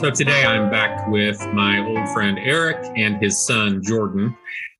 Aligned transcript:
So 0.00 0.10
today 0.10 0.46
I'm 0.46 0.70
back 0.70 1.08
with 1.08 1.38
my 1.48 1.78
old 1.86 2.08
friend 2.14 2.38
Eric 2.38 2.78
and 2.96 3.22
his 3.22 3.38
son 3.38 3.82
Jordan. 3.82 4.34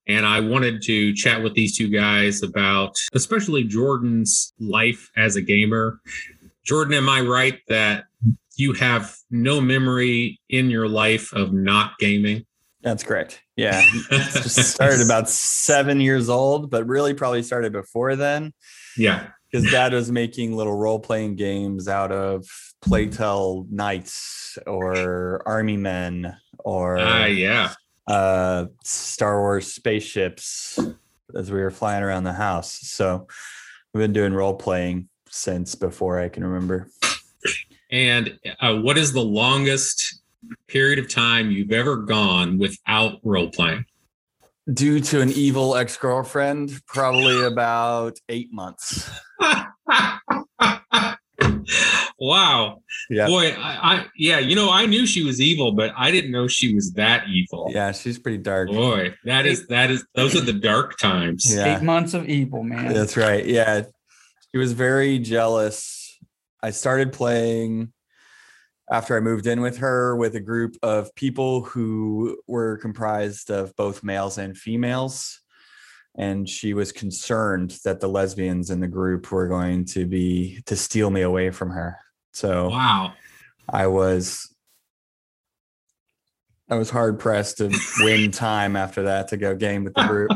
And 0.08 0.24
I 0.24 0.40
wanted 0.40 0.80
to 0.84 1.12
chat 1.12 1.42
with 1.42 1.52
these 1.52 1.76
two 1.76 1.90
guys 1.90 2.42
about 2.42 2.96
especially 3.12 3.64
Jordan's 3.64 4.54
life 4.58 5.10
as 5.18 5.36
a 5.36 5.42
gamer. 5.42 6.00
Jordan, 6.64 6.94
am 6.94 7.10
I 7.10 7.20
right 7.20 7.58
that 7.68 8.04
you 8.56 8.72
have 8.72 9.14
no 9.30 9.60
memory 9.60 10.40
in 10.48 10.70
your 10.70 10.88
life 10.88 11.34
of 11.34 11.52
not 11.52 11.98
gaming? 11.98 12.46
That's 12.80 13.04
correct. 13.04 13.42
Yeah. 13.56 13.82
just 14.08 14.56
started 14.74 15.04
about 15.04 15.28
seven 15.28 16.00
years 16.00 16.30
old, 16.30 16.70
but 16.70 16.86
really 16.86 17.12
probably 17.12 17.42
started 17.42 17.72
before 17.72 18.16
then. 18.16 18.54
Yeah. 18.96 19.26
Because 19.50 19.70
dad 19.70 19.92
was 19.92 20.12
making 20.12 20.56
little 20.56 20.76
role 20.76 21.00
playing 21.00 21.36
games 21.36 21.88
out 21.88 22.12
of 22.12 22.46
Playtell 22.82 23.68
Knights 23.70 24.58
or 24.66 25.42
Army 25.46 25.76
Men 25.76 26.36
or 26.58 26.98
uh, 26.98 27.26
yeah. 27.26 27.72
uh, 28.06 28.66
Star 28.84 29.40
Wars 29.40 29.72
spaceships 29.72 30.78
as 31.34 31.50
we 31.50 31.60
were 31.60 31.70
flying 31.70 32.02
around 32.02 32.24
the 32.24 32.32
house. 32.32 32.78
So 32.82 33.26
we've 33.92 34.02
been 34.02 34.12
doing 34.12 34.32
role 34.32 34.54
playing 34.54 35.08
since 35.28 35.74
before 35.74 36.20
I 36.20 36.28
can 36.28 36.44
remember. 36.44 36.88
And 37.90 38.38
uh, 38.60 38.76
what 38.76 38.98
is 38.98 39.12
the 39.12 39.24
longest 39.24 40.22
period 40.68 40.98
of 40.98 41.08
time 41.08 41.50
you've 41.50 41.72
ever 41.72 41.96
gone 41.96 42.58
without 42.58 43.18
role 43.24 43.50
playing? 43.50 43.84
Due 44.72 45.00
to 45.00 45.20
an 45.20 45.30
evil 45.30 45.76
ex 45.76 45.96
girlfriend, 45.96 46.80
probably 46.86 47.44
about 47.44 48.18
eight 48.28 48.52
months. 48.52 49.10
wow. 52.18 52.82
Yeah. 53.08 53.26
Boy, 53.26 53.50
I, 53.52 53.94
I, 53.94 54.06
yeah, 54.16 54.38
you 54.38 54.54
know, 54.54 54.70
I 54.70 54.86
knew 54.86 55.06
she 55.06 55.24
was 55.24 55.40
evil, 55.40 55.72
but 55.72 55.92
I 55.96 56.10
didn't 56.10 56.30
know 56.30 56.46
she 56.46 56.74
was 56.74 56.92
that 56.92 57.26
evil. 57.28 57.70
Yeah, 57.72 57.92
she's 57.92 58.18
pretty 58.18 58.38
dark. 58.38 58.68
Boy, 58.68 59.14
that 59.24 59.46
is 59.46 59.66
that 59.68 59.90
is 59.90 60.04
those 60.14 60.36
are 60.36 60.40
the 60.40 60.52
dark 60.52 60.98
times. 60.98 61.52
Yeah. 61.54 61.76
Eight 61.76 61.82
months 61.82 62.14
of 62.14 62.28
evil, 62.28 62.62
man. 62.62 62.92
That's 62.92 63.16
right. 63.16 63.44
Yeah. 63.44 63.82
She 64.52 64.58
was 64.58 64.72
very 64.72 65.18
jealous. 65.18 66.18
I 66.62 66.70
started 66.70 67.12
playing 67.12 67.92
after 68.90 69.16
I 69.16 69.20
moved 69.20 69.46
in 69.46 69.60
with 69.60 69.78
her 69.78 70.16
with 70.16 70.34
a 70.34 70.40
group 70.40 70.76
of 70.82 71.14
people 71.14 71.62
who 71.62 72.38
were 72.46 72.78
comprised 72.78 73.50
of 73.50 73.74
both 73.76 74.02
males 74.02 74.38
and 74.38 74.56
females. 74.56 75.40
And 76.18 76.48
she 76.48 76.74
was 76.74 76.90
concerned 76.90 77.78
that 77.84 78.00
the 78.00 78.08
lesbians 78.08 78.70
in 78.70 78.80
the 78.80 78.88
group 78.88 79.30
were 79.30 79.46
going 79.46 79.84
to 79.86 80.06
be 80.06 80.60
to 80.66 80.74
steal 80.74 81.10
me 81.10 81.22
away 81.22 81.50
from 81.50 81.70
her. 81.70 81.98
So 82.32 82.68
Wow. 82.70 83.14
I 83.68 83.86
was 83.86 84.52
I 86.68 86.76
was 86.76 86.90
hard 86.90 87.18
pressed 87.18 87.58
to 87.58 87.72
win 88.00 88.30
time 88.32 88.76
after 88.76 89.04
that 89.04 89.28
to 89.28 89.36
go 89.36 89.54
game 89.54 89.84
with 89.84 89.94
the 89.94 90.04
group. 90.04 90.30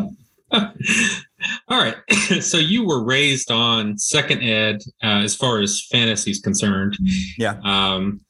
All 1.69 1.79
right. 1.79 1.97
so 2.41 2.59
you 2.59 2.87
were 2.87 3.05
raised 3.05 3.51
on 3.51 3.99
second 3.99 4.43
ed 4.43 4.81
uh, 5.03 5.23
as 5.23 5.35
far 5.35 5.61
as 5.61 5.87
fantasy 5.91 6.31
is 6.31 6.41
concerned. 6.41 6.97
Yeah. 7.37 7.61
Um, 7.65 8.21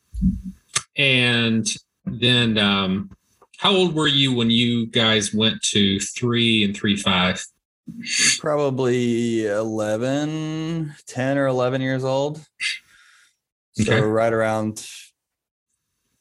and 0.97 1.67
then 2.05 2.59
um, 2.59 3.11
how 3.59 3.73
old 3.73 3.95
were 3.95 4.09
you 4.09 4.35
when 4.35 4.51
you 4.51 4.87
guys 4.87 5.33
went 5.35 5.63
to 5.63 5.99
three 6.01 6.65
and 6.65 6.77
three 6.77 6.97
five? 6.97 7.45
Probably 8.39 9.47
11, 9.47 10.95
10 11.07 11.39
or 11.39 11.47
11 11.47 11.81
years 11.83 12.05
old. 12.05 12.41
So 13.73 13.83
Okay. 13.93 14.01
right 14.01 14.33
around 14.33 14.87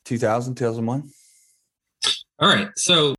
2000, 0.05 0.55
2001. 0.55 1.09
All 2.39 2.49
right. 2.49 2.69
So 2.75 3.15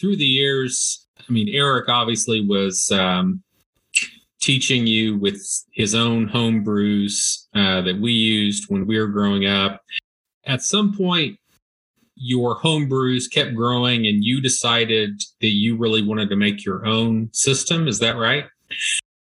through 0.00 0.16
the 0.16 0.26
years, 0.26 1.06
I 1.18 1.32
mean, 1.32 1.48
Eric 1.50 1.88
obviously 1.88 2.44
was 2.44 2.90
um, 2.90 3.42
teaching 4.40 4.86
you 4.86 5.16
with 5.16 5.40
his 5.72 5.94
own 5.94 6.26
home 6.26 6.64
brews 6.64 7.48
uh, 7.54 7.82
that 7.82 7.98
we 8.00 8.12
used 8.12 8.64
when 8.68 8.86
we 8.86 8.98
were 8.98 9.06
growing 9.06 9.46
up. 9.46 9.80
At 10.46 10.62
some 10.62 10.94
point, 10.94 11.38
your 12.16 12.54
home 12.54 12.88
brews 12.88 13.28
kept 13.28 13.54
growing 13.54 14.06
and 14.06 14.22
you 14.22 14.40
decided 14.40 15.20
that 15.40 15.48
you 15.48 15.76
really 15.76 16.02
wanted 16.02 16.28
to 16.30 16.36
make 16.36 16.64
your 16.64 16.86
own 16.86 17.28
system. 17.32 17.88
Is 17.88 17.98
that 17.98 18.16
right? 18.16 18.44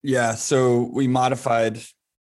Yeah. 0.04 0.36
So 0.36 0.90
we 0.94 1.08
modified, 1.08 1.82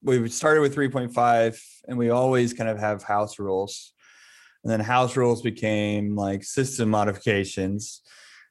we 0.03 0.29
started 0.29 0.61
with 0.61 0.77
3.5 0.77 1.59
and 1.89 1.97
we 1.97 2.11
always 2.11 2.53
kind 2.53 2.69
of 2.69 2.79
have 2.79 3.03
house 3.03 3.39
rules. 3.39 3.95
And 4.63 4.71
then 4.71 4.81
house 4.81 5.17
rules 5.17 5.43
became 5.43 6.15
like 6.15 6.45
system 6.45 6.91
modifications. 6.91 8.03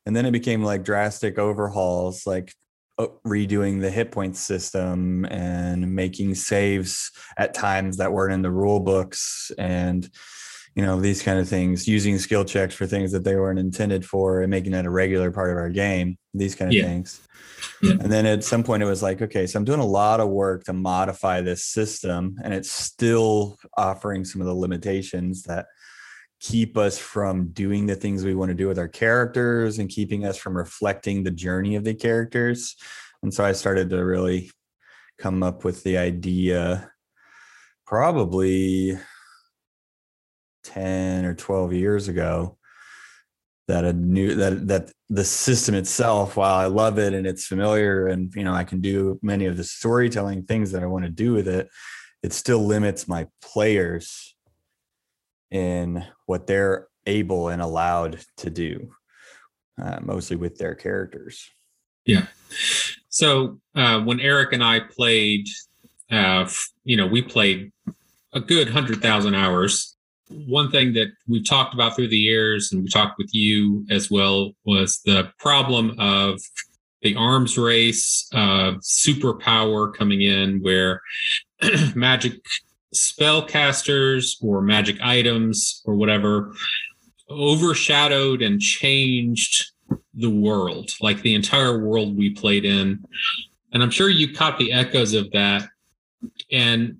And 0.05 0.15
then 0.15 0.25
it 0.25 0.31
became 0.31 0.63
like 0.63 0.83
drastic 0.83 1.37
overhauls, 1.37 2.25
like 2.25 2.55
Uh, 3.01 3.07
redoing 3.25 3.81
the 3.81 3.89
hit 3.89 4.11
point 4.11 4.35
system 4.37 5.25
and 5.25 5.95
making 5.95 6.35
saves 6.35 7.09
at 7.37 7.51
times 7.53 7.97
that 7.97 8.11
weren't 8.13 8.33
in 8.33 8.43
the 8.43 8.51
rule 8.51 8.79
books 8.79 9.51
and 9.57 10.07
you 10.75 10.83
know 10.85 11.01
these 11.01 11.23
kind 11.23 11.39
of 11.39 11.49
things 11.49 11.87
using 11.87 12.19
skill 12.19 12.45
checks 12.45 12.75
for 12.75 12.85
things 12.85 13.11
that 13.11 13.23
they 13.23 13.35
weren't 13.35 13.57
intended 13.57 14.05
for 14.05 14.41
and 14.41 14.51
making 14.51 14.73
that 14.73 14.85
a 14.85 14.89
regular 14.89 15.31
part 15.31 15.49
of 15.49 15.57
our 15.57 15.69
game 15.69 16.15
these 16.35 16.53
kind 16.53 16.69
of 16.69 16.75
Yeah. 16.75 16.83
things 16.83 17.19
Yeah. 17.81 17.93
and 17.93 18.11
then 18.11 18.27
at 18.27 18.43
some 18.43 18.63
point 18.63 18.83
it 18.83 18.85
was 18.85 19.01
like 19.01 19.19
okay 19.21 19.47
so 19.47 19.57
i'm 19.57 19.65
doing 19.65 19.79
a 19.79 19.85
lot 19.85 20.19
of 20.19 20.29
work 20.29 20.63
to 20.65 20.73
modify 20.73 21.41
this 21.41 21.65
system 21.65 22.37
and 22.43 22.53
it's 22.53 22.71
still 22.71 23.57
offering 23.77 24.25
some 24.25 24.41
of 24.41 24.47
the 24.47 24.53
limitations 24.53 25.41
that 25.43 25.65
keep 26.41 26.75
us 26.75 26.97
from 26.97 27.49
doing 27.49 27.85
the 27.85 27.95
things 27.95 28.25
we 28.25 28.35
want 28.35 28.49
to 28.49 28.55
do 28.55 28.67
with 28.67 28.79
our 28.79 28.87
characters 28.87 29.77
and 29.77 29.89
keeping 29.89 30.25
us 30.25 30.37
from 30.37 30.57
reflecting 30.57 31.23
the 31.23 31.31
journey 31.31 31.75
of 31.75 31.83
the 31.83 31.93
characters. 31.93 32.75
And 33.23 33.33
so 33.33 33.45
i 33.45 33.51
started 33.51 33.89
to 33.91 34.03
really 34.03 34.51
come 35.17 35.43
up 35.43 35.63
with 35.63 35.83
the 35.83 35.97
idea 35.97 36.91
probably 37.85 38.97
10 40.63 41.25
or 41.25 41.35
12 41.35 41.73
years 41.73 42.07
ago 42.07 42.57
that 43.67 43.85
a 43.85 43.93
new 43.93 44.35
that 44.35 44.67
that 44.67 44.91
the 45.09 45.23
system 45.23 45.75
itself 45.75 46.35
while 46.35 46.55
i 46.55 46.65
love 46.65 46.97
it 46.97 47.13
and 47.13 47.27
it's 47.27 47.45
familiar 47.45 48.07
and 48.07 48.33
you 48.35 48.43
know 48.43 48.53
i 48.53 48.63
can 48.63 48.81
do 48.81 49.19
many 49.21 49.45
of 49.45 49.57
the 49.57 49.63
storytelling 49.63 50.43
things 50.43 50.71
that 50.71 50.83
i 50.83 50.85
want 50.87 51.05
to 51.05 51.11
do 51.11 51.33
with 51.33 51.47
it 51.47 51.69
it 52.23 52.33
still 52.33 52.65
limits 52.65 53.07
my 53.07 53.27
players 53.41 54.30
in 55.51 56.03
what 56.25 56.47
they're 56.47 56.87
able 57.05 57.49
and 57.49 57.61
allowed 57.61 58.19
to 58.37 58.49
do 58.49 58.89
uh, 59.81 59.99
mostly 60.01 60.35
with 60.35 60.57
their 60.57 60.75
characters 60.75 61.49
Yeah. 62.05 62.27
So 63.09 63.59
uh, 63.75 64.01
when 64.01 64.19
Eric 64.19 64.53
and 64.53 64.63
I 64.63 64.79
played, 64.79 65.47
uh, 66.09 66.49
you 66.83 66.97
know, 66.97 67.07
we 67.07 67.21
played 67.21 67.71
a 68.33 68.39
good 68.39 68.69
hundred 68.69 69.01
thousand 69.01 69.35
hours. 69.35 69.95
One 70.29 70.71
thing 70.71 70.93
that 70.93 71.07
we 71.27 71.43
talked 71.43 71.73
about 71.73 71.95
through 71.95 72.07
the 72.07 72.17
years, 72.17 72.71
and 72.71 72.83
we 72.83 72.89
talked 72.89 73.17
with 73.17 73.33
you 73.33 73.85
as 73.89 74.09
well, 74.09 74.53
was 74.65 75.01
the 75.05 75.31
problem 75.37 75.95
of 75.99 76.39
the 77.01 77.15
arms 77.15 77.57
race, 77.57 78.29
uh, 78.33 78.73
superpower 78.79 79.93
coming 79.93 80.21
in, 80.21 80.59
where 80.61 81.01
magic 81.95 82.39
spellcasters 82.93 84.35
or 84.43 84.61
magic 84.61 84.97
items 85.01 85.81
or 85.85 85.95
whatever 85.95 86.53
overshadowed 87.29 88.41
and 88.41 88.59
changed 88.59 89.71
the 90.13 90.29
world, 90.29 90.91
like 91.01 91.21
the 91.21 91.33
entire 91.33 91.79
world 91.79 92.17
we 92.17 92.31
played 92.31 92.65
in. 92.65 93.03
And 93.71 93.81
I'm 93.81 93.89
sure 93.89 94.09
you 94.09 94.33
caught 94.33 94.59
the 94.59 94.73
echoes 94.73 95.13
of 95.13 95.31
that. 95.31 95.67
And 96.51 96.97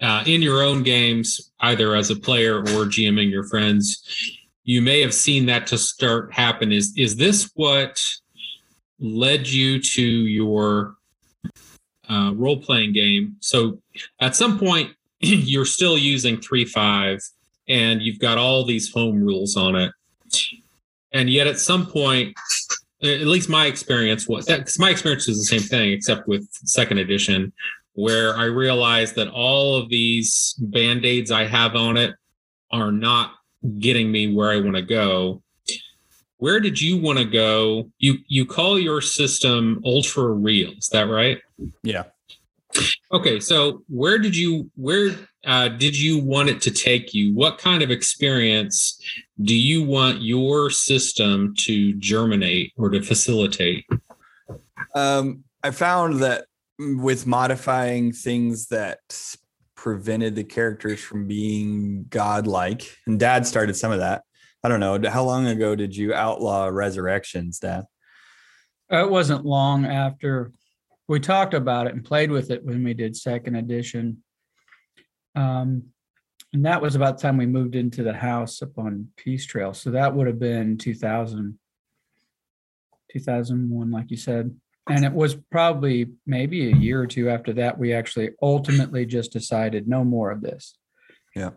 uh, 0.00 0.22
in 0.26 0.42
your 0.42 0.62
own 0.62 0.82
games, 0.82 1.52
either 1.60 1.94
as 1.94 2.10
a 2.10 2.16
player 2.16 2.58
or 2.58 2.84
GMing 2.86 3.30
your 3.30 3.44
friends, 3.44 4.38
you 4.64 4.82
may 4.82 5.00
have 5.00 5.14
seen 5.14 5.46
that 5.46 5.66
to 5.68 5.78
start 5.78 6.32
happen. 6.32 6.72
Is 6.72 6.92
is 6.96 7.16
this 7.16 7.50
what 7.54 8.00
led 8.98 9.48
you 9.48 9.80
to 9.80 10.02
your 10.02 10.94
uh, 12.08 12.32
role 12.34 12.58
playing 12.58 12.92
game? 12.92 13.36
So 13.40 13.80
at 14.20 14.36
some 14.36 14.58
point, 14.58 14.94
you're 15.20 15.64
still 15.64 15.98
using 15.98 16.40
three 16.40 16.64
five, 16.64 17.20
and 17.68 18.02
you've 18.02 18.18
got 18.18 18.38
all 18.38 18.64
these 18.64 18.92
home 18.92 19.22
rules 19.22 19.56
on 19.56 19.76
it. 19.76 19.92
And 21.12 21.28
yet 21.28 21.46
at 21.46 21.58
some 21.58 21.86
point 21.86 22.36
at 23.02 23.20
least 23.22 23.48
my 23.48 23.66
experience 23.66 24.28
was 24.28 24.46
that 24.46 24.70
my 24.78 24.90
experience 24.90 25.26
was 25.26 25.38
the 25.38 25.44
same 25.44 25.66
thing 25.66 25.92
except 25.92 26.28
with 26.28 26.46
second 26.52 26.98
edition 26.98 27.52
where 27.94 28.36
i 28.36 28.44
realized 28.44 29.14
that 29.14 29.28
all 29.28 29.76
of 29.76 29.88
these 29.88 30.54
band-aids 30.58 31.30
i 31.30 31.44
have 31.44 31.74
on 31.76 31.96
it 31.96 32.14
are 32.70 32.92
not 32.92 33.32
getting 33.78 34.12
me 34.12 34.32
where 34.32 34.50
i 34.50 34.60
want 34.60 34.76
to 34.76 34.82
go. 34.82 35.42
Where 36.38 36.58
did 36.60 36.80
you 36.80 36.96
want 36.96 37.18
to 37.18 37.24
go? 37.26 37.90
You 37.98 38.18
you 38.26 38.46
call 38.46 38.78
your 38.78 39.02
system 39.02 39.82
ultra 39.84 40.24
real 40.24 40.72
is 40.78 40.88
that 40.90 41.08
right? 41.08 41.38
Yeah 41.82 42.04
Okay, 43.12 43.40
so 43.40 43.82
where 43.88 44.18
did 44.18 44.36
you 44.36 44.70
where 44.76 45.10
uh, 45.44 45.68
did 45.68 45.98
you 45.98 46.22
want 46.22 46.48
it 46.48 46.60
to 46.62 46.70
take 46.70 47.12
you? 47.12 47.34
What 47.34 47.58
kind 47.58 47.82
of 47.82 47.90
experience 47.90 49.02
do 49.42 49.56
you 49.56 49.84
want 49.84 50.22
your 50.22 50.70
system 50.70 51.54
to 51.58 51.94
germinate 51.94 52.72
or 52.76 52.90
to 52.90 53.02
facilitate? 53.02 53.84
Um, 54.94 55.44
I 55.62 55.72
found 55.72 56.20
that 56.20 56.44
with 56.78 57.26
modifying 57.26 58.12
things 58.12 58.68
that 58.68 58.98
prevented 59.74 60.36
the 60.36 60.44
characters 60.44 61.00
from 61.00 61.26
being 61.26 62.04
godlike, 62.08 62.96
and 63.06 63.18
Dad 63.18 63.46
started 63.46 63.74
some 63.74 63.92
of 63.92 63.98
that. 63.98 64.22
I 64.62 64.68
don't 64.68 64.80
know. 64.80 65.00
How 65.10 65.24
long 65.24 65.46
ago 65.46 65.74
did 65.74 65.96
you 65.96 66.14
outlaw 66.14 66.66
resurrections, 66.66 67.58
Dad? 67.58 67.84
It 68.90 69.10
wasn't 69.10 69.44
long 69.44 69.86
after 69.86 70.52
we 71.10 71.18
talked 71.18 71.54
about 71.54 71.88
it 71.88 71.92
and 71.92 72.04
played 72.04 72.30
with 72.30 72.52
it 72.52 72.64
when 72.64 72.84
we 72.84 72.94
did 72.94 73.16
second 73.16 73.56
edition. 73.56 74.22
Um, 75.34 75.82
and 76.52 76.64
that 76.64 76.80
was 76.80 76.94
about 76.94 77.18
the 77.18 77.22
time 77.22 77.36
we 77.36 77.46
moved 77.46 77.74
into 77.74 78.04
the 78.04 78.12
house 78.12 78.62
up 78.62 78.78
on 78.78 79.08
Peace 79.16 79.44
Trail. 79.44 79.74
So 79.74 79.90
that 79.90 80.14
would 80.14 80.28
have 80.28 80.38
been 80.38 80.78
2000, 80.78 81.58
2001, 83.10 83.90
like 83.90 84.08
you 84.12 84.16
said. 84.16 84.54
And 84.88 85.04
it 85.04 85.12
was 85.12 85.34
probably 85.50 86.12
maybe 86.26 86.70
a 86.70 86.76
year 86.76 87.00
or 87.00 87.08
two 87.08 87.28
after 87.28 87.52
that, 87.54 87.76
we 87.76 87.92
actually 87.92 88.30
ultimately 88.40 89.04
just 89.04 89.32
decided 89.32 89.88
no 89.88 90.04
more 90.04 90.30
of 90.30 90.42
this. 90.42 90.76
Yeah. 91.34 91.50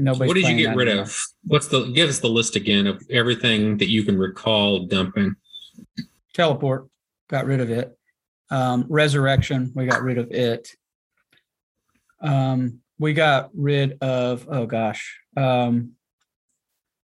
Nobody. 0.00 0.26
what 0.26 0.34
did 0.34 0.48
you 0.48 0.56
get 0.56 0.74
rid 0.74 0.88
anymore. 0.88 1.04
of? 1.04 1.22
What's 1.44 1.68
the 1.68 1.92
give 1.92 2.08
us 2.08 2.18
the 2.18 2.28
list 2.28 2.56
again 2.56 2.88
of 2.88 3.00
everything 3.08 3.76
that 3.76 3.88
you 3.88 4.02
can 4.02 4.18
recall 4.18 4.86
dumping? 4.86 5.36
Teleport, 6.34 6.88
got 7.28 7.46
rid 7.46 7.60
of 7.60 7.70
it. 7.70 7.95
Um, 8.50 8.86
Resurrection, 8.88 9.72
we 9.74 9.86
got 9.86 10.02
rid 10.02 10.18
of 10.18 10.30
it. 10.30 10.70
Um, 12.20 12.80
we 12.98 13.12
got 13.12 13.50
rid 13.54 13.98
of, 14.00 14.46
oh 14.50 14.66
gosh, 14.66 15.18
um, 15.36 15.92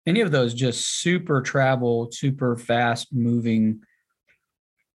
any 0.06 0.20
of 0.20 0.30
those 0.30 0.54
just 0.54 1.00
super 1.00 1.40
travel, 1.40 2.10
super 2.10 2.56
fast 2.56 3.08
moving 3.12 3.82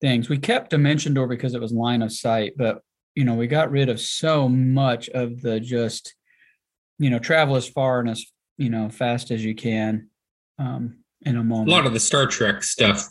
things. 0.01 0.29
We 0.29 0.39
kept 0.39 0.71
Dimension 0.71 1.15
Door 1.15 1.29
because 1.29 1.55
it 1.55 1.61
was 1.61 1.73
line 1.73 2.03
of 2.03 2.13
sight, 2.13 2.55
but 2.57 2.83
you 3.15 3.25
know, 3.25 3.35
we 3.35 3.47
got 3.47 3.71
rid 3.71 3.89
of 3.89 4.01
so 4.01 4.49
much 4.49 5.09
of 5.11 5.41
the 5.41 5.61
just, 5.61 6.15
you 6.99 7.11
know, 7.11 7.19
travel 7.19 7.55
as 7.57 7.69
far 7.69 8.01
and 8.01 8.11
as 8.11 8.25
you 8.57 8.71
know 8.71 8.89
fast 8.89 9.31
as 9.31 9.45
you 9.45 9.55
can. 9.55 10.09
Um, 10.59 11.04
in 11.25 11.37
a 11.37 11.45
moment. 11.45 11.69
A 11.69 11.73
lot 11.73 11.87
of 11.87 11.93
the 11.93 12.01
Star 12.01 12.27
Trek 12.27 12.63
stuff 12.63 13.09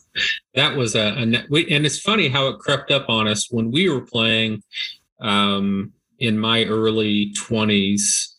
that 0.53 0.75
was 0.75 0.95
a, 0.95 1.15
a 1.17 1.45
we, 1.49 1.69
and 1.69 1.85
it's 1.85 1.99
funny 1.99 2.27
how 2.27 2.47
it 2.47 2.59
crept 2.59 2.91
up 2.91 3.09
on 3.09 3.27
us 3.27 3.51
when 3.51 3.71
we 3.71 3.89
were 3.89 4.01
playing 4.01 4.63
um, 5.19 5.91
in 6.19 6.37
my 6.37 6.65
early 6.65 7.33
twenties. 7.33 8.35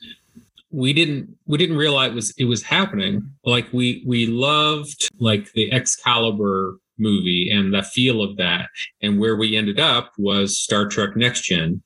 We 0.70 0.92
didn't 0.92 1.36
we 1.46 1.58
didn't 1.58 1.76
realize 1.76 2.10
it 2.10 2.14
was 2.14 2.34
it 2.38 2.44
was 2.44 2.62
happening. 2.62 3.30
Like 3.44 3.72
we 3.72 4.02
we 4.06 4.26
loved 4.26 5.08
like 5.18 5.52
the 5.52 5.72
Excalibur 5.72 6.78
movie 6.98 7.50
and 7.50 7.74
the 7.74 7.82
feel 7.82 8.22
of 8.22 8.36
that, 8.36 8.68
and 9.02 9.18
where 9.18 9.36
we 9.36 9.56
ended 9.56 9.80
up 9.80 10.12
was 10.18 10.58
Star 10.58 10.86
Trek 10.86 11.16
Next 11.16 11.42
Gen 11.42 11.82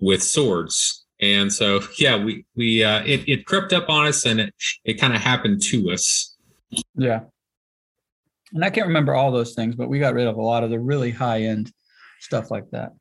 with 0.00 0.22
swords. 0.22 1.04
And 1.20 1.52
so, 1.52 1.80
yeah, 1.98 2.22
we 2.22 2.44
we 2.56 2.82
uh, 2.82 3.02
it 3.04 3.28
it 3.28 3.46
crept 3.46 3.72
up 3.72 3.88
on 3.88 4.06
us, 4.06 4.24
and 4.24 4.40
it 4.40 4.54
it 4.84 4.94
kind 4.94 5.14
of 5.14 5.20
happened 5.20 5.62
to 5.64 5.90
us 5.90 6.29
yeah. 6.94 7.20
And 8.52 8.64
I 8.64 8.70
can't 8.70 8.88
remember 8.88 9.14
all 9.14 9.30
those 9.30 9.54
things, 9.54 9.76
but 9.76 9.88
we 9.88 9.98
got 9.98 10.14
rid 10.14 10.26
of 10.26 10.36
a 10.36 10.42
lot 10.42 10.64
of 10.64 10.70
the 10.70 10.80
really 10.80 11.10
high 11.10 11.42
end 11.42 11.72
stuff 12.20 12.50
like 12.50 12.70
that. 12.70 12.92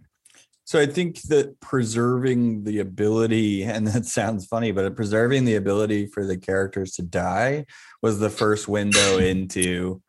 So 0.65 0.79
I 0.79 0.85
think 0.85 1.23
that 1.23 1.59
preserving 1.61 2.63
the 2.63 2.77
ability, 2.77 3.63
and 3.63 3.87
that 3.87 4.05
sounds 4.05 4.45
funny, 4.45 4.71
but 4.71 4.95
preserving 4.95 5.45
the 5.45 5.55
ability 5.55 6.05
for 6.05 6.25
the 6.25 6.37
characters 6.37 6.91
to 6.93 7.01
die 7.01 7.65
was 8.01 8.19
the 8.19 8.29
first 8.29 8.67
window 8.67 9.17
into 9.31 10.01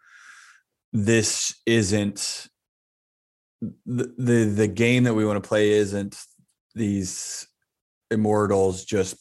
this 0.92 1.54
isn't 1.66 2.48
the, 3.86 4.12
the 4.18 4.44
the 4.44 4.66
game 4.66 5.04
that 5.04 5.14
we 5.14 5.24
want 5.24 5.42
to 5.42 5.48
play 5.48 5.70
isn't 5.70 6.20
these 6.74 7.46
immortals 8.10 8.84
just 8.84 9.16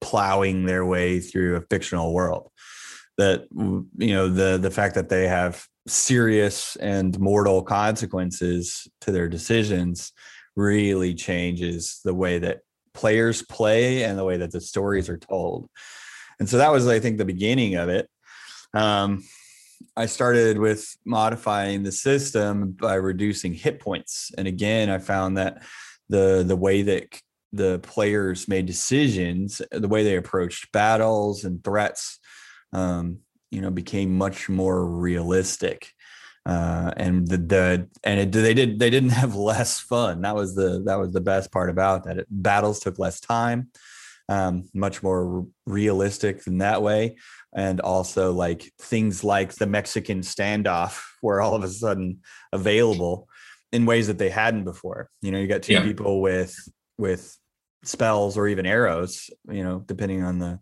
plowing 0.00 0.64
their 0.64 0.86
way 0.86 1.18
through 1.18 1.56
a 1.56 1.62
fictional 1.62 2.12
world 2.12 2.50
that 3.18 3.46
you 3.52 4.14
know 4.14 4.28
the 4.28 4.58
the 4.58 4.70
fact 4.70 4.94
that 4.94 5.08
they 5.08 5.28
have 5.28 5.66
serious 5.86 6.76
and 6.76 7.18
mortal 7.18 7.62
consequences 7.62 8.88
to 9.00 9.12
their 9.12 9.28
decisions 9.28 10.12
really 10.56 11.14
changes 11.14 12.00
the 12.04 12.14
way 12.14 12.38
that 12.38 12.60
players 12.94 13.42
play 13.42 14.04
and 14.04 14.18
the 14.18 14.24
way 14.24 14.36
that 14.36 14.52
the 14.52 14.60
stories 14.60 15.08
are 15.08 15.18
told. 15.18 15.68
And 16.38 16.48
so 16.48 16.58
that 16.58 16.72
was 16.72 16.86
i 16.86 17.00
think 17.00 17.18
the 17.18 17.24
beginning 17.24 17.74
of 17.76 17.88
it. 17.88 18.08
Um, 18.74 19.24
i 19.96 20.06
started 20.06 20.58
with 20.58 20.96
modifying 21.04 21.82
the 21.82 21.92
system 21.92 22.72
by 22.72 22.94
reducing 22.94 23.52
hit 23.52 23.80
points. 23.80 24.30
And 24.38 24.48
again 24.48 24.88
i 24.90 24.98
found 24.98 25.36
that 25.36 25.62
the 26.08 26.44
the 26.46 26.56
way 26.56 26.82
that 26.82 27.20
the 27.52 27.78
players 27.80 28.48
made 28.48 28.64
decisions 28.64 29.60
the 29.70 29.88
way 29.88 30.02
they 30.02 30.16
approached 30.16 30.72
battles 30.72 31.44
and 31.44 31.62
threats 31.62 32.18
um, 32.72 33.18
you 33.50 33.60
know, 33.60 33.70
became 33.70 34.16
much 34.16 34.48
more 34.48 34.84
realistic. 34.84 35.92
Uh, 36.44 36.90
and 36.96 37.28
the, 37.28 37.36
the 37.36 37.88
and 38.02 38.18
it, 38.18 38.32
they 38.32 38.54
did 38.54 38.78
they 38.78 38.90
didn't 38.90 39.10
have 39.22 39.36
less 39.36 39.78
fun. 39.78 40.22
That 40.22 40.34
was 40.34 40.54
the 40.54 40.82
that 40.86 40.98
was 40.98 41.12
the 41.12 41.20
best 41.20 41.52
part 41.52 41.70
about 41.70 42.04
that. 42.04 42.18
It, 42.18 42.26
battles 42.30 42.80
took 42.80 42.98
less 42.98 43.20
time, 43.20 43.68
um, 44.28 44.68
much 44.74 45.02
more 45.02 45.46
realistic 45.66 46.46
in 46.46 46.58
that 46.58 46.82
way, 46.82 47.16
and 47.54 47.80
also 47.80 48.32
like 48.32 48.72
things 48.80 49.22
like 49.22 49.54
the 49.54 49.66
Mexican 49.66 50.20
standoff 50.22 51.00
were 51.22 51.40
all 51.40 51.54
of 51.54 51.62
a 51.62 51.68
sudden 51.68 52.20
available 52.52 53.28
in 53.70 53.86
ways 53.86 54.08
that 54.08 54.18
they 54.18 54.30
hadn't 54.30 54.64
before. 54.64 55.08
You 55.20 55.30
know, 55.30 55.38
you 55.38 55.46
got 55.46 55.62
two 55.62 55.74
yeah. 55.74 55.82
people 55.82 56.20
with 56.20 56.56
with 56.98 57.36
spells 57.84 58.36
or 58.36 58.48
even 58.48 58.66
arrows. 58.66 59.30
You 59.48 59.62
know, 59.62 59.84
depending 59.86 60.24
on 60.24 60.40
the 60.40 60.58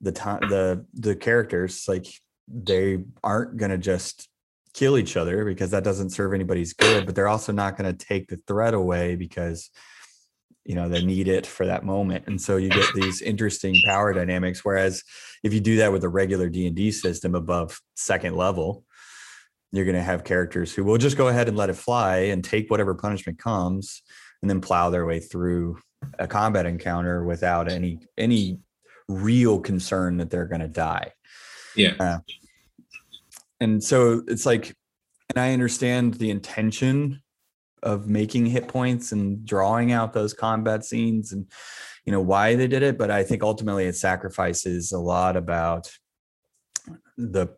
the 0.00 0.12
time 0.12 0.40
the 0.48 0.84
the 0.94 1.16
characters 1.16 1.84
like 1.88 2.06
they 2.48 3.02
aren't 3.22 3.56
going 3.56 3.70
to 3.70 3.78
just 3.78 4.28
kill 4.74 4.98
each 4.98 5.16
other 5.16 5.44
because 5.44 5.70
that 5.70 5.84
doesn't 5.84 6.10
serve 6.10 6.34
anybody's 6.34 6.72
good 6.72 7.06
but 7.06 7.14
they're 7.14 7.28
also 7.28 7.52
not 7.52 7.76
going 7.76 7.90
to 7.90 8.06
take 8.06 8.28
the 8.28 8.40
threat 8.46 8.74
away 8.74 9.14
because 9.14 9.70
you 10.64 10.74
know 10.74 10.88
they 10.88 11.04
need 11.04 11.28
it 11.28 11.46
for 11.46 11.66
that 11.66 11.84
moment. 11.84 12.24
And 12.26 12.40
so 12.40 12.56
you 12.56 12.70
get 12.70 12.86
these 12.94 13.22
interesting 13.22 13.76
power 13.86 14.12
dynamics 14.12 14.64
whereas 14.64 15.02
if 15.42 15.52
you 15.52 15.60
do 15.60 15.76
that 15.76 15.92
with 15.92 16.04
a 16.04 16.08
regular 16.08 16.48
d&d 16.48 16.90
system 16.90 17.34
above 17.34 17.80
second 17.94 18.36
level 18.36 18.84
you're 19.72 19.84
going 19.84 19.96
to 19.96 20.02
have 20.02 20.24
characters 20.24 20.72
who 20.72 20.84
will 20.84 20.98
just 20.98 21.16
go 21.16 21.28
ahead 21.28 21.48
and 21.48 21.56
let 21.56 21.68
it 21.68 21.74
fly 21.74 22.16
and 22.16 22.44
take 22.44 22.70
whatever 22.70 22.94
punishment 22.94 23.38
comes 23.38 24.02
and 24.40 24.48
then 24.48 24.60
plow 24.60 24.88
their 24.88 25.04
way 25.04 25.18
through 25.18 25.76
a 26.18 26.26
combat 26.26 26.64
encounter 26.66 27.24
without 27.24 27.70
any 27.70 27.98
any 28.16 28.58
real 29.08 29.60
concern 29.60 30.16
that 30.18 30.30
they're 30.30 30.46
going 30.46 30.60
to 30.60 30.68
die. 30.68 31.12
Yeah. 31.76 31.94
Uh, 31.98 32.18
and 33.60 33.82
so 33.82 34.22
it's 34.26 34.46
like, 34.46 34.74
and 35.30 35.38
I 35.38 35.52
understand 35.52 36.14
the 36.14 36.30
intention 36.30 37.22
of 37.82 38.08
making 38.08 38.46
hit 38.46 38.68
points 38.68 39.12
and 39.12 39.44
drawing 39.44 39.92
out 39.92 40.12
those 40.12 40.32
combat 40.32 40.84
scenes 40.84 41.32
and, 41.32 41.46
you 42.04 42.12
know, 42.12 42.20
why 42.20 42.54
they 42.54 42.66
did 42.66 42.82
it. 42.82 42.98
But 42.98 43.10
I 43.10 43.24
think 43.24 43.42
ultimately 43.42 43.86
it 43.86 43.96
sacrifices 43.96 44.92
a 44.92 44.98
lot 44.98 45.36
about 45.36 45.90
the 47.16 47.48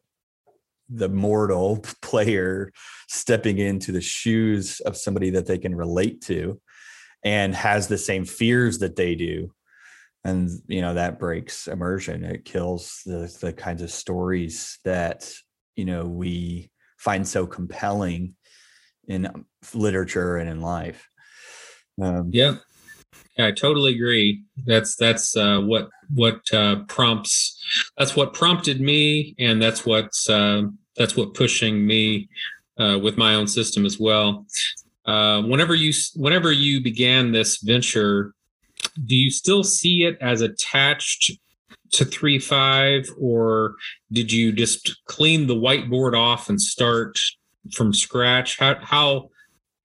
the 0.88 1.08
mortal 1.08 1.82
player 2.02 2.72
stepping 3.08 3.58
into 3.58 3.90
the 3.92 4.00
shoes 4.00 4.80
of 4.80 4.96
somebody 4.96 5.30
that 5.30 5.46
they 5.46 5.58
can 5.58 5.74
relate 5.74 6.20
to 6.22 6.60
and 7.24 7.54
has 7.54 7.88
the 7.88 7.98
same 7.98 8.24
fears 8.24 8.78
that 8.78 8.94
they 8.94 9.14
do 9.14 9.52
and 10.26 10.50
you 10.66 10.80
know 10.80 10.94
that 10.94 11.18
breaks 11.18 11.68
immersion. 11.68 12.24
It 12.24 12.44
kills 12.44 13.00
the 13.06 13.32
the 13.40 13.52
kinds 13.52 13.80
of 13.80 13.90
stories 13.90 14.78
that 14.84 15.32
you 15.76 15.84
know 15.84 16.04
we 16.04 16.70
find 16.98 17.26
so 17.26 17.46
compelling 17.46 18.34
in 19.06 19.26
um, 19.26 19.46
literature 19.72 20.36
and 20.36 20.50
in 20.50 20.60
life. 20.60 21.08
Um, 22.02 22.30
yeah. 22.32 22.56
I 23.38 23.52
totally 23.52 23.94
agree. 23.94 24.42
That's 24.64 24.96
that's 24.96 25.36
uh, 25.36 25.60
what 25.60 25.90
what 26.12 26.40
uh, 26.52 26.84
prompts 26.88 27.56
that's 27.96 28.16
what 28.16 28.34
prompted 28.34 28.80
me 28.80 29.34
and 29.38 29.62
that's 29.62 29.86
what's 29.86 30.28
uh, 30.28 30.62
that's 30.96 31.16
what 31.16 31.34
pushing 31.34 31.86
me 31.86 32.28
uh, 32.78 32.98
with 33.00 33.16
my 33.16 33.34
own 33.34 33.46
system 33.46 33.86
as 33.86 34.00
well. 34.00 34.46
Uh, 35.04 35.42
whenever 35.42 35.74
you 35.74 35.92
whenever 36.16 36.50
you 36.50 36.82
began 36.82 37.30
this 37.30 37.58
venture 37.58 38.32
do 39.04 39.16
you 39.16 39.30
still 39.30 39.64
see 39.64 40.04
it 40.04 40.16
as 40.20 40.40
attached 40.40 41.32
to 41.92 42.04
3.5 42.04 43.08
or 43.20 43.74
did 44.12 44.32
you 44.32 44.52
just 44.52 45.04
clean 45.06 45.46
the 45.46 45.54
whiteboard 45.54 46.18
off 46.18 46.48
and 46.48 46.60
start 46.60 47.18
from 47.72 47.92
scratch 47.92 48.58
how 48.58 48.76
how 48.80 49.28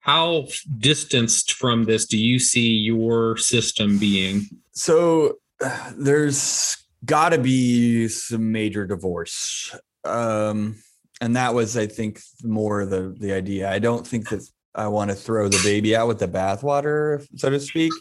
how 0.02 0.48
distanced 0.78 1.52
from 1.52 1.84
this 1.84 2.06
do 2.06 2.18
you 2.18 2.38
see 2.38 2.70
your 2.70 3.36
system 3.36 3.98
being? 3.98 4.46
So 4.72 5.38
there's 5.96 6.76
got 7.04 7.30
to 7.30 7.38
be 7.38 8.08
some 8.08 8.52
major 8.52 8.86
divorce. 8.86 9.74
Um, 10.04 10.76
and 11.20 11.36
that 11.36 11.54
was, 11.54 11.76
I 11.76 11.86
think, 11.86 12.20
more 12.42 12.84
the 12.84 13.14
the 13.16 13.32
idea. 13.32 13.70
I 13.70 13.78
don't 13.78 14.04
think 14.04 14.28
that 14.30 14.42
I 14.74 14.88
want 14.88 15.10
to 15.10 15.16
throw 15.16 15.48
the 15.48 15.60
baby 15.62 15.94
out 15.94 16.08
with 16.08 16.18
the 16.18 16.28
bathwater, 16.28 17.26
so 17.36 17.50
to 17.50 17.60
speak. 17.60 17.92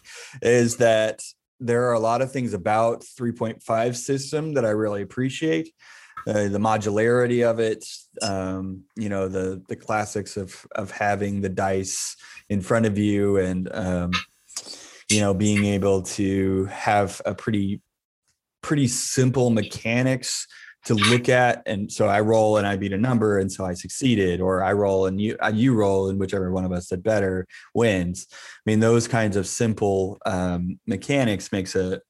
Is 0.41 0.77
that 0.77 1.21
there 1.59 1.87
are 1.89 1.93
a 1.93 1.99
lot 1.99 2.21
of 2.21 2.31
things 2.31 2.53
about 2.53 3.01
3.5 3.01 3.95
system 3.95 4.53
that 4.53 4.65
I 4.65 4.69
really 4.69 5.01
appreciate. 5.01 5.73
Uh, 6.27 6.47
the 6.47 6.59
modularity 6.59 7.47
of 7.47 7.59
it, 7.59 7.85
um, 8.21 8.83
you 8.95 9.09
know, 9.09 9.27
the 9.27 9.63
the 9.67 9.75
classics 9.75 10.37
of 10.37 10.65
of 10.73 10.91
having 10.91 11.41
the 11.41 11.49
dice 11.49 12.15
in 12.49 12.61
front 12.61 12.85
of 12.85 12.97
you 12.97 13.37
and 13.37 13.73
um, 13.73 14.11
you 15.09 15.19
know 15.19 15.33
being 15.33 15.65
able 15.65 16.03
to 16.03 16.65
have 16.65 17.21
a 17.25 17.33
pretty 17.33 17.81
pretty 18.61 18.87
simple 18.87 19.49
mechanics 19.49 20.47
to 20.83 20.95
look 20.95 21.29
at 21.29 21.61
and 21.65 21.91
so 21.91 22.07
i 22.07 22.19
roll 22.19 22.57
and 22.57 22.65
i 22.65 22.75
beat 22.75 22.93
a 22.93 22.97
number 22.97 23.39
and 23.39 23.51
so 23.51 23.65
i 23.65 23.73
succeeded 23.73 24.41
or 24.41 24.63
i 24.63 24.73
roll 24.73 25.05
and 25.05 25.21
you 25.21 25.37
uh, 25.39 25.51
you 25.53 25.73
roll 25.73 26.09
and 26.09 26.19
whichever 26.19 26.51
one 26.51 26.65
of 26.65 26.71
us 26.71 26.87
did 26.87 27.03
better 27.03 27.45
wins. 27.73 28.27
I 28.31 28.35
mean 28.65 28.79
those 28.79 29.07
kinds 29.07 29.37
of 29.37 29.47
simple 29.47 30.17
um, 30.25 30.79
mechanics 30.87 31.51
makes 31.51 31.75
a 31.75 32.01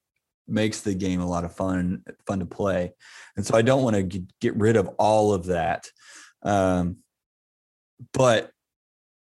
makes 0.48 0.82
the 0.82 0.94
game 0.94 1.22
a 1.22 1.28
lot 1.28 1.44
of 1.44 1.56
fun 1.56 2.04
fun 2.25 2.40
to 2.40 2.46
play. 2.46 2.94
And 3.36 3.46
so 3.46 3.56
i 3.56 3.62
don't 3.62 3.84
want 3.84 3.96
to 3.96 4.24
get 4.40 4.56
rid 4.56 4.75
of 4.75 4.88
all 4.98 5.34
of 5.34 5.46
that. 5.48 5.88
Um, 6.44 6.98
but 8.13 8.51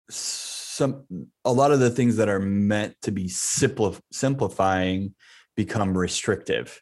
some 0.10 1.06
a 1.44 1.52
lot 1.52 1.72
of 1.72 1.80
the 1.80 1.90
things 1.90 2.18
that 2.18 2.30
are 2.30 2.40
meant 2.40 2.96
to 3.02 3.12
be 3.12 3.26
simplif- 3.26 4.02
simplifying 4.12 5.14
become 5.56 5.98
restrictive 5.98 6.82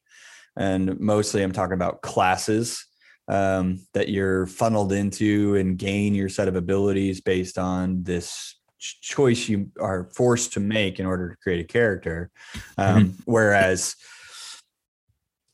and 0.58 1.00
mostly 1.00 1.44
i'm 1.44 1.52
talking 1.52 1.74
about 1.74 2.02
classes 2.02 2.86
um, 3.30 3.86
that 3.94 4.08
you're 4.08 4.48
funneled 4.48 4.94
into 4.94 5.56
and 5.58 5.78
gain 5.78 6.16
your 6.16 6.30
set 6.30 6.48
of 6.48 6.56
abilities 6.56 7.20
based 7.20 7.58
on 7.58 8.04
this 8.04 8.56
choice 8.80 9.50
you 9.50 9.70
are 9.82 10.10
forced 10.16 10.54
to 10.54 10.60
make 10.60 11.00
in 11.00 11.06
order 11.06 11.32
to 11.32 11.38
create 11.38 11.60
a 11.60 11.68
character 11.68 12.30
um, 12.78 13.06
mm-hmm. 13.06 13.22
whereas 13.26 13.96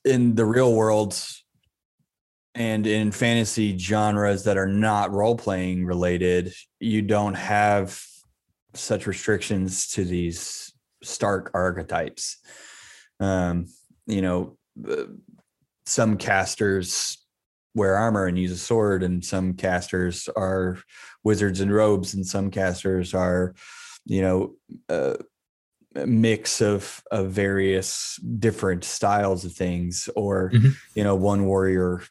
in 0.06 0.36
the 0.36 0.46
real 0.46 0.74
world 0.74 1.18
and 2.56 2.86
in 2.86 3.12
fantasy 3.12 3.78
genres 3.78 4.44
that 4.44 4.58
are 4.58 4.68
not 4.68 5.12
role 5.12 5.36
playing 5.36 5.86
related 5.86 6.54
you 6.80 7.02
don't 7.02 7.36
have 7.36 8.00
such 8.74 9.08
restrictions 9.08 9.88
to 9.88 10.04
these 10.04 10.74
stark 11.02 11.50
archetypes 11.54 12.38
um, 13.20 13.66
you 14.06 14.22
know 14.22 14.58
some 15.86 16.18
casters 16.18 17.18
wear 17.76 17.96
armor 17.96 18.28
and 18.28 18.38
use 18.38 18.52
a 18.52 18.58
sword 18.58 19.04
and 19.04 19.24
some 19.26 19.54
casters 19.54 20.30
are 20.36 20.78
wizards 21.24 21.60
in 21.60 21.72
robes 21.72 22.14
and 22.14 22.26
some 22.26 22.52
casters 22.52 23.14
are 23.14 23.56
you 24.06 24.22
know 24.22 24.56
uh, 24.90 25.16
a 25.96 26.08
mix 26.08 26.62
of 26.62 27.04
of 27.12 27.32
various 27.32 28.20
different 28.40 28.84
styles 28.84 29.46
of 29.46 29.54
things 29.54 30.10
or 30.16 30.52
mm-hmm. 30.52 30.70
you 30.96 31.04
know 31.04 31.16
one 31.16 31.46
warrior 31.46 32.02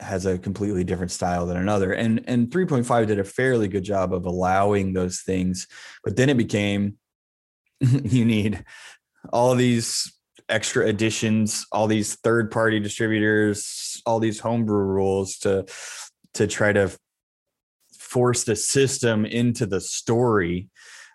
has 0.00 0.26
a 0.26 0.38
completely 0.38 0.82
different 0.84 1.12
style 1.12 1.46
than 1.46 1.56
another 1.56 1.92
and 1.92 2.22
and 2.26 2.50
3.5 2.50 3.06
did 3.06 3.18
a 3.18 3.24
fairly 3.24 3.68
good 3.68 3.84
job 3.84 4.12
of 4.12 4.26
allowing 4.26 4.92
those 4.92 5.20
things 5.20 5.66
but 6.02 6.16
then 6.16 6.28
it 6.28 6.36
became 6.36 6.96
you 7.80 8.24
need 8.24 8.64
all 9.32 9.54
these 9.54 10.13
extra 10.48 10.86
additions, 10.86 11.66
all 11.72 11.86
these 11.86 12.16
third 12.16 12.50
party 12.50 12.80
distributors, 12.80 14.00
all 14.06 14.20
these 14.20 14.40
homebrew 14.40 14.84
rules 14.84 15.38
to 15.38 15.66
to 16.34 16.46
try 16.46 16.72
to 16.72 16.90
force 17.96 18.44
the 18.44 18.56
system 18.56 19.24
into 19.24 19.66
the 19.66 19.80
story. 19.80 20.68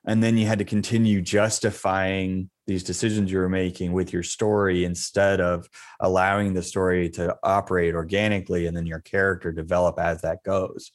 And 0.05 0.23
then 0.23 0.37
you 0.37 0.47
had 0.47 0.59
to 0.59 0.65
continue 0.65 1.21
justifying 1.21 2.49
these 2.67 2.83
decisions 2.83 3.31
you 3.31 3.37
were 3.37 3.49
making 3.49 3.91
with 3.91 4.13
your 4.13 4.23
story 4.23 4.85
instead 4.85 5.41
of 5.41 5.67
allowing 5.99 6.53
the 6.53 6.63
story 6.63 7.09
to 7.09 7.35
operate 7.43 7.95
organically 7.95 8.65
and 8.65 8.77
then 8.77 8.85
your 8.85 8.99
character 8.99 9.51
develop 9.51 9.99
as 9.99 10.21
that 10.21 10.41
goes. 10.43 10.91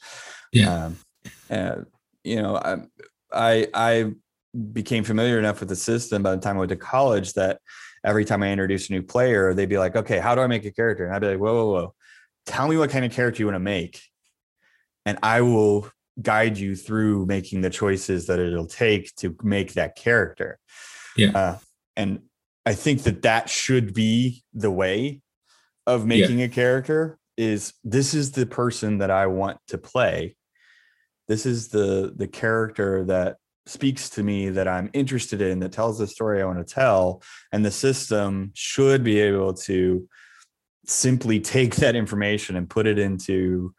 Yeah. 0.53 0.87
Um, 0.87 0.97
uh, 1.51 1.77
you 2.25 2.43
know 2.43 2.57
I, 2.57 2.77
I 3.33 3.69
i 3.75 4.11
became 4.73 5.05
familiar 5.05 5.39
enough 5.39 5.61
with 5.61 5.69
the 5.69 5.77
system 5.77 6.23
by 6.23 6.35
the 6.35 6.41
time 6.41 6.57
i 6.57 6.61
went 6.61 6.71
to 6.71 6.77
college 6.77 7.35
that 7.35 7.61
every 8.05 8.25
time 8.25 8.43
I 8.43 8.51
introduce 8.51 8.91
a 8.91 8.93
new 8.93 9.03
player, 9.03 9.55
they'd 9.55 9.69
be 9.69 9.79
like, 9.79 9.97
okay, 9.97 10.19
how 10.19 10.35
do 10.35 10.43
I 10.43 10.47
make 10.47 10.65
a 10.65 10.71
character? 10.71 11.07
And 11.07 11.15
I'd 11.15 11.21
be 11.21 11.29
like, 11.29 11.39
whoa, 11.39 11.55
whoa, 11.55 11.73
whoa. 11.73 11.95
Tell 12.47 12.69
me 12.69 12.77
what 12.77 12.91
kind 12.91 13.05
of 13.05 13.13
character 13.13 13.41
you 13.41 13.47
want 13.47 13.57
to 13.57 13.61
make. 13.61 14.03
And 15.07 15.19
I 15.23 15.41
will 15.41 15.89
guide 16.21 16.59
you 16.59 16.77
through 16.77 17.27
making 17.27 17.63
the 17.63 17.71
choices 17.71 18.27
that 18.27 18.39
it'll 18.39 18.67
take 18.67 19.15
to 19.17 19.35
make 19.43 19.75
that 19.75 19.97
character. 19.97 20.59
Yeah. 21.17 21.31
Uh, 21.31 21.59
and 21.97 22.21
I 22.67 22.75
think 22.75 23.03
that 23.03 23.23
that 23.23 23.49
should 23.49 23.95
be 23.95 24.43
the 24.53 24.71
way 24.71 25.23
of 25.87 26.07
making 26.07 26.39
yeah. 26.39 26.47
a 26.47 26.49
character 26.49 27.19
is 27.37 27.75
this 27.83 28.15
is 28.15 28.33
the 28.33 28.47
person 28.47 28.99
that 28.99 29.11
I 29.11 29.27
want 29.27 29.59
to 29.69 29.79
play. 29.79 30.37
This 31.29 31.47
is 31.47 31.69
the 31.69 32.13
the 32.15 32.29
character 32.29 33.05
that 33.07 33.37
speaks 33.67 34.11
to 34.11 34.23
me 34.23 34.51
that 34.51 34.69
I'm 34.69 34.91
interested 34.93 35.41
in, 35.41 35.61
that 35.61 35.73
tells 35.73 35.99
the 35.99 36.07
story 36.07 36.43
I 36.43 36.45
want 36.45 36.67
to 36.67 36.75
tell. 36.75 37.23
And 37.53 37.65
the 37.65 37.71
system 37.71 38.51
should 38.55 39.03
be 39.03 39.21
able 39.21 39.55
to 39.55 40.09
simply 40.87 41.41
take 41.41 41.77
that 41.77 41.97
information 41.97 42.57
and 42.57 42.69
put 42.69 42.87
it 42.87 42.99
into 42.99 43.75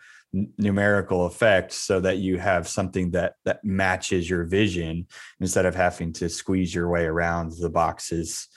numerical 0.58 1.28
effects 1.28 1.78
so 1.78 2.00
that 2.02 2.18
you 2.18 2.38
have 2.38 2.68
something 2.68 3.12
that 3.12 3.36
that 3.46 3.64
matches 3.64 4.30
your 4.30 4.44
vision 4.44 5.08
instead 5.40 5.66
of 5.66 5.76
having 5.76 6.12
to 6.12 6.28
squeeze 6.28 6.76
your 6.76 6.90
way 6.90 7.06
around 7.06 7.54
the 7.54 7.70
boxes 7.70 8.50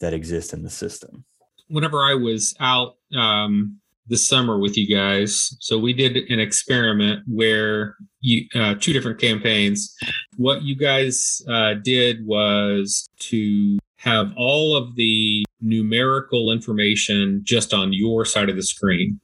that 0.00 0.12
exist 0.12 0.52
in 0.52 0.62
the 0.62 0.70
system 0.70 1.24
whenever 1.68 2.02
i 2.02 2.14
was 2.14 2.54
out 2.58 2.96
um, 3.16 3.78
this 4.06 4.26
summer 4.26 4.58
with 4.58 4.76
you 4.76 4.94
guys. 4.94 5.56
So 5.60 5.78
we 5.78 5.92
did 5.92 6.16
an 6.30 6.38
experiment 6.38 7.22
where 7.26 7.96
you 8.20 8.46
uh, 8.54 8.74
two 8.74 8.92
different 8.92 9.20
campaigns. 9.20 9.94
What 10.36 10.62
you 10.62 10.76
guys 10.76 11.42
uh, 11.48 11.74
did 11.82 12.26
was 12.26 13.08
to 13.20 13.78
have 13.96 14.32
all 14.36 14.76
of 14.76 14.94
the 14.96 15.44
numerical 15.60 16.52
information 16.52 17.40
just 17.42 17.72
on 17.72 17.92
your 17.92 18.24
side 18.24 18.50
of 18.50 18.56
the 18.56 18.62
screen. 18.62 19.18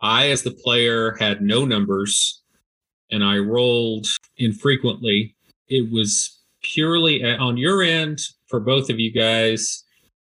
I, 0.00 0.30
as 0.30 0.42
the 0.42 0.50
player, 0.50 1.16
had 1.20 1.42
no 1.42 1.64
numbers, 1.64 2.42
and 3.10 3.22
I 3.22 3.36
rolled 3.38 4.08
infrequently. 4.38 5.36
It 5.68 5.92
was 5.92 6.40
purely 6.62 7.22
uh, 7.22 7.42
on 7.42 7.56
your 7.56 7.82
end 7.82 8.18
for 8.46 8.58
both 8.58 8.90
of 8.90 8.98
you 8.98 9.12
guys. 9.12 9.84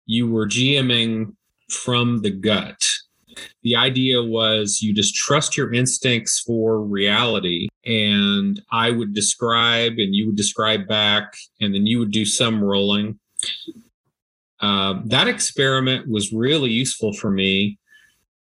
You 0.06 0.32
were 0.32 0.48
GMing 0.48 1.36
from 1.70 2.22
the 2.22 2.32
gut 2.32 2.82
the 3.64 3.76
idea 3.76 4.22
was 4.24 4.82
you 4.82 4.94
just 4.94 5.16
trust 5.16 5.58
your 5.58 5.74
instincts 5.74 6.40
for 6.40 6.82
reality. 6.82 7.68
And 7.86 8.62
I 8.72 8.92
would 8.92 9.14
describe 9.14 9.94
and 9.94 10.14
you 10.14 10.28
would 10.28 10.36
describe 10.36 10.88
back, 10.88 11.36
and 11.62 11.74
then 11.74 11.86
you 11.86 12.00
would 12.00 12.12
do 12.12 12.26
some 12.26 12.64
rolling. 12.64 13.20
Uh, 14.60 15.02
that 15.06 15.28
experiment 15.28 16.10
was 16.10 16.34
really 16.34 16.72
useful 16.72 17.14
for 17.14 17.30
me 17.30 17.78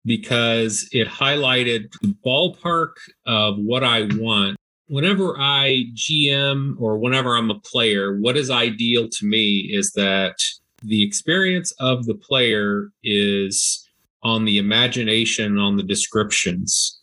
because 0.05 0.87
it 0.91 1.07
highlighted 1.07 1.91
the 2.01 2.15
ballpark 2.25 2.93
of 3.25 3.57
what 3.57 3.83
I 3.83 4.07
want. 4.13 4.57
Whenever 4.87 5.35
I 5.39 5.85
GM 5.95 6.75
or 6.79 6.97
whenever 6.97 7.35
I'm 7.35 7.49
a 7.49 7.59
player, 7.59 8.19
what 8.19 8.37
is 8.37 8.51
ideal 8.51 9.07
to 9.09 9.25
me 9.25 9.69
is 9.71 9.93
that 9.93 10.35
the 10.83 11.03
experience 11.03 11.71
of 11.79 12.05
the 12.05 12.15
player 12.15 12.89
is 13.03 13.82
on 14.23 14.45
the 14.45 14.57
imagination, 14.57 15.57
on 15.57 15.77
the 15.77 15.83
descriptions, 15.83 16.99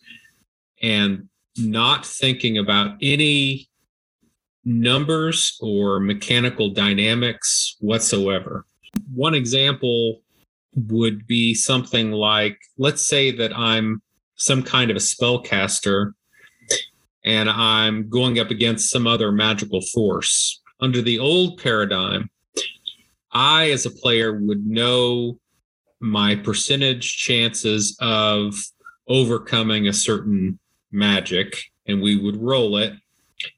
and 0.81 1.27
not 1.57 2.05
thinking 2.05 2.57
about 2.57 2.97
any 3.01 3.69
numbers 4.63 5.57
or 5.61 5.99
mechanical 5.99 6.69
dynamics 6.69 7.75
whatsoever. 7.79 8.65
One 9.13 9.33
example 9.33 10.21
would 10.75 11.27
be 11.27 11.53
something 11.53 12.11
like 12.11 12.57
let's 12.77 13.05
say 13.05 13.31
that 13.31 13.57
I'm 13.57 14.01
some 14.35 14.63
kind 14.63 14.89
of 14.89 14.97
a 14.97 14.99
spellcaster 14.99 16.13
and 17.23 17.49
I'm 17.49 18.09
going 18.09 18.39
up 18.39 18.49
against 18.49 18.89
some 18.89 19.05
other 19.05 19.31
magical 19.31 19.81
force. 19.93 20.61
Under 20.79 21.01
the 21.01 21.19
old 21.19 21.61
paradigm, 21.61 22.29
I, 23.31 23.69
as 23.69 23.85
a 23.85 23.91
player, 23.91 24.33
would 24.33 24.65
know 24.65 25.39
my 26.01 26.35
percentage 26.35 27.17
chances 27.17 27.97
of 28.01 28.55
overcoming 29.07 29.87
a 29.87 29.93
certain 29.93 30.59
magic 30.91 31.57
and 31.87 32.01
we 32.01 32.17
would 32.17 32.41
roll 32.41 32.77
it 32.77 32.93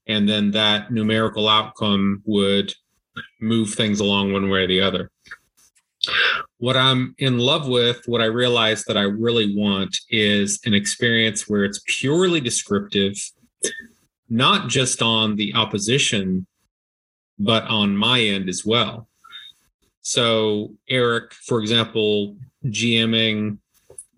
and 0.08 0.28
then 0.28 0.52
that 0.52 0.92
numerical 0.92 1.48
outcome 1.48 2.22
would 2.26 2.74
move 3.40 3.74
things 3.74 4.00
along 4.00 4.34
one 4.34 4.50
way 4.50 4.64
or 4.64 4.68
the 4.68 4.82
other. 4.82 5.12
What 6.58 6.76
I'm 6.76 7.16
in 7.18 7.38
love 7.38 7.68
with, 7.68 8.02
what 8.08 8.22
I 8.22 8.26
realize 8.26 8.84
that 8.86 8.98
I 8.98 9.04
really 9.04 9.56
want 9.56 9.98
is 10.10 10.60
an 10.66 10.74
experience 10.74 11.48
where 11.48 11.64
it's 11.64 11.82
purely 11.86 12.42
descriptive, 12.42 13.16
not 14.30 14.70
just 14.70 15.02
on 15.02 15.36
the 15.36 15.54
opposition, 15.56 16.46
but 17.40 17.64
on 17.66 17.96
my 17.96 18.22
end 18.22 18.50
as 18.50 18.66
well. 18.66 19.08
So, 20.04 20.76
Eric, 20.90 21.34
for 21.34 21.60
example, 21.60 22.36
GMing 22.66 23.58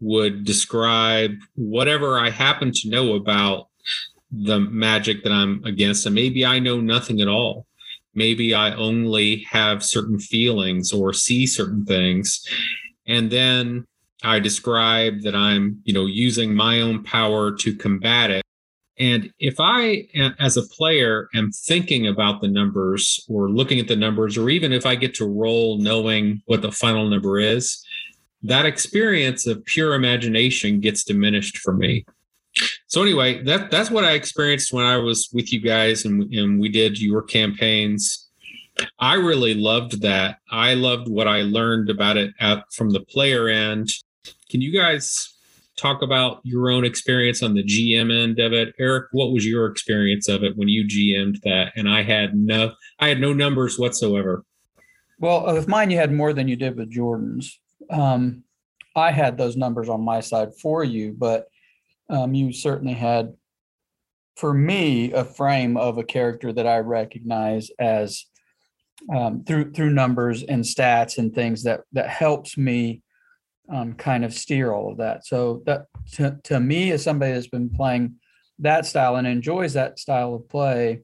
would 0.01 0.43
describe 0.43 1.31
whatever 1.55 2.19
I 2.19 2.31
happen 2.31 2.71
to 2.73 2.89
know 2.89 3.13
about 3.13 3.69
the 4.31 4.59
magic 4.59 5.23
that 5.23 5.31
I'm 5.31 5.63
against. 5.63 6.05
And 6.05 6.15
maybe 6.15 6.45
I 6.45 6.59
know 6.59 6.81
nothing 6.81 7.21
at 7.21 7.27
all. 7.27 7.65
Maybe 8.13 8.53
I 8.53 8.73
only 8.73 9.45
have 9.49 9.83
certain 9.83 10.19
feelings 10.19 10.91
or 10.91 11.13
see 11.13 11.45
certain 11.45 11.85
things. 11.85 12.43
And 13.07 13.29
then 13.29 13.85
I 14.23 14.39
describe 14.39 15.21
that 15.21 15.35
I'm, 15.35 15.81
you 15.83 15.93
know, 15.93 16.05
using 16.05 16.55
my 16.55 16.81
own 16.81 17.03
power 17.03 17.55
to 17.57 17.75
combat 17.75 18.31
it. 18.31 18.44
And 18.97 19.31
if 19.39 19.55
I, 19.59 20.07
as 20.39 20.55
a 20.55 20.63
player, 20.63 21.29
am 21.35 21.51
thinking 21.51 22.07
about 22.07 22.41
the 22.41 22.47
numbers 22.47 23.19
or 23.27 23.49
looking 23.49 23.79
at 23.79 23.87
the 23.87 23.95
numbers, 23.95 24.37
or 24.37 24.49
even 24.49 24.71
if 24.71 24.85
I 24.85 24.95
get 24.95 25.13
to 25.15 25.27
roll 25.27 25.77
knowing 25.77 26.41
what 26.45 26.61
the 26.61 26.71
final 26.71 27.09
number 27.09 27.39
is, 27.39 27.83
that 28.43 28.65
experience 28.65 29.47
of 29.47 29.65
pure 29.65 29.95
imagination 29.95 30.79
gets 30.79 31.03
diminished 31.03 31.57
for 31.57 31.73
me. 31.73 32.05
So 32.87 33.01
anyway, 33.01 33.43
that 33.43 33.69
that's 33.69 33.91
what 33.91 34.05
I 34.05 34.11
experienced 34.11 34.71
when 34.71 34.85
I 34.85 34.97
was 34.97 35.29
with 35.33 35.51
you 35.51 35.59
guys 35.59 36.05
and, 36.05 36.33
and 36.33 36.59
we 36.59 36.69
did 36.69 37.01
your 37.01 37.21
campaigns. 37.21 38.29
I 38.99 39.15
really 39.15 39.53
loved 39.53 40.01
that. 40.01 40.39
I 40.51 40.73
loved 40.73 41.09
what 41.09 41.27
I 41.27 41.41
learned 41.41 41.89
about 41.89 42.17
it 42.17 42.33
at, 42.39 42.63
from 42.71 42.91
the 42.91 43.01
player 43.01 43.49
end. 43.49 43.89
Can 44.49 44.61
you 44.61 44.71
guys 44.71 45.34
talk 45.75 46.01
about 46.01 46.39
your 46.43 46.69
own 46.69 46.85
experience 46.85 47.43
on 47.43 47.53
the 47.53 47.63
GM 47.63 48.11
end 48.11 48.39
of 48.39 48.53
it? 48.53 48.73
Eric, 48.79 49.07
what 49.11 49.31
was 49.31 49.45
your 49.45 49.67
experience 49.67 50.27
of 50.27 50.43
it 50.43 50.57
when 50.57 50.67
you 50.67 50.85
GM'd 50.85 51.41
that? 51.43 51.73
And 51.75 51.89
I 51.89 52.03
had 52.03 52.35
no 52.35 52.73
I 52.99 53.09
had 53.09 53.19
no 53.19 53.33
numbers 53.33 53.77
whatsoever. 53.77 54.43
Well, 55.19 55.53
with 55.53 55.67
mine 55.67 55.91
you 55.91 55.97
had 55.97 56.11
more 56.11 56.33
than 56.33 56.47
you 56.47 56.55
did 56.55 56.75
with 56.77 56.91
Jordan's. 56.91 57.59
Um, 57.89 58.43
I 58.95 59.11
had 59.11 59.37
those 59.37 59.57
numbers 59.57 59.89
on 59.89 60.01
my 60.01 60.21
side 60.21 60.55
for 60.61 60.83
you, 60.83 61.13
but 61.17 61.47
um, 62.09 62.33
you 62.33 62.53
certainly 62.53 62.93
had, 62.93 63.33
for 64.37 64.53
me, 64.53 65.11
a 65.11 65.25
frame 65.25 65.75
of 65.75 65.97
a 65.97 66.03
character 66.03 66.53
that 66.53 66.67
I 66.67 66.79
recognize 66.79 67.69
as 67.79 68.25
um, 69.13 69.43
through 69.43 69.71
through 69.73 69.91
numbers 69.91 70.43
and 70.43 70.63
stats 70.63 71.17
and 71.17 71.33
things 71.33 71.63
that 71.63 71.81
that 71.91 72.09
helps 72.09 72.57
me 72.57 73.01
um, 73.69 73.93
kind 73.93 74.23
of 74.23 74.33
steer 74.33 74.71
all 74.71 74.91
of 74.91 74.97
that. 74.97 75.25
So 75.25 75.63
that 75.65 75.85
to, 76.13 76.37
to 76.43 76.59
me, 76.59 76.91
as 76.91 77.03
somebody 77.03 77.33
that's 77.33 77.47
been 77.47 77.69
playing 77.69 78.15
that 78.59 78.85
style 78.85 79.15
and 79.15 79.27
enjoys 79.27 79.73
that 79.73 79.99
style 79.99 80.35
of 80.35 80.47
play, 80.49 81.01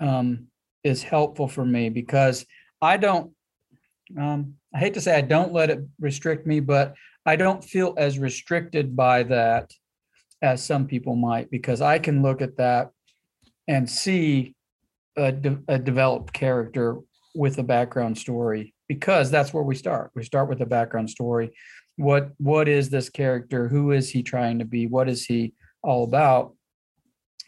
um, 0.00 0.46
is 0.84 1.02
helpful 1.02 1.48
for 1.48 1.64
me 1.64 1.88
because 1.88 2.46
I 2.80 2.96
don't. 2.96 3.32
Um, 4.18 4.54
I 4.74 4.78
hate 4.78 4.94
to 4.94 5.00
say 5.00 5.16
I 5.16 5.22
don't 5.22 5.52
let 5.52 5.70
it 5.70 5.80
restrict 6.00 6.46
me, 6.46 6.60
but 6.60 6.94
I 7.26 7.36
don't 7.36 7.62
feel 7.62 7.94
as 7.98 8.18
restricted 8.18 8.96
by 8.96 9.22
that 9.24 9.72
as 10.40 10.64
some 10.64 10.86
people 10.86 11.16
might 11.16 11.50
because 11.50 11.80
I 11.80 11.98
can 11.98 12.22
look 12.22 12.40
at 12.40 12.56
that 12.56 12.90
and 13.66 13.88
see 13.88 14.54
a, 15.16 15.32
de- 15.32 15.58
a 15.68 15.78
developed 15.78 16.32
character 16.32 16.98
with 17.34 17.58
a 17.58 17.62
background 17.62 18.16
story 18.16 18.74
because 18.88 19.30
that's 19.30 19.52
where 19.52 19.62
we 19.62 19.74
start. 19.74 20.10
We 20.14 20.24
start 20.24 20.48
with 20.48 20.60
a 20.60 20.66
background 20.66 21.10
story. 21.10 21.52
What 21.98 22.30
what 22.38 22.68
is 22.68 22.90
this 22.90 23.10
character? 23.10 23.68
Who 23.68 23.92
is 23.92 24.08
he 24.08 24.22
trying 24.22 24.60
to 24.60 24.64
be? 24.64 24.86
What 24.86 25.08
is 25.08 25.26
he 25.26 25.52
all 25.82 26.04
about? 26.04 26.54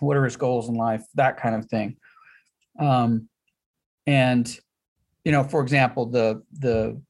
What 0.01 0.17
are 0.17 0.25
his 0.25 0.37
goals 0.37 0.69
in 0.69 0.75
life? 0.75 1.05
That 1.15 1.41
kind 1.41 1.55
of 1.55 1.67
thing. 1.67 1.97
Um, 2.79 3.29
and 4.07 4.59
you 5.25 5.33
know, 5.33 5.45
for 5.45 5.63
example, 5.63 6.07
the 6.07 6.43
the 6.59 7.01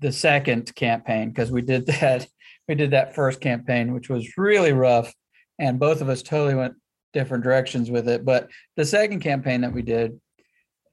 the 0.00 0.12
second 0.12 0.74
campaign 0.74 1.30
because 1.30 1.50
we 1.50 1.62
did 1.62 1.86
that 2.00 2.26
we 2.68 2.74
did 2.74 2.90
that 2.90 3.14
first 3.14 3.40
campaign 3.40 3.92
which 3.94 4.08
was 4.08 4.36
really 4.36 4.72
rough 4.72 5.12
and 5.58 5.78
both 5.78 6.00
of 6.00 6.08
us 6.08 6.22
totally 6.22 6.54
went 6.54 6.74
different 7.12 7.44
directions 7.44 7.90
with 7.90 8.08
it 8.08 8.24
but 8.24 8.50
the 8.76 8.84
second 8.84 9.20
campaign 9.20 9.62
that 9.62 9.72
we 9.72 9.82
did 9.82 10.20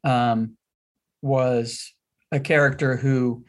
um, 0.04 0.56
was 1.22 1.94
a 2.32 2.40
character 2.40 2.96
who 2.96 3.44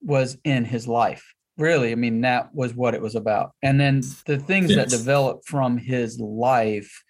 was 0.00 0.38
in 0.44 0.64
his 0.64 0.86
life 0.88 1.34
really 1.58 1.92
i 1.92 1.94
mean 1.94 2.20
that 2.20 2.54
was 2.54 2.74
what 2.74 2.94
it 2.94 3.00
was 3.00 3.14
about. 3.14 3.52
And 3.62 3.80
then 3.80 4.02
the 4.26 4.38
things 4.38 4.70
yes. 4.70 4.76
that 4.76 4.96
developed 4.96 5.48
from 5.48 5.78
his 5.78 6.20
life 6.20 7.02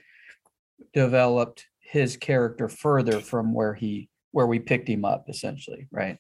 developed 0.93 1.67
his 1.81 2.17
character 2.17 2.69
further 2.69 3.21
from 3.21 3.53
where 3.53 3.75
he 3.75 4.09
where 4.33 4.47
we 4.47 4.59
picked 4.59 4.89
him 4.89 5.05
up 5.05 5.27
essentially 5.29 5.89
right? 5.91 6.19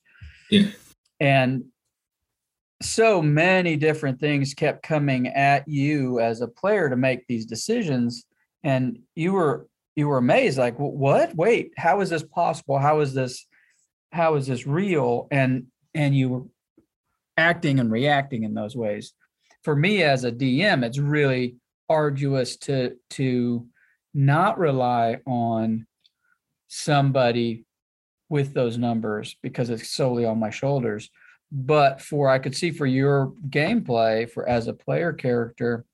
Yeah. 0.50 0.70
And 1.20 1.66
so 2.82 3.22
many 3.22 3.76
different 3.76 4.20
things 4.20 4.54
kept 4.54 4.82
coming 4.82 5.28
at 5.28 5.66
you 5.66 6.20
as 6.20 6.40
a 6.40 6.48
player 6.48 6.90
to 6.90 6.96
make 6.96 7.26
these 7.26 7.46
decisions 7.46 8.26
and 8.62 8.98
you 9.14 9.32
were 9.32 9.66
you 9.94 10.08
were 10.08 10.18
amazed 10.18 10.58
like 10.58 10.76
what? 10.76 11.34
Wait 11.34 11.72
how 11.76 12.00
is 12.00 12.10
this 12.10 12.22
possible? 12.22 12.78
How 12.78 13.00
is 13.00 13.14
this 13.14 13.46
how 14.12 14.34
is 14.34 14.46
this 14.46 14.66
real? 14.66 15.28
And 15.30 15.66
and 15.94 16.16
you 16.16 16.28
were 16.28 16.42
acting 17.37 17.81
and 17.81 17.90
reacting 17.90 18.42
in 18.42 18.55
those 18.55 18.77
ways 18.77 19.12
for 19.62 19.77
me 19.77 20.03
as 20.03 20.25
a 20.25 20.33
dm 20.33 20.85
it's 20.85 20.99
really 20.99 21.57
arduous 21.88 22.57
to 22.57 22.96
to 23.11 23.66
not 24.14 24.59
rely 24.59 25.18
on 25.27 25.87
somebody 26.68 27.66
with 28.29 28.55
those 28.55 28.79
numbers 28.79 29.37
because 29.42 29.70
it's 29.70 29.90
solely 29.90 30.25
on 30.25 30.38
my 30.38 30.51
shoulders. 30.51 31.11
But 31.53 32.01
for 32.01 32.29
I 32.29 32.38
could 32.38 32.57
see 32.57 32.70
for 32.72 32.87
your 32.87 33.33
gameplay 33.49 34.29
for 34.29 34.49
as 34.49 34.66
a 34.66 34.72
player 34.72 35.12
character, 35.12 35.85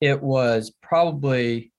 it 0.00 0.20
was 0.20 0.72
probably 0.82 1.72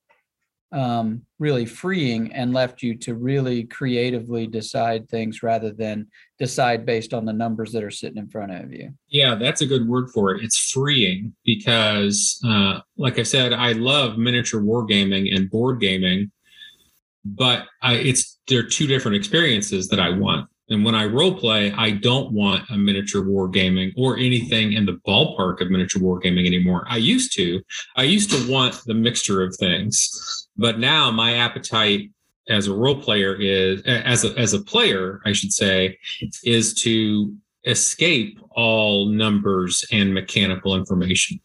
um, 0.71 1.21
really 1.39 1.65
freeing 1.65 2.33
and 2.33 2.53
left 2.53 2.83
you 2.83 2.95
to 2.95 3.15
really 3.15 3.63
creatively 3.63 4.47
decide 4.47 5.07
things 5.07 5.41
rather 5.41 5.71
than 5.71 6.07
decide 6.39 6.85
based 6.85 7.13
on 7.13 7.25
the 7.25 7.33
numbers 7.33 7.71
that 7.71 7.83
are 7.83 7.91
sitting 7.91 8.17
in 8.17 8.27
front 8.27 8.51
of 8.51 8.73
you. 8.73 8.91
Yeah, 9.07 9.35
that's 9.35 9.61
a 9.61 9.65
good 9.65 9.87
word 9.87 10.09
for 10.11 10.35
it. 10.35 10.43
It's 10.43 10.71
freeing 10.71 11.33
because, 11.45 12.41
uh, 12.45 12.79
like 12.97 13.17
I 13.17 13.23
said, 13.23 13.53
I 13.53 13.71
love 13.71 14.17
miniature 14.17 14.61
wargaming 14.61 15.33
and 15.33 15.49
board 15.49 15.79
gaming 15.79 16.31
but 17.35 17.67
I, 17.81 17.95
it's 17.95 18.39
they're 18.47 18.63
two 18.63 18.87
different 18.87 19.17
experiences 19.17 19.87
that 19.89 19.99
I 19.99 20.09
want. 20.09 20.49
And 20.69 20.83
when 20.83 20.95
I 20.95 21.05
role 21.05 21.33
play, 21.33 21.71
I 21.71 21.91
don't 21.91 22.31
want 22.33 22.69
a 22.69 22.77
miniature 22.77 23.23
wargaming 23.23 23.93
or 23.95 24.17
anything 24.17 24.73
in 24.73 24.85
the 24.85 24.99
ballpark 25.07 25.61
of 25.61 25.69
miniature 25.69 26.01
wargaming 26.01 26.45
anymore. 26.45 26.85
I 26.89 26.97
used 26.97 27.33
to. 27.35 27.61
I 27.95 28.03
used 28.03 28.31
to 28.31 28.51
want 28.51 28.81
the 28.85 28.93
mixture 28.93 29.41
of 29.43 29.55
things, 29.55 30.46
but 30.57 30.79
now 30.79 31.11
my 31.11 31.35
appetite 31.35 32.09
as 32.49 32.67
a 32.67 32.73
role 32.73 33.01
player 33.01 33.35
is 33.35 33.81
as 33.83 34.23
a 34.23 34.37
as 34.37 34.53
a 34.53 34.61
player, 34.61 35.21
I 35.25 35.33
should 35.33 35.51
say, 35.51 35.97
is 36.43 36.73
to 36.75 37.35
escape 37.65 38.39
all 38.51 39.07
numbers 39.07 39.83
and 39.91 40.13
mechanical 40.13 40.75
information. 40.75 41.39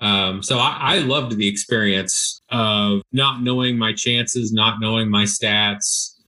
Um, 0.00 0.42
so 0.42 0.58
I, 0.58 0.76
I 0.80 0.98
loved 0.98 1.36
the 1.36 1.48
experience 1.48 2.42
of 2.50 3.02
not 3.12 3.42
knowing 3.42 3.78
my 3.78 3.92
chances, 3.92 4.52
not 4.52 4.80
knowing 4.80 5.08
my 5.08 5.24
stats. 5.24 6.18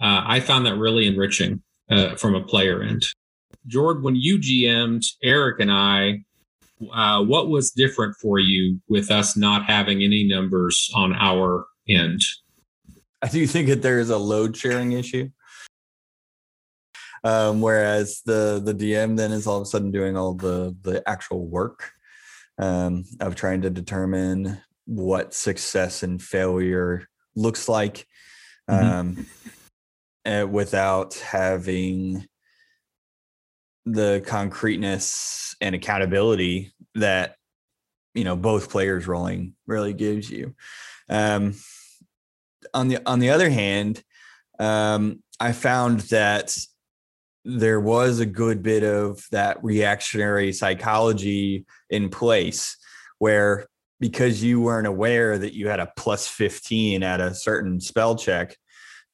Uh, 0.00 0.24
I 0.26 0.40
found 0.40 0.66
that 0.66 0.76
really 0.76 1.06
enriching 1.06 1.62
uh, 1.88 2.16
from 2.16 2.34
a 2.34 2.42
player 2.42 2.82
end. 2.82 3.06
Jordan, 3.66 4.02
when 4.02 4.16
you 4.16 4.38
GM'd 4.38 5.04
Eric 5.22 5.60
and 5.60 5.70
I, 5.70 6.24
uh, 6.92 7.22
what 7.22 7.48
was 7.48 7.70
different 7.70 8.16
for 8.16 8.38
you 8.38 8.80
with 8.88 9.10
us 9.10 9.36
not 9.36 9.64
having 9.64 10.02
any 10.02 10.24
numbers 10.24 10.90
on 10.94 11.14
our 11.14 11.66
end? 11.88 12.20
I 13.22 13.28
do 13.28 13.46
think 13.46 13.68
that 13.68 13.82
there 13.82 14.00
is 14.00 14.10
a 14.10 14.18
load 14.18 14.56
sharing 14.56 14.92
issue. 14.92 15.30
Um, 17.24 17.60
whereas 17.60 18.20
the 18.26 18.60
the 18.62 18.74
DM 18.74 19.16
then 19.16 19.30
is 19.30 19.46
all 19.46 19.58
of 19.58 19.62
a 19.62 19.66
sudden 19.66 19.92
doing 19.92 20.16
all 20.16 20.34
the 20.34 20.76
the 20.82 21.08
actual 21.08 21.46
work 21.46 21.92
um, 22.58 23.04
of 23.20 23.36
trying 23.36 23.62
to 23.62 23.70
determine 23.70 24.60
what 24.86 25.32
success 25.32 26.02
and 26.02 26.20
failure 26.20 27.08
looks 27.36 27.68
like 27.68 28.06
mm-hmm. 28.68 29.22
um, 30.26 30.50
without 30.50 31.14
having 31.14 32.26
the 33.84 34.22
concreteness 34.26 35.56
and 35.60 35.74
accountability 35.74 36.72
that 36.94 37.36
you 38.14 38.24
know 38.24 38.36
both 38.36 38.70
players 38.70 39.06
rolling 39.06 39.54
really 39.66 39.92
gives 39.92 40.30
you. 40.30 40.54
Um, 41.08 41.54
on 42.74 42.88
the 42.88 42.98
on 43.06 43.18
the 43.18 43.30
other 43.30 43.50
hand, 43.50 44.02
um, 44.58 45.22
I 45.40 45.52
found 45.52 46.00
that 46.00 46.56
there 47.44 47.80
was 47.80 48.20
a 48.20 48.26
good 48.26 48.62
bit 48.62 48.84
of 48.84 49.26
that 49.32 49.62
reactionary 49.64 50.52
psychology 50.52 51.66
in 51.90 52.08
place 52.08 52.76
where 53.18 53.66
because 53.98 54.42
you 54.42 54.60
weren't 54.60 54.86
aware 54.86 55.38
that 55.38 55.54
you 55.54 55.68
had 55.68 55.80
a 55.80 55.92
plus 55.96 56.26
15 56.26 57.02
at 57.02 57.20
a 57.20 57.34
certain 57.34 57.80
spell 57.80 58.16
check 58.16 58.56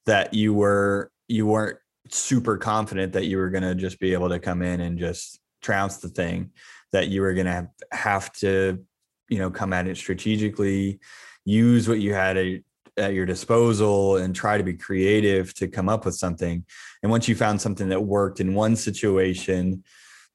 that 0.06 0.32
you 0.34 0.54
were 0.54 1.10
you 1.28 1.46
weren't 1.46 1.78
super 2.10 2.56
confident 2.56 3.12
that 3.12 3.26
you 3.26 3.38
were 3.38 3.50
going 3.50 3.62
to 3.62 3.74
just 3.74 3.98
be 3.98 4.12
able 4.12 4.28
to 4.28 4.38
come 4.38 4.62
in 4.62 4.80
and 4.80 4.98
just 4.98 5.40
trounce 5.60 5.98
the 5.98 6.08
thing 6.08 6.50
that 6.92 7.08
you 7.08 7.20
were 7.20 7.34
going 7.34 7.46
to 7.46 7.68
have 7.92 8.32
to 8.32 8.84
you 9.28 9.38
know 9.38 9.50
come 9.50 9.72
at 9.72 9.86
it 9.86 9.96
strategically 9.96 10.98
use 11.44 11.88
what 11.88 12.00
you 12.00 12.14
had 12.14 12.36
at, 12.36 12.60
at 12.96 13.14
your 13.14 13.26
disposal 13.26 14.16
and 14.16 14.34
try 14.34 14.58
to 14.58 14.64
be 14.64 14.74
creative 14.74 15.54
to 15.54 15.68
come 15.68 15.88
up 15.88 16.04
with 16.04 16.14
something 16.14 16.64
and 17.02 17.10
once 17.10 17.28
you 17.28 17.34
found 17.34 17.60
something 17.60 17.88
that 17.88 18.02
worked 18.02 18.40
in 18.40 18.54
one 18.54 18.76
situation 18.76 19.82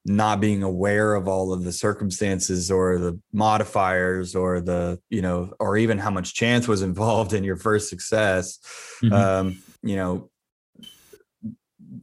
not 0.05 0.41
being 0.41 0.63
aware 0.63 1.15
of 1.15 1.29
all 1.29 1.53
of 1.53 1.63
the 1.63 1.71
circumstances 1.71 2.69
or 2.69 2.99
the 2.99 3.17
modifiers 3.31 4.35
or 4.35 4.59
the 4.59 4.99
you 5.09 5.21
know 5.21 5.53
or 5.59 5.77
even 5.77 5.97
how 5.97 6.11
much 6.11 6.33
chance 6.33 6.67
was 6.67 6.81
involved 6.81 7.33
in 7.33 7.43
your 7.43 7.57
first 7.57 7.89
success 7.89 8.59
mm-hmm. 9.01 9.13
um 9.13 9.63
you 9.81 9.95
know 9.95 10.29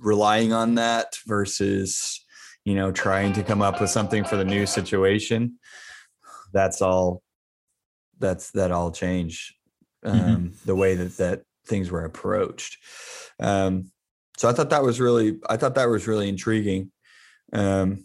relying 0.01 0.53
on 0.53 0.77
that 0.77 1.17
versus 1.27 2.25
you 2.65 2.75
know 2.75 2.91
trying 2.91 3.33
to 3.33 3.43
come 3.43 3.63
up 3.63 3.81
with 3.81 3.91
something 3.91 4.25
for 4.25 4.37
the 4.37 4.45
new 4.45 4.67
situation 4.67 5.59
that's 6.53 6.83
all 6.83 7.23
that's 8.19 8.51
that 8.53 8.71
all 8.71 8.91
changed 8.91 9.55
mm-hmm. 10.05 10.19
um 10.19 10.37
mm-hmm. 10.37 10.49
the 10.65 10.75
way 10.75 10.95
that 10.95 11.17
that 11.17 11.43
things 11.67 11.91
were 11.91 12.05
approached 12.05 12.79
um 13.41 13.91
so 14.37 14.49
i 14.49 14.53
thought 14.53 14.71
that 14.71 14.83
was 14.83 15.01
really 15.01 15.39
i 15.49 15.57
thought 15.57 15.75
that 15.75 15.89
was 15.89 16.07
really 16.07 16.29
intriguing 16.29 16.91
um 17.53 18.05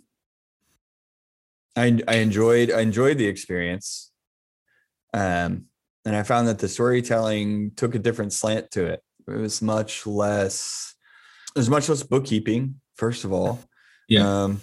i 1.75 1.99
i 2.07 2.15
enjoyed 2.15 2.71
i 2.71 2.81
enjoyed 2.81 3.17
the 3.17 3.27
experience 3.27 4.11
um 5.13 5.65
and 6.05 6.15
i 6.15 6.23
found 6.23 6.47
that 6.47 6.59
the 6.59 6.67
storytelling 6.67 7.71
took 7.75 7.95
a 7.95 7.99
different 7.99 8.33
slant 8.33 8.69
to 8.71 8.85
it 8.85 9.01
it 9.27 9.37
was 9.37 9.61
much 9.61 10.05
less 10.05 10.94
there's 11.55 11.69
much 11.69 11.89
less 11.89 12.03
bookkeeping 12.03 12.75
first 12.95 13.23
of 13.23 13.33
all 13.33 13.59
yeah. 14.07 14.43
um 14.43 14.61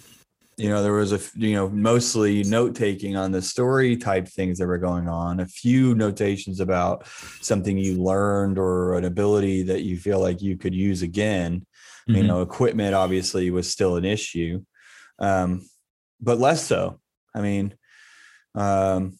you 0.57 0.69
know 0.69 0.83
there 0.83 0.93
was 0.93 1.11
a 1.11 1.19
you 1.35 1.55
know 1.55 1.67
mostly 1.69 2.43
note 2.43 2.75
taking 2.75 3.15
on 3.17 3.31
the 3.31 3.41
story 3.41 3.97
type 3.97 4.27
things 4.27 4.59
that 4.59 4.67
were 4.67 4.77
going 4.77 5.07
on 5.07 5.39
a 5.39 5.45
few 5.45 5.95
notations 5.95 6.59
about 6.59 7.07
something 7.41 7.77
you 7.77 8.01
learned 8.01 8.59
or 8.59 8.95
an 8.95 9.05
ability 9.05 9.63
that 9.63 9.81
you 9.81 9.97
feel 9.97 10.19
like 10.19 10.41
you 10.41 10.55
could 10.57 10.75
use 10.75 11.01
again. 11.01 11.65
Mm-hmm. 12.07 12.17
you 12.17 12.23
know 12.27 12.41
equipment 12.41 12.93
obviously 12.93 13.49
was 13.49 13.71
still 13.71 13.95
an 13.95 14.05
issue 14.05 14.61
um 15.19 15.65
but 16.19 16.37
less 16.37 16.65
so. 16.65 16.99
I 17.35 17.41
mean 17.41 17.75
um 18.55 19.17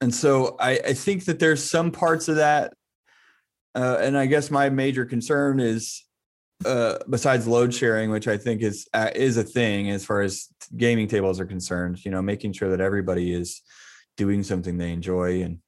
and 0.00 0.14
so 0.14 0.56
i 0.60 0.72
i 0.84 0.92
think 0.92 1.24
that 1.24 1.38
there's 1.38 1.68
some 1.68 1.90
parts 1.90 2.28
of 2.28 2.36
that 2.36 2.74
uh, 3.74 3.98
and 4.00 4.18
i 4.18 4.26
guess 4.26 4.50
my 4.50 4.68
major 4.68 5.06
concern 5.06 5.60
is 5.60 6.03
uh, 6.64 6.98
besides 7.08 7.46
load 7.46 7.74
sharing, 7.74 8.10
which 8.10 8.28
I 8.28 8.36
think 8.36 8.62
is 8.62 8.88
uh, 8.92 9.10
is 9.14 9.36
a 9.36 9.44
thing 9.44 9.90
as 9.90 10.04
far 10.04 10.20
as 10.22 10.48
gaming 10.76 11.08
tables 11.08 11.40
are 11.40 11.46
concerned, 11.46 12.04
you 12.04 12.10
know, 12.10 12.22
making 12.22 12.52
sure 12.52 12.70
that 12.70 12.80
everybody 12.80 13.32
is 13.32 13.62
doing 14.16 14.42
something 14.42 14.78
they 14.78 14.92
enjoy 14.92 15.42
and 15.42 15.58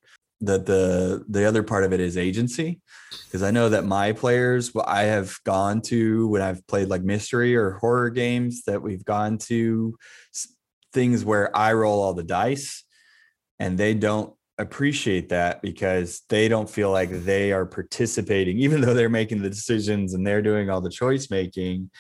that 0.40 0.66
the 0.66 1.24
the 1.28 1.44
other 1.44 1.62
part 1.62 1.84
of 1.84 1.92
it 1.92 2.00
is 2.00 2.16
agency. 2.16 2.80
Because 3.24 3.42
I 3.42 3.50
know 3.50 3.68
that 3.68 3.84
my 3.84 4.12
players 4.12 4.74
what 4.74 4.88
I 4.88 5.04
have 5.04 5.36
gone 5.44 5.80
to 5.82 6.28
when 6.28 6.42
I've 6.42 6.66
played 6.66 6.88
like 6.88 7.02
mystery 7.02 7.56
or 7.56 7.72
horror 7.72 8.10
games 8.10 8.62
that 8.64 8.82
we've 8.82 9.04
gone 9.04 9.38
to 9.38 9.96
things 10.92 11.24
where 11.24 11.56
I 11.56 11.72
roll 11.72 12.02
all 12.02 12.14
the 12.14 12.22
dice 12.22 12.84
and 13.58 13.78
they 13.78 13.94
don't 13.94 14.35
appreciate 14.58 15.28
that 15.28 15.60
because 15.62 16.22
they 16.28 16.48
don't 16.48 16.68
feel 16.68 16.90
like 16.90 17.10
they 17.10 17.52
are 17.52 17.66
participating, 17.66 18.58
even 18.58 18.80
though 18.80 18.94
they're 18.94 19.08
making 19.08 19.42
the 19.42 19.50
decisions 19.50 20.14
and 20.14 20.26
they're 20.26 20.42
doing 20.42 20.70
all 20.70 20.80
the 20.80 20.90
choice 20.90 21.30
making. 21.30 21.90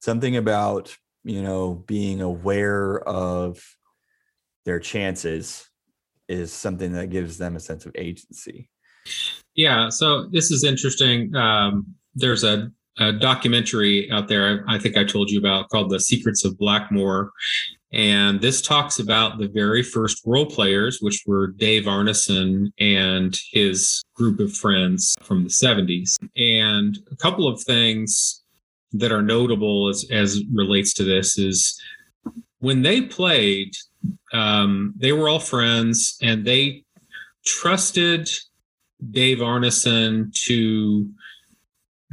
Something 0.00 0.36
about, 0.36 0.96
you 1.24 1.42
know, 1.42 1.74
being 1.86 2.20
aware 2.22 3.00
of 3.00 3.62
their 4.64 4.80
chances 4.80 5.68
is 6.28 6.52
something 6.52 6.92
that 6.92 7.10
gives 7.10 7.38
them 7.38 7.56
a 7.56 7.60
sense 7.60 7.86
of 7.86 7.92
agency. 7.96 8.68
Yeah. 9.54 9.88
So 9.88 10.28
this 10.32 10.50
is 10.50 10.64
interesting. 10.64 11.34
Um, 11.34 11.94
there's 12.14 12.44
a, 12.44 12.70
a 12.98 13.12
documentary 13.12 14.10
out 14.10 14.28
there, 14.28 14.64
I, 14.68 14.76
I 14.76 14.78
think 14.78 14.96
I 14.96 15.04
told 15.04 15.30
you 15.30 15.38
about 15.38 15.68
called 15.68 15.90
The 15.90 16.00
Secrets 16.00 16.44
of 16.44 16.54
Blackmoor. 16.54 17.28
And 17.92 18.40
this 18.40 18.60
talks 18.60 18.98
about 18.98 19.38
the 19.38 19.48
very 19.48 19.82
first 19.82 20.22
role 20.26 20.46
players, 20.46 20.98
which 21.00 21.22
were 21.26 21.48
Dave 21.48 21.84
Arneson 21.84 22.72
and 22.78 23.38
his 23.52 24.02
group 24.14 24.40
of 24.40 24.52
friends 24.52 25.14
from 25.22 25.44
the 25.44 25.50
70s. 25.50 26.16
And 26.36 26.98
a 27.10 27.16
couple 27.16 27.46
of 27.46 27.62
things 27.62 28.42
that 28.92 29.12
are 29.12 29.22
notable 29.22 29.88
as, 29.88 30.04
as 30.10 30.42
relates 30.52 30.94
to 30.94 31.04
this 31.04 31.38
is 31.38 31.80
when 32.58 32.82
they 32.82 33.02
played, 33.02 33.72
um, 34.32 34.94
they 34.96 35.12
were 35.12 35.28
all 35.28 35.38
friends 35.38 36.18
and 36.22 36.44
they 36.44 36.84
trusted 37.44 38.28
Dave 39.10 39.38
Arneson 39.38 40.32
to 40.46 41.08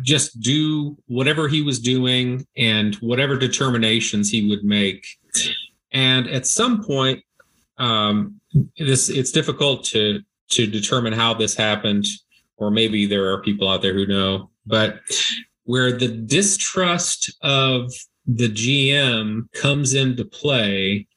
just 0.02 0.40
do 0.40 0.98
whatever 1.08 1.48
he 1.48 1.62
was 1.62 1.80
doing 1.80 2.46
and 2.58 2.96
whatever 2.96 3.38
determinations 3.38 4.30
he 4.30 4.50
would 4.50 4.64
make 4.64 5.06
and 5.94 6.28
at 6.28 6.48
some 6.48 6.84
point, 6.84 7.24
um, 7.78 8.40
this 8.78 9.10
it's 9.10 9.32
difficult 9.32 9.84
to 9.86 10.20
to 10.50 10.68
determine 10.68 11.14
how 11.14 11.34
this 11.34 11.56
happened, 11.56 12.06
or 12.58 12.72
maybe 12.72 13.06
there 13.06 13.32
are 13.32 13.42
people 13.42 13.70
out 13.70 13.82
there 13.82 13.94
who 13.94 14.06
know, 14.06 14.50
but 14.66 15.00
where 15.64 15.92
the 15.92 16.08
distrust 16.08 17.34
of 17.42 17.92
the 18.26 18.50
GM 18.50 19.52
comes 19.54 19.94
into 19.94 20.26
play 20.26 21.08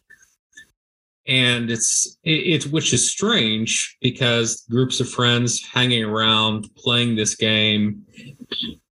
and 1.26 1.70
it's 1.70 2.18
it's 2.22 2.66
which 2.66 2.92
is 2.92 3.10
strange 3.10 3.96
because 4.00 4.64
groups 4.70 5.00
of 5.00 5.08
friends 5.08 5.64
hanging 5.66 6.04
around 6.04 6.68
playing 6.76 7.16
this 7.16 7.34
game. 7.34 8.04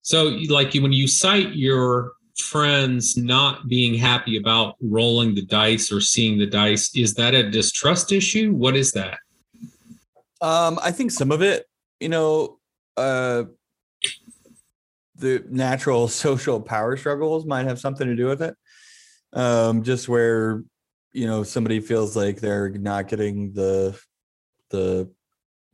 So 0.02 0.38
like 0.50 0.74
when 0.74 0.91
you 0.91 1.08
cite 1.08 1.56
your 1.56 2.13
friends 2.38 3.15
not 3.15 3.67
being 3.67 3.93
happy 3.93 4.38
about 4.38 4.76
rolling 4.82 5.36
the 5.36 5.45
dice 5.45 5.91
or 5.91 6.02
seeing 6.02 6.38
the 6.38 6.45
dice 6.45 6.95
is 6.95 7.13
that 7.15 7.34
a 7.34 7.50
distrust 7.50 8.12
issue? 8.12 8.52
What 8.52 8.76
is 8.76 8.91
that? 8.91 9.19
Um 10.41 10.80
i 10.82 10.91
think 10.91 11.12
some 11.12 11.32
of 11.32 11.41
it 11.41 11.65
you 12.00 12.10
know 12.10 12.60
uh 12.98 13.43
the 15.15 15.45
natural 15.50 16.08
social 16.26 16.60
power 16.60 16.98
struggles 16.98 17.45
might 17.45 17.65
have 17.65 17.80
something 17.80 18.08
to 18.08 18.15
do 18.15 18.28
with 18.28 18.41
it. 18.41 18.56
Um 19.34 19.84
just 19.84 20.10
where 20.10 20.63
you 21.13 21.28
know 21.28 21.43
somebody 21.43 21.80
feels 21.80 22.15
like 22.15 22.41
they're 22.41 22.69
not 22.69 23.08
getting 23.08 23.54
the 23.54 23.98
the 24.71 25.10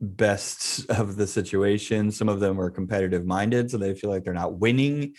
best 0.00 0.88
of 0.90 1.16
the 1.16 1.26
situation. 1.26 2.10
Some 2.10 2.28
of 2.28 2.40
them 2.40 2.60
are 2.60 2.70
competitive 2.70 3.24
minded 3.24 3.70
so 3.70 3.78
they 3.78 3.94
feel 3.94 4.10
like 4.10 4.24
they're 4.24 4.32
not 4.32 4.58
winning 4.58 5.14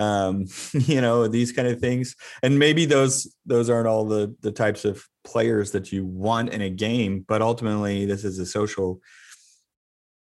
um, 0.00 0.46
you 0.72 1.00
know 1.00 1.28
these 1.28 1.52
kind 1.52 1.68
of 1.68 1.78
things. 1.78 2.16
And 2.42 2.58
maybe 2.58 2.86
those 2.86 3.34
those 3.46 3.70
aren't 3.70 3.86
all 3.86 4.04
the 4.06 4.34
the 4.40 4.52
types 4.52 4.84
of 4.84 5.04
players 5.22 5.70
that 5.72 5.92
you 5.92 6.04
want 6.06 6.48
in 6.48 6.62
a 6.62 6.70
game 6.70 7.22
but 7.28 7.42
ultimately 7.42 8.06
this 8.06 8.24
is 8.24 8.38
a 8.38 8.46
social 8.46 9.00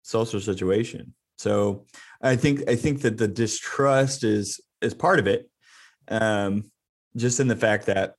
social 0.03 0.39
situation. 0.39 1.13
So 1.37 1.85
i 2.21 2.35
think 2.35 2.69
i 2.69 2.75
think 2.75 3.01
that 3.01 3.17
the 3.17 3.27
distrust 3.27 4.23
is 4.23 4.61
is 4.81 4.93
part 4.93 5.19
of 5.19 5.27
it 5.27 5.49
um 6.07 6.71
just 7.17 7.39
in 7.39 7.49
the 7.49 7.55
fact 7.55 7.87
that 7.87 8.13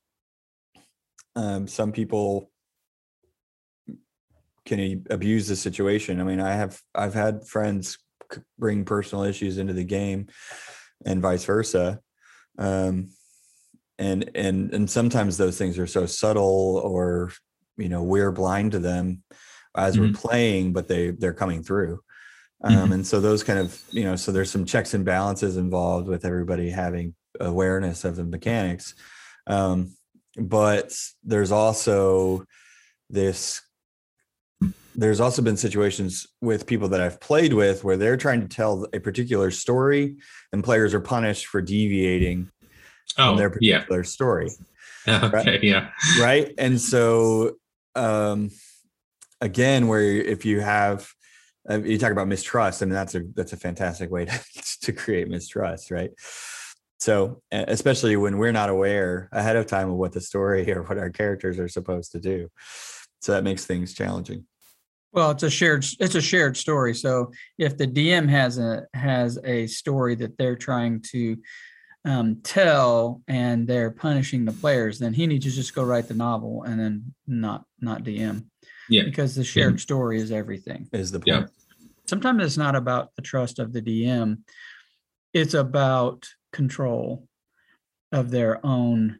um 1.35 1.67
some 1.67 1.91
people 1.91 2.51
can 4.65 5.05
abuse 5.09 5.47
the 5.47 5.55
situation. 5.55 6.19
I 6.19 6.25
mean 6.25 6.41
i 6.41 6.53
have 6.53 6.79
i've 6.93 7.13
had 7.13 7.47
friends 7.47 7.97
bring 8.59 8.83
personal 8.83 9.23
issues 9.23 9.57
into 9.57 9.73
the 9.73 9.85
game 9.85 10.27
and 11.05 11.21
vice 11.21 11.45
versa 11.45 11.99
um, 12.57 13.09
and 13.99 14.29
and 14.35 14.73
and 14.73 14.89
sometimes 14.89 15.37
those 15.37 15.57
things 15.57 15.77
are 15.79 15.87
so 15.87 16.05
subtle 16.05 16.81
or 16.83 17.31
you 17.77 17.89
know 17.89 18.03
we're 18.03 18.31
blind 18.31 18.71
to 18.71 18.79
them 18.79 19.23
as 19.75 19.95
mm-hmm. 19.95 20.05
we're 20.05 20.13
playing 20.13 20.73
but 20.73 20.87
they 20.87 21.11
they're 21.11 21.33
coming 21.33 21.63
through 21.63 21.99
um, 22.63 22.73
mm-hmm. 22.73 22.93
and 22.93 23.07
so 23.07 23.19
those 23.19 23.43
kind 23.43 23.59
of 23.59 23.81
you 23.91 24.03
know 24.03 24.15
so 24.15 24.31
there's 24.31 24.51
some 24.51 24.65
checks 24.65 24.93
and 24.93 25.05
balances 25.05 25.57
involved 25.57 26.07
with 26.07 26.25
everybody 26.25 26.69
having 26.69 27.13
awareness 27.39 28.03
of 28.03 28.15
the 28.15 28.23
mechanics 28.23 28.95
um, 29.47 29.95
but 30.37 30.93
there's 31.23 31.51
also 31.51 32.43
this 33.09 33.61
there's 34.97 35.19
also 35.19 35.41
been 35.43 35.55
situations 35.57 36.25
with 36.41 36.65
people 36.65 36.89
that 36.89 36.99
I've 37.01 37.21
played 37.21 37.53
with 37.53 37.83
where 37.83 37.95
they're 37.97 38.17
trying 38.17 38.41
to 38.41 38.47
tell 38.47 38.87
a 38.93 38.99
particular 38.99 39.51
story 39.51 40.17
and 40.51 40.63
players 40.63 40.93
are 40.93 40.99
punished 40.99 41.45
for 41.45 41.61
deviating 41.61 42.49
Oh, 43.17 43.29
from 43.29 43.37
their 43.37 43.57
yeah. 43.61 43.77
particular 43.77 44.03
story. 44.03 44.49
Okay, 45.07 45.59
yeah. 45.63 45.91
right 46.19 46.53
and 46.57 46.81
so 46.81 47.53
um 47.95 48.49
again 49.39 49.87
where 49.87 50.01
if 50.01 50.43
you 50.43 50.59
have 50.59 51.07
uh, 51.69 51.79
you 51.79 51.97
talk 51.97 52.11
about 52.11 52.27
mistrust 52.27 52.81
i 52.81 52.85
mean 52.85 52.93
that's 52.93 53.15
a 53.15 53.21
that's 53.33 53.53
a 53.53 53.57
fantastic 53.57 54.11
way 54.11 54.25
to, 54.25 54.39
to 54.81 54.91
create 54.91 55.29
mistrust 55.29 55.91
right 55.91 56.11
so 56.99 57.41
especially 57.53 58.17
when 58.17 58.37
we're 58.37 58.51
not 58.51 58.69
aware 58.69 59.29
ahead 59.31 59.55
of 59.55 59.65
time 59.65 59.89
of 59.89 59.95
what 59.95 60.11
the 60.11 60.19
story 60.19 60.69
or 60.73 60.83
what 60.83 60.97
our 60.97 61.09
characters 61.09 61.57
are 61.57 61.69
supposed 61.69 62.11
to 62.11 62.19
do 62.19 62.49
so 63.21 63.31
that 63.31 63.45
makes 63.45 63.65
things 63.65 63.93
challenging 63.93 64.45
Well, 65.13 65.31
it's 65.31 65.43
a 65.43 65.49
shared 65.49 65.85
it's 65.99 66.15
a 66.15 66.21
shared 66.21 66.57
story. 66.57 66.93
So 66.93 67.31
if 67.57 67.77
the 67.77 67.87
DM 67.87 68.29
has 68.29 68.57
a 68.57 68.85
has 68.93 69.39
a 69.43 69.67
story 69.67 70.15
that 70.15 70.37
they're 70.37 70.55
trying 70.55 71.01
to 71.11 71.37
um, 72.05 72.37
tell 72.43 73.21
and 73.27 73.67
they're 73.67 73.91
punishing 73.91 74.45
the 74.45 74.51
players, 74.51 74.99
then 74.99 75.13
he 75.13 75.27
needs 75.27 75.45
to 75.45 75.51
just 75.51 75.75
go 75.75 75.83
write 75.83 76.07
the 76.07 76.13
novel 76.13 76.63
and 76.63 76.79
then 76.79 77.13
not 77.25 77.65
not 77.79 78.03
DM. 78.03 78.45
Yeah. 78.89 79.03
Because 79.03 79.35
the 79.35 79.43
shared 79.43 79.79
story 79.79 80.19
is 80.19 80.31
everything. 80.31 80.87
is 80.93 81.11
the 81.11 81.21
Yeah. 81.25 81.45
Sometimes 82.05 82.43
it's 82.43 82.57
not 82.57 82.75
about 82.75 83.13
the 83.15 83.21
trust 83.21 83.59
of 83.59 83.73
the 83.73 83.81
DM. 83.81 84.39
It's 85.33 85.53
about 85.53 86.25
control 86.53 87.27
of 88.13 88.31
their 88.31 88.65
own 88.65 89.19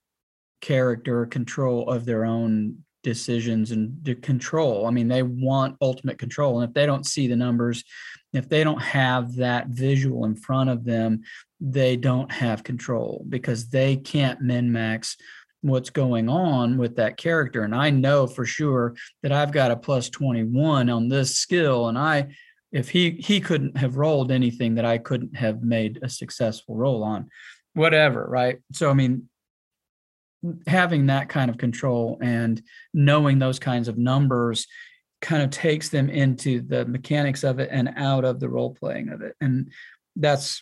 character, 0.62 1.26
control 1.26 1.90
of 1.90 2.06
their 2.06 2.24
own 2.24 2.86
decisions 3.08 3.72
and 3.72 4.22
control. 4.22 4.86
I 4.86 4.92
mean, 4.92 5.08
they 5.08 5.24
want 5.24 5.78
ultimate 5.82 6.18
control. 6.18 6.60
And 6.60 6.68
if 6.68 6.74
they 6.74 6.86
don't 6.86 7.06
see 7.06 7.28
the 7.28 7.38
numbers, 7.38 7.86
if 8.34 8.50
they 8.50 8.66
don't 8.66 8.82
have 8.82 9.38
that 9.38 9.68
visual 9.70 10.26
in 10.26 10.36
front 10.36 10.70
of 10.70 10.84
them, 10.84 11.22
they 11.62 11.96
don't 11.96 12.30
have 12.30 12.66
control 12.66 13.26
because 13.30 13.70
they 13.70 13.96
can't 13.96 14.42
min 14.42 14.74
max 14.74 15.16
what's 15.62 15.90
going 15.90 16.28
on 16.28 16.78
with 16.78 16.98
that 16.98 17.16
character. 17.16 17.64
And 17.64 17.74
I 17.74 17.92
know 17.92 18.28
for 18.28 18.46
sure 18.46 18.94
that 19.24 19.32
I've 19.32 19.54
got 19.54 19.72
a 19.72 19.78
plus 19.78 20.10
21 20.10 20.90
on 20.90 21.08
this 21.08 21.38
skill. 21.38 21.88
And 21.88 21.98
I, 21.98 22.28
if 22.74 22.90
he 22.90 23.12
he 23.12 23.40
couldn't 23.40 23.78
have 23.78 23.96
rolled 23.96 24.34
anything 24.34 24.76
that 24.76 24.86
I 24.86 24.98
couldn't 24.98 25.38
have 25.38 25.64
made 25.64 26.00
a 26.04 26.10
successful 26.10 26.76
roll 26.76 27.04
on, 27.04 27.30
whatever, 27.74 28.28
right? 28.30 28.58
So 28.74 28.90
I 28.90 28.94
mean, 28.94 29.30
having 30.68 31.08
that 31.08 31.30
kind 31.30 31.50
of 31.50 31.58
control 31.58 32.18
and 32.22 32.62
knowing 32.94 33.40
those 33.40 33.60
kinds 33.60 33.88
of 33.88 33.98
numbers 33.98 34.68
kind 35.22 35.42
of 35.42 35.50
takes 35.50 35.90
them 35.90 36.10
into 36.10 36.62
the 36.62 36.86
mechanics 36.86 37.44
of 37.44 37.60
it 37.60 37.70
and 37.72 37.90
out 37.96 38.24
of 38.24 38.40
the 38.40 38.50
role 38.50 38.74
playing 38.74 39.10
of 39.10 39.22
it. 39.22 39.36
And 39.42 39.72
that's 40.16 40.62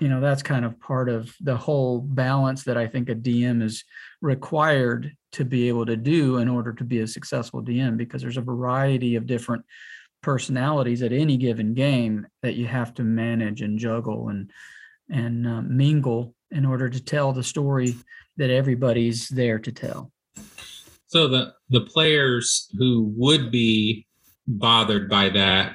you 0.00 0.08
know 0.08 0.20
that's 0.20 0.42
kind 0.42 0.64
of 0.64 0.80
part 0.80 1.08
of 1.08 1.34
the 1.40 1.56
whole 1.56 2.00
balance 2.00 2.64
that 2.64 2.76
i 2.76 2.86
think 2.86 3.08
a 3.08 3.14
dm 3.14 3.62
is 3.62 3.84
required 4.22 5.12
to 5.32 5.44
be 5.44 5.68
able 5.68 5.84
to 5.84 5.96
do 5.96 6.38
in 6.38 6.48
order 6.48 6.72
to 6.72 6.84
be 6.84 7.00
a 7.00 7.06
successful 7.06 7.62
dm 7.62 7.96
because 7.96 8.22
there's 8.22 8.38
a 8.38 8.42
variety 8.42 9.16
of 9.16 9.26
different 9.26 9.64
personalities 10.22 11.02
at 11.02 11.12
any 11.12 11.36
given 11.36 11.74
game 11.74 12.26
that 12.42 12.54
you 12.54 12.66
have 12.66 12.94
to 12.94 13.02
manage 13.02 13.60
and 13.60 13.78
juggle 13.78 14.28
and 14.28 14.50
and 15.10 15.46
uh, 15.46 15.62
mingle 15.62 16.34
in 16.50 16.64
order 16.64 16.88
to 16.88 17.02
tell 17.02 17.32
the 17.32 17.44
story 17.44 17.94
that 18.36 18.50
everybody's 18.50 19.28
there 19.28 19.58
to 19.58 19.72
tell. 19.72 20.12
So 21.08 21.28
the 21.28 21.54
the 21.70 21.80
players 21.80 22.68
who 22.78 23.12
would 23.16 23.50
be 23.50 24.06
bothered 24.46 25.08
by 25.08 25.28
that 25.30 25.72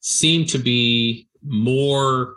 seem 0.00 0.46
to 0.46 0.58
be 0.58 1.28
more 1.42 2.34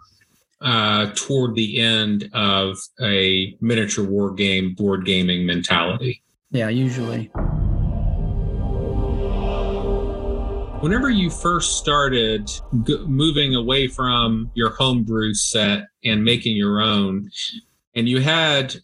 uh, 0.61 1.11
toward 1.15 1.55
the 1.55 1.79
end 1.79 2.29
of 2.33 2.77
a 3.01 3.55
miniature 3.61 4.05
war 4.05 4.33
game 4.33 4.73
board 4.73 5.05
gaming 5.05 5.45
mentality. 5.45 6.23
Yeah, 6.51 6.69
usually. 6.69 7.29
Whenever 10.81 11.09
you 11.09 11.29
first 11.29 11.77
started 11.79 12.47
g- 12.83 13.03
moving 13.07 13.55
away 13.55 13.87
from 13.87 14.51
your 14.53 14.69
homebrew 14.69 15.33
set 15.33 15.85
and 16.03 16.23
making 16.23 16.55
your 16.55 16.79
own, 16.79 17.29
and 17.95 18.07
you 18.07 18.21
had 18.21 18.75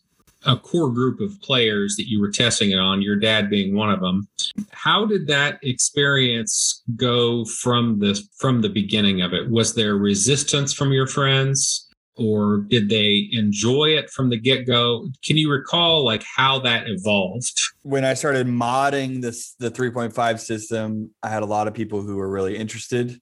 a 0.46 0.58
core 0.58 0.90
group 0.90 1.20
of 1.20 1.40
players 1.42 1.96
that 1.98 2.10
you 2.10 2.20
were 2.20 2.32
testing 2.32 2.72
it 2.72 2.80
on, 2.80 3.02
your 3.02 3.16
dad 3.16 3.50
being 3.50 3.76
one 3.76 3.92
of 3.92 4.00
them, 4.00 4.28
how 4.72 5.06
did 5.06 5.28
that 5.28 5.60
experience 5.64 6.82
go 6.96 7.46
from 7.46 8.00
the 8.00 8.22
from 8.38 8.62
the 8.62 8.70
beginning 8.70 9.22
of 9.22 9.34
it? 9.34 9.50
Was 9.50 9.76
there 9.76 9.96
resistance 9.96 10.74
from 10.74 10.92
your 10.92 11.08
friends? 11.08 11.88
Or 12.18 12.66
did 12.68 12.90
they 12.90 13.30
enjoy 13.32 13.96
it 13.98 14.10
from 14.10 14.30
the 14.30 14.38
get 14.38 14.68
go? 14.68 15.08
Can 15.24 15.38
you 15.38 15.50
recall 15.50 16.04
like 16.04 16.24
how 16.36 16.60
that 16.60 16.88
evolved? 16.88 17.62
when 17.84 18.06
I 18.06 18.14
started 18.14 18.48
modding 18.48 19.22
this 19.22 19.56
the 19.60 19.72
3.5 19.72 20.40
system, 20.40 21.12
I 21.24 21.30
had 21.30 21.44
a 21.44 21.48
lot 21.48 21.68
of 21.68 21.74
people 21.74 22.02
who 22.02 22.18
were 22.18 22.30
really 22.30 22.58
interested. 22.58 23.20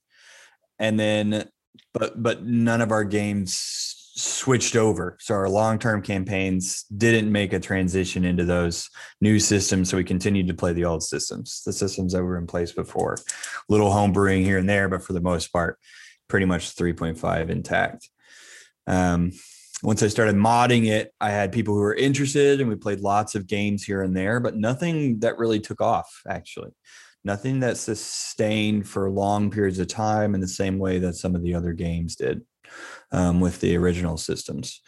And 0.77 0.99
then 0.99 1.49
but 1.93 2.21
but 2.21 2.43
none 2.43 2.81
of 2.81 2.91
our 2.91 3.03
games 3.03 3.98
switched 4.19 4.75
over. 4.75 5.17
So 5.19 5.33
our 5.33 5.49
long-term 5.49 6.01
campaigns 6.01 6.83
didn't 6.95 7.31
make 7.31 7.53
a 7.53 7.59
transition 7.59 8.25
into 8.25 8.43
those 8.43 8.89
new 9.21 9.39
systems. 9.39 9.89
So 9.89 9.97
we 9.97 10.03
continued 10.03 10.47
to 10.47 10.53
play 10.53 10.73
the 10.73 10.85
old 10.85 11.03
systems, 11.03 11.61
the 11.65 11.73
systems 11.73 12.13
that 12.13 12.23
were 12.23 12.37
in 12.37 12.47
place 12.47 12.71
before. 12.71 13.17
Little 13.69 13.91
home 13.91 14.11
brewing 14.11 14.43
here 14.43 14.57
and 14.57 14.67
there, 14.67 14.89
but 14.89 15.03
for 15.03 15.13
the 15.13 15.21
most 15.21 15.53
part, 15.53 15.79
pretty 16.27 16.45
much 16.45 16.75
3.5 16.75 17.49
intact. 17.49 18.09
Um, 18.87 19.31
once 19.81 20.03
I 20.03 20.07
started 20.07 20.35
modding 20.35 20.87
it, 20.87 21.13
I 21.21 21.29
had 21.29 21.53
people 21.53 21.73
who 21.73 21.79
were 21.79 21.95
interested 21.95 22.59
and 22.59 22.69
we 22.69 22.75
played 22.75 22.99
lots 22.99 23.35
of 23.35 23.47
games 23.47 23.83
here 23.83 24.01
and 24.01 24.15
there, 24.15 24.41
but 24.41 24.57
nothing 24.57 25.19
that 25.19 25.37
really 25.37 25.61
took 25.61 25.79
off, 25.79 26.21
actually. 26.27 26.71
Nothing 27.23 27.61
that 27.61 27.77
sustained 27.77 28.87
for 28.87 29.09
long 29.09 29.49
periods 29.51 29.79
of 29.79 29.87
time 29.87 30.35
in 30.35 30.41
the 30.41 30.47
same 30.47 30.77
way 30.77 30.99
that 30.99 31.15
some 31.15 31.35
of 31.35 31.43
the 31.43 31.53
other 31.53 31.73
games 31.73 32.15
did 32.15 32.41
um, 33.11 33.39
with 33.39 33.59
the 33.61 33.75
original 33.77 34.17
systems. 34.17 34.81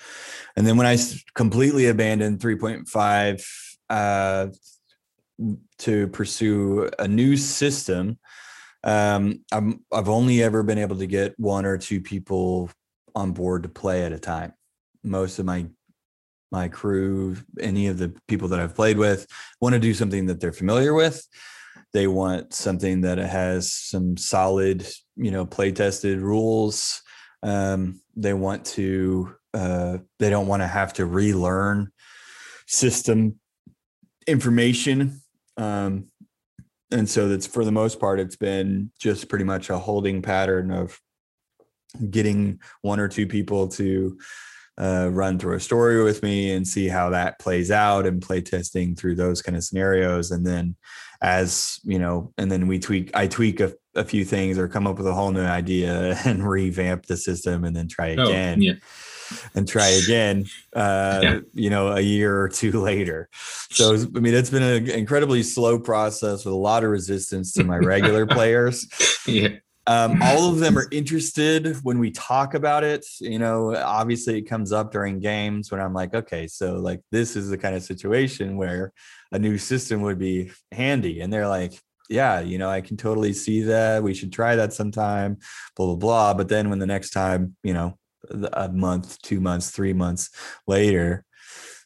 And 0.55 0.65
then 0.65 0.77
when 0.77 0.87
I 0.87 0.97
completely 1.33 1.87
abandoned 1.87 2.39
3.5 2.39 3.45
uh, 3.89 4.47
to 5.79 6.07
pursue 6.09 6.89
a 6.99 7.07
new 7.07 7.37
system, 7.37 8.19
um, 8.83 9.43
I'm, 9.51 9.83
I've 9.91 10.09
only 10.09 10.41
ever 10.43 10.63
been 10.63 10.77
able 10.77 10.97
to 10.97 11.07
get 11.07 11.39
one 11.39 11.65
or 11.65 11.77
two 11.77 12.01
people 12.01 12.69
on 13.15 13.31
board 13.31 13.63
to 13.63 13.69
play 13.69 14.03
at 14.03 14.11
a 14.11 14.19
time. 14.19 14.53
Most 15.03 15.39
of 15.39 15.45
my 15.45 15.67
my 16.51 16.67
crew 16.67 17.37
any 17.61 17.87
of 17.87 17.97
the 17.97 18.13
people 18.27 18.49
that 18.49 18.59
i've 18.59 18.75
played 18.75 18.97
with 18.97 19.25
want 19.61 19.71
to 19.71 19.79
do 19.79 19.93
something 19.93 20.25
that 20.25 20.39
they're 20.39 20.51
familiar 20.51 20.93
with. 20.93 21.25
They 21.93 22.07
want 22.07 22.53
something 22.53 23.01
that 23.01 23.17
has 23.17 23.71
some 23.71 24.17
solid 24.17 24.85
you 25.15 25.31
know 25.31 25.45
play 25.45 25.71
tested 25.71 26.19
rules 26.19 27.01
um, 27.43 28.01
they 28.15 28.33
want 28.33 28.65
to 28.65 29.35
uh, 29.53 29.97
they 30.19 30.29
don't 30.29 30.47
want 30.47 30.61
to 30.61 30.67
have 30.67 30.93
to 30.93 31.05
relearn 31.05 31.91
system 32.67 33.39
information 34.27 35.21
um, 35.57 36.05
and 36.91 37.09
so 37.09 37.27
that's 37.27 37.47
for 37.47 37.65
the 37.65 37.71
most 37.71 37.99
part 37.99 38.19
it's 38.19 38.35
been 38.35 38.91
just 38.99 39.29
pretty 39.29 39.45
much 39.45 39.69
a 39.69 39.77
holding 39.77 40.21
pattern 40.21 40.71
of 40.71 40.99
getting 42.09 42.59
one 42.81 42.99
or 42.99 43.07
two 43.07 43.27
people 43.27 43.67
to 43.67 44.17
uh, 44.77 45.09
run 45.11 45.37
through 45.37 45.55
a 45.55 45.59
story 45.59 46.01
with 46.01 46.23
me 46.23 46.51
and 46.53 46.65
see 46.65 46.87
how 46.87 47.09
that 47.09 47.37
plays 47.39 47.69
out 47.69 48.05
and 48.05 48.21
play 48.21 48.41
testing 48.41 48.95
through 48.95 49.15
those 49.15 49.41
kind 49.41 49.57
of 49.57 49.63
scenarios. 49.63 50.31
And 50.31 50.47
then 50.47 50.75
as 51.21 51.79
you 51.83 51.99
know 51.99 52.33
and 52.37 52.51
then 52.51 52.67
we 52.67 52.79
tweak 52.79 53.11
i 53.13 53.27
tweak 53.27 53.59
a, 53.59 53.71
a 53.95 54.03
few 54.03 54.23
things 54.25 54.57
or 54.57 54.67
come 54.67 54.87
up 54.87 54.97
with 54.97 55.07
a 55.07 55.13
whole 55.13 55.31
new 55.31 55.43
idea 55.43 56.17
and 56.25 56.47
revamp 56.47 57.05
the 57.07 57.17
system 57.17 57.63
and 57.65 57.75
then 57.75 57.87
try 57.87 58.15
Oh, 58.17 58.23
again 58.25 58.61
yeah. 58.61 58.73
and 59.55 59.67
try 59.67 59.87
again 59.87 60.45
uh 60.75 61.19
Yeah. 61.23 61.39
you 61.53 61.69
know 61.69 61.89
a 61.89 62.01
year 62.01 62.39
or 62.41 62.49
two 62.49 62.71
later 62.89 63.29
so 63.69 63.95
i 63.95 64.19
mean 64.19 64.33
it's 64.33 64.49
been 64.49 64.63
an 64.63 64.89
incredibly 64.89 65.43
slow 65.43 65.77
process 65.79 66.45
with 66.45 66.53
a 66.53 66.57
lot 66.57 66.83
of 66.83 66.89
resistance 66.89 67.51
to 67.53 67.63
my 67.63 67.77
regular 67.77 68.25
players 68.37 68.87
Yeah. 69.27 69.49
um, 69.87 70.21
all 70.21 70.49
of 70.51 70.59
them 70.59 70.77
are 70.77 70.87
interested 70.91 71.75
when 71.83 71.97
we 71.99 72.11
talk 72.11 72.53
about 72.53 72.83
it. 72.83 73.03
You 73.19 73.39
know, 73.39 73.75
obviously 73.75 74.37
it 74.37 74.43
comes 74.43 74.71
up 74.71 74.91
during 74.91 75.19
games 75.19 75.71
when 75.71 75.81
I'm 75.81 75.93
like, 75.93 76.13
okay, 76.13 76.47
so 76.47 76.75
like 76.75 77.01
this 77.11 77.35
is 77.35 77.49
the 77.49 77.57
kind 77.57 77.75
of 77.75 77.81
situation 77.83 78.57
where 78.57 78.93
a 79.31 79.39
new 79.39 79.57
system 79.57 80.01
would 80.03 80.19
be 80.19 80.51
handy. 80.71 81.21
And 81.21 81.33
they're 81.33 81.47
like, 81.47 81.73
yeah, 82.11 82.41
you 82.41 82.57
know, 82.57 82.69
I 82.69 82.81
can 82.81 82.97
totally 82.97 83.33
see 83.33 83.61
that. 83.63 84.03
We 84.03 84.13
should 84.13 84.33
try 84.33 84.55
that 84.55 84.73
sometime, 84.73 85.37
blah, 85.75 85.87
blah, 85.87 85.95
blah. 85.95 86.33
But 86.33 86.49
then 86.49 86.69
when 86.69 86.79
the 86.79 86.85
next 86.85 87.11
time, 87.11 87.55
you 87.63 87.73
know, 87.73 87.97
a 88.53 88.69
month, 88.69 89.21
two 89.21 89.39
months, 89.39 89.71
three 89.71 89.93
months 89.93 90.29
later, 90.67 91.25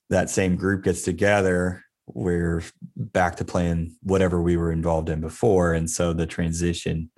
that 0.09 0.29
same 0.29 0.55
group 0.55 0.83
gets 0.83 1.03
together, 1.03 1.85
we're 2.07 2.63
back 2.95 3.37
to 3.37 3.45
playing 3.45 3.95
whatever 4.03 4.41
we 4.41 4.57
were 4.57 4.71
involved 4.71 5.09
in 5.09 5.21
before 5.21 5.73
and 5.73 5.89
so 5.89 6.13
the 6.13 6.25
transition 6.25 7.09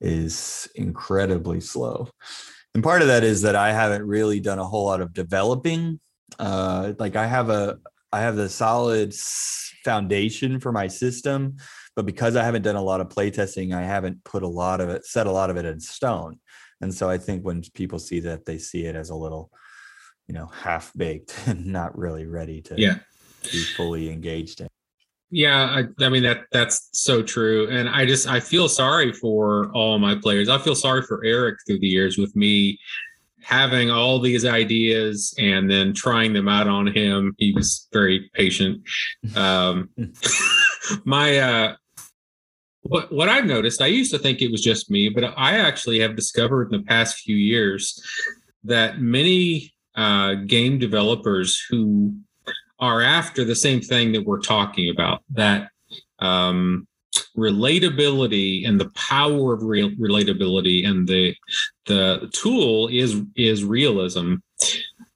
is 0.00 0.68
incredibly 0.74 1.60
slow 1.60 2.08
and 2.74 2.82
part 2.82 3.02
of 3.02 3.08
that 3.08 3.22
is 3.22 3.42
that 3.42 3.54
i 3.54 3.72
haven't 3.72 4.04
really 4.04 4.40
done 4.40 4.58
a 4.58 4.64
whole 4.64 4.84
lot 4.84 5.00
of 5.00 5.12
developing 5.14 6.00
uh 6.38 6.92
like 6.98 7.16
i 7.16 7.26
have 7.26 7.50
a 7.50 7.78
i 8.12 8.20
have 8.20 8.36
the 8.36 8.48
solid 8.48 9.14
foundation 9.84 10.58
for 10.58 10.72
my 10.72 10.88
system 10.88 11.56
but 11.96 12.06
because 12.06 12.36
i 12.36 12.44
haven't 12.44 12.62
done 12.62 12.76
a 12.76 12.82
lot 12.82 13.00
of 13.00 13.08
playtesting 13.08 13.74
i 13.74 13.82
haven't 13.82 14.22
put 14.22 14.42
a 14.42 14.48
lot 14.48 14.80
of 14.80 14.88
it 14.88 15.04
set 15.04 15.26
a 15.26 15.32
lot 15.32 15.50
of 15.50 15.56
it 15.56 15.64
in 15.64 15.80
stone 15.80 16.38
and 16.80 16.94
so 16.94 17.10
i 17.10 17.18
think 17.18 17.42
when 17.44 17.62
people 17.74 17.98
see 17.98 18.20
that 18.20 18.44
they 18.44 18.58
see 18.58 18.84
it 18.84 18.94
as 18.94 19.10
a 19.10 19.14
little 19.14 19.50
you 20.28 20.34
know 20.34 20.46
half 20.46 20.92
baked 20.96 21.34
and 21.46 21.66
not 21.66 21.96
really 21.98 22.26
ready 22.26 22.62
to 22.62 22.74
yeah 22.78 22.98
be 23.52 23.62
fully 23.62 24.10
engaged 24.10 24.60
in. 24.60 24.68
Yeah, 25.30 25.64
I, 25.64 26.04
I, 26.04 26.08
mean 26.08 26.22
that 26.22 26.44
that's 26.52 26.88
so 26.92 27.22
true, 27.22 27.68
and 27.68 27.88
I 27.88 28.06
just 28.06 28.28
I 28.28 28.38
feel 28.38 28.68
sorry 28.68 29.12
for 29.12 29.70
all 29.72 29.98
my 29.98 30.14
players. 30.14 30.48
I 30.48 30.58
feel 30.58 30.76
sorry 30.76 31.02
for 31.02 31.24
Eric 31.24 31.58
through 31.66 31.80
the 31.80 31.88
years 31.88 32.16
with 32.16 32.34
me 32.36 32.78
having 33.42 33.90
all 33.90 34.20
these 34.20 34.44
ideas 34.44 35.34
and 35.38 35.70
then 35.70 35.92
trying 35.92 36.32
them 36.32 36.48
out 36.48 36.68
on 36.68 36.86
him. 36.86 37.34
He 37.38 37.52
was 37.52 37.88
very 37.92 38.30
patient. 38.34 38.82
Um, 39.36 39.90
my 41.04 41.38
uh, 41.38 41.76
what 42.88 43.12
what 43.12 43.28
I've 43.28 43.46
noticed, 43.46 43.82
I 43.82 43.86
used 43.86 44.12
to 44.12 44.18
think 44.18 44.40
it 44.40 44.50
was 44.50 44.62
just 44.62 44.90
me, 44.90 45.08
but 45.08 45.24
I 45.36 45.58
actually 45.58 46.00
have 46.00 46.16
discovered 46.16 46.72
in 46.72 46.80
the 46.80 46.86
past 46.86 47.18
few 47.18 47.36
years 47.36 48.02
that 48.64 49.00
many 49.00 49.74
uh, 49.94 50.34
game 50.34 50.78
developers 50.78 51.62
who 51.70 52.14
are 52.78 53.02
after 53.02 53.44
the 53.44 53.56
same 53.56 53.80
thing 53.80 54.12
that 54.12 54.24
we're 54.26 54.40
talking 54.40 54.90
about 54.90 55.22
that 55.30 55.70
um, 56.18 56.86
relatability 57.36 58.66
and 58.68 58.80
the 58.80 58.90
power 58.90 59.54
of 59.54 59.62
real 59.62 59.90
relatability 59.92 60.86
and 60.86 61.08
the 61.08 61.34
the 61.86 62.28
tool 62.32 62.88
is 62.88 63.22
is 63.36 63.64
realism 63.64 64.34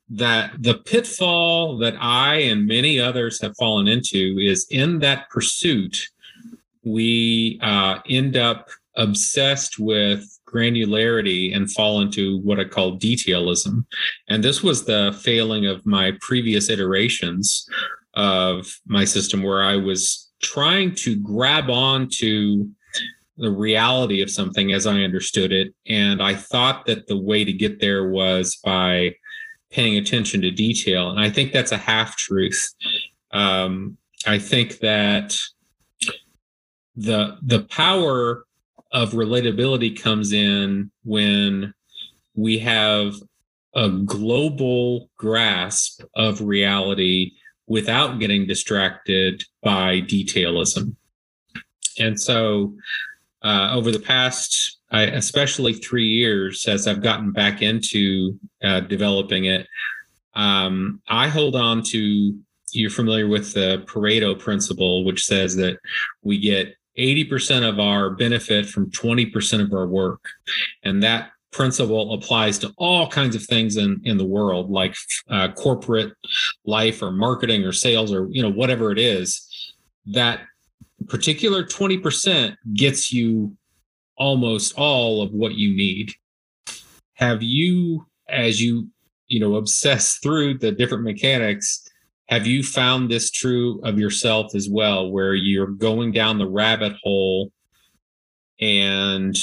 that 0.08 0.50
the 0.58 0.74
pitfall 0.74 1.78
that 1.78 1.94
i 2.00 2.36
and 2.36 2.66
many 2.66 2.98
others 2.98 3.40
have 3.40 3.54
fallen 3.58 3.86
into 3.86 4.38
is 4.38 4.66
in 4.70 4.98
that 4.98 5.28
pursuit 5.30 6.08
we 6.84 7.58
uh, 7.62 7.98
end 8.08 8.36
up 8.36 8.68
obsessed 8.96 9.78
with 9.78 10.26
granularity 10.46 11.54
and 11.54 11.70
fall 11.70 12.00
into 12.00 12.40
what 12.40 12.58
I 12.58 12.64
call 12.64 12.98
detailism. 12.98 13.84
And 14.28 14.42
this 14.42 14.62
was 14.62 14.84
the 14.84 15.18
failing 15.22 15.66
of 15.66 15.86
my 15.86 16.12
previous 16.20 16.68
iterations 16.68 17.68
of 18.14 18.66
my 18.86 19.04
system 19.04 19.42
where 19.42 19.62
I 19.62 19.76
was 19.76 20.30
trying 20.42 20.94
to 20.96 21.16
grab 21.16 21.70
on 21.70 22.08
to 22.14 22.68
the 23.36 23.50
reality 23.50 24.20
of 24.22 24.30
something 24.30 24.72
as 24.72 24.86
I 24.86 25.00
understood 25.00 25.52
it. 25.52 25.72
And 25.86 26.22
I 26.22 26.34
thought 26.34 26.86
that 26.86 27.06
the 27.06 27.16
way 27.16 27.44
to 27.44 27.52
get 27.52 27.80
there 27.80 28.08
was 28.08 28.56
by 28.62 29.14
paying 29.70 29.96
attention 29.96 30.42
to 30.42 30.50
detail. 30.50 31.10
And 31.10 31.20
I 31.20 31.30
think 31.30 31.52
that's 31.52 31.72
a 31.72 31.78
half 31.78 32.16
truth. 32.16 32.74
Um, 33.30 33.96
I 34.26 34.38
think 34.38 34.80
that 34.80 35.38
the 36.96 37.36
the 37.42 37.64
power 37.64 38.44
of 38.92 39.12
relatability 39.12 40.00
comes 40.00 40.32
in 40.32 40.90
when 41.04 41.72
we 42.34 42.58
have 42.58 43.14
a 43.74 43.88
global 43.88 45.08
grasp 45.16 46.02
of 46.14 46.40
reality 46.40 47.32
without 47.66 48.18
getting 48.18 48.46
distracted 48.46 49.44
by 49.62 50.00
detailism. 50.00 50.96
And 51.98 52.20
so, 52.20 52.74
uh, 53.42 53.70
over 53.72 53.92
the 53.92 54.00
past, 54.00 54.78
I, 54.90 55.02
especially 55.02 55.74
three 55.74 56.08
years, 56.08 56.66
as 56.66 56.86
I've 56.86 57.02
gotten 57.02 57.30
back 57.30 57.62
into 57.62 58.38
uh, 58.62 58.80
developing 58.80 59.44
it, 59.44 59.66
um, 60.34 61.00
I 61.08 61.28
hold 61.28 61.56
on 61.56 61.82
to. 61.84 62.38
You're 62.72 62.90
familiar 62.90 63.26
with 63.26 63.52
the 63.52 63.82
Pareto 63.88 64.38
principle, 64.38 65.04
which 65.04 65.24
says 65.24 65.56
that 65.56 65.78
we 66.22 66.38
get 66.38 66.76
80% 67.00 67.68
of 67.68 67.80
our 67.80 68.10
benefit 68.10 68.66
from 68.66 68.90
20% 68.90 69.62
of 69.62 69.72
our 69.72 69.86
work. 69.86 70.24
And 70.82 71.02
that 71.02 71.30
principle 71.50 72.14
applies 72.14 72.58
to 72.60 72.72
all 72.76 73.08
kinds 73.08 73.34
of 73.34 73.42
things 73.42 73.76
in, 73.76 74.00
in 74.04 74.18
the 74.18 74.24
world, 74.24 74.70
like 74.70 74.94
uh, 75.28 75.48
corporate 75.52 76.12
life 76.64 77.02
or 77.02 77.10
marketing 77.10 77.64
or 77.64 77.72
sales 77.72 78.12
or, 78.12 78.28
you 78.30 78.42
know, 78.42 78.50
whatever 78.50 78.92
it 78.92 78.98
is. 78.98 79.46
That 80.06 80.40
particular 81.08 81.64
20% 81.64 82.56
gets 82.74 83.12
you 83.12 83.56
almost 84.16 84.74
all 84.76 85.22
of 85.22 85.32
what 85.32 85.54
you 85.54 85.74
need. 85.74 86.12
Have 87.14 87.42
you, 87.42 88.06
as 88.28 88.60
you, 88.60 88.88
you 89.26 89.40
know, 89.40 89.56
obsess 89.56 90.18
through 90.18 90.58
the 90.58 90.72
different 90.72 91.04
mechanics, 91.04 91.89
have 92.30 92.46
you 92.46 92.62
found 92.62 93.10
this 93.10 93.30
true 93.30 93.80
of 93.82 93.98
yourself 93.98 94.54
as 94.54 94.68
well, 94.70 95.10
where 95.10 95.34
you're 95.34 95.66
going 95.66 96.12
down 96.12 96.38
the 96.38 96.48
rabbit 96.48 96.92
hole 97.02 97.50
and 98.60 99.36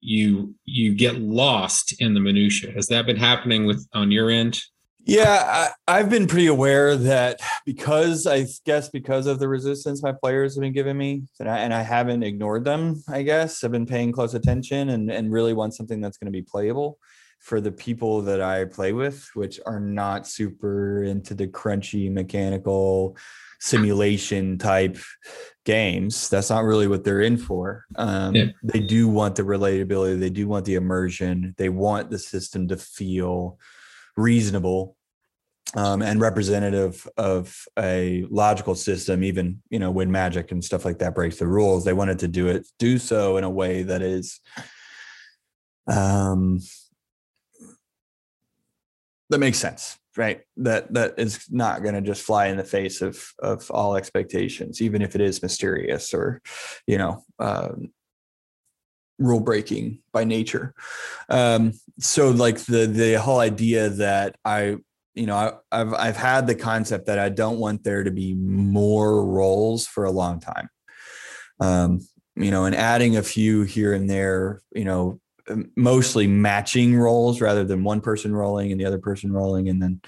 you 0.00 0.54
you 0.64 0.94
get 0.94 1.20
lost 1.20 1.94
in 2.00 2.12
the 2.12 2.20
minutia? 2.20 2.72
Has 2.72 2.88
that 2.88 3.06
been 3.06 3.16
happening 3.16 3.66
with 3.66 3.86
on 3.94 4.10
your 4.10 4.30
end? 4.30 4.60
Yeah, 5.06 5.68
I, 5.86 5.98
have 5.98 6.08
been 6.08 6.26
pretty 6.26 6.46
aware 6.46 6.96
that 6.96 7.38
because 7.66 8.26
I 8.26 8.46
guess 8.64 8.88
because 8.88 9.26
of 9.26 9.38
the 9.38 9.48
resistance 9.48 10.02
my 10.02 10.12
players 10.12 10.54
have 10.54 10.62
been 10.62 10.72
giving 10.72 10.96
me, 10.96 11.24
and 11.38 11.48
I, 11.48 11.58
and 11.58 11.74
I 11.74 11.82
haven't 11.82 12.22
ignored 12.22 12.64
them. 12.64 13.04
I 13.06 13.22
guess 13.22 13.62
I've 13.62 13.70
been 13.70 13.86
paying 13.86 14.12
close 14.12 14.34
attention 14.34 14.88
and 14.88 15.10
and 15.10 15.30
really 15.30 15.52
want 15.52 15.74
something 15.74 16.00
that's 16.00 16.18
going 16.18 16.32
to 16.32 16.36
be 16.36 16.42
playable 16.42 16.98
for 17.44 17.60
the 17.60 17.70
people 17.70 18.22
that 18.22 18.40
I 18.40 18.64
play 18.64 18.94
with, 18.94 19.28
which 19.34 19.60
are 19.66 19.78
not 19.78 20.26
super 20.26 21.04
into 21.04 21.34
the 21.34 21.46
crunchy 21.46 22.10
mechanical 22.10 23.18
simulation 23.60 24.56
type 24.56 24.96
games. 25.66 26.30
That's 26.30 26.48
not 26.48 26.64
really 26.64 26.88
what 26.88 27.04
they're 27.04 27.20
in 27.20 27.36
for. 27.36 27.84
Um, 27.96 28.34
yeah. 28.34 28.44
They 28.62 28.80
do 28.80 29.08
want 29.08 29.36
the 29.36 29.42
relatability, 29.42 30.18
they 30.18 30.30
do 30.30 30.48
want 30.48 30.64
the 30.64 30.76
immersion, 30.76 31.54
they 31.58 31.68
want 31.68 32.08
the 32.08 32.18
system 32.18 32.66
to 32.68 32.78
feel 32.78 33.58
reasonable 34.16 34.96
um, 35.76 36.00
and 36.00 36.22
representative 36.22 37.06
of 37.18 37.66
a 37.78 38.24
logical 38.30 38.74
system. 38.74 39.22
Even 39.22 39.60
you 39.68 39.78
know 39.78 39.90
when 39.90 40.10
magic 40.10 40.50
and 40.50 40.64
stuff 40.64 40.86
like 40.86 41.00
that 41.00 41.14
breaks 41.14 41.36
the 41.36 41.46
rules, 41.46 41.84
they 41.84 41.92
wanted 41.92 42.20
to 42.20 42.28
do 42.28 42.48
it 42.48 42.66
do 42.78 42.96
so 42.96 43.36
in 43.36 43.44
a 43.44 43.50
way 43.50 43.82
that 43.82 44.00
is 44.00 44.40
um 45.86 46.58
that 49.34 49.40
makes 49.40 49.58
sense 49.58 49.98
right? 50.16 50.42
That 50.58 50.92
that 50.94 51.14
is 51.18 51.46
not 51.50 51.82
going 51.82 51.94
to 51.94 52.00
just 52.00 52.22
fly 52.22 52.46
in 52.46 52.56
the 52.56 52.64
face 52.64 53.02
of 53.02 53.32
of 53.40 53.70
all 53.70 53.96
expectations 53.96 54.80
even 54.80 55.02
if 55.02 55.14
it 55.14 55.20
is 55.20 55.42
mysterious 55.42 56.14
or 56.14 56.40
you 56.86 56.98
know 56.98 57.24
um, 57.38 57.90
rule 59.18 59.40
breaking 59.40 60.00
by 60.12 60.24
nature. 60.24 60.74
Um 61.28 61.72
so 61.98 62.30
like 62.30 62.58
the 62.58 62.86
the 62.86 63.14
whole 63.14 63.38
idea 63.38 63.88
that 63.88 64.36
i 64.44 64.76
you 65.14 65.26
know 65.26 65.36
I, 65.36 65.52
i've 65.70 65.94
i've 65.94 66.16
had 66.16 66.48
the 66.48 66.56
concept 66.56 67.06
that 67.06 67.20
i 67.20 67.28
don't 67.28 67.60
want 67.60 67.84
there 67.84 68.02
to 68.02 68.10
be 68.10 68.34
more 68.34 69.24
rolls 69.24 69.86
for 69.86 70.04
a 70.04 70.10
long 70.10 70.40
time. 70.40 70.68
Um 71.60 72.00
you 72.36 72.50
know 72.50 72.64
and 72.64 72.74
adding 72.74 73.16
a 73.16 73.22
few 73.22 73.62
here 73.62 73.92
and 73.92 74.10
there 74.10 74.60
you 74.74 74.84
know 74.84 75.20
mostly 75.76 76.26
matching 76.26 76.96
rolls 76.96 77.40
rather 77.40 77.64
than 77.64 77.84
one 77.84 78.00
person 78.00 78.34
rolling 78.34 78.72
and 78.72 78.80
the 78.80 78.84
other 78.84 78.98
person 78.98 79.32
rolling 79.32 79.68
and 79.68 79.82
then 79.82 80.00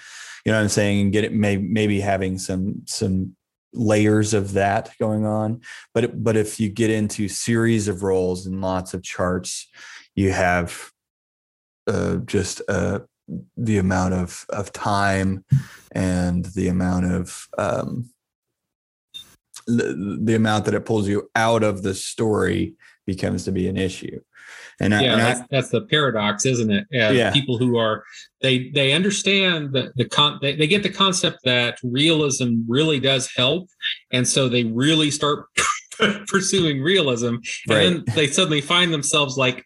you 0.45 0.53
know 0.53 0.57
what 0.57 0.63
i'm 0.63 0.69
saying 0.69 1.01
and 1.01 1.13
get 1.13 1.25
it 1.25 1.33
may, 1.33 1.57
maybe 1.57 2.01
having 2.01 2.39
some 2.39 2.83
some 2.87 3.37
layers 3.77 4.35
of 4.35 4.55
that 4.55 4.91
going 4.99 5.25
on. 5.25 5.61
But 5.95 6.23
but 6.23 6.37
if 6.37 6.59
you 6.59 6.69
get 6.69 6.91
into 6.91 7.29
series 7.29 7.89
of 7.89 8.03
rolls 8.03 8.47
and 8.47 8.61
lots 8.61 8.95
of 8.95 9.03
charts 9.03 9.69
you 10.15 10.33
have 10.33 10.91
uh, 11.87 12.17
just 12.17 12.63
uh, 12.69 13.01
the 13.57 13.79
amount 13.79 14.15
of 14.15 14.47
of 14.51 14.73
time 14.73 15.45
and 15.93 16.45
the 16.47 16.69
amount 16.69 17.13
of 17.13 17.47
um, 17.59 18.11
the, 19.67 20.19
the 20.23 20.35
amount 20.35 20.65
that 20.65 20.75
it 20.75 20.87
pulls 20.87 21.09
you 21.09 21.31
out 21.35 21.63
of 21.63 21.83
the 21.83 21.95
story 21.95 22.75
becomes 23.05 23.45
to 23.45 23.53
be 23.53 23.69
an 23.69 23.77
issue 23.77 24.21
and 24.81 24.93
yeah, 24.93 24.99
I, 24.99 25.03
and 25.03 25.21
that's, 25.21 25.41
I, 25.41 25.47
that's, 25.51 25.69
the 25.71 25.83
paradox, 25.83 26.45
isn't 26.45 26.71
it? 26.71 26.87
Yeah, 26.91 27.11
yeah. 27.11 27.33
People 27.33 27.57
who 27.59 27.79
are 27.79 28.05
they 28.43 28.71
they 28.71 28.93
understand 28.93 29.73
the 29.73 29.93
the 29.97 30.05
con 30.05 30.39
they, 30.43 30.55
they 30.55 30.67
get 30.67 30.83
the 30.83 30.91
concept 30.91 31.39
that 31.45 31.79
realism 31.83 32.57
really 32.69 33.01
does 33.01 33.31
help, 33.35 33.69
and 34.13 34.27
so 34.27 34.49
they 34.49 34.65
really 34.65 35.11
start 35.11 35.47
pursuing 36.29 36.83
realism, 36.83 37.27
and 37.27 37.43
right. 37.69 37.77
then 37.77 38.05
they 38.15 38.27
suddenly 38.27 38.61
find 38.61 38.93
themselves 38.93 39.37
like 39.37 39.65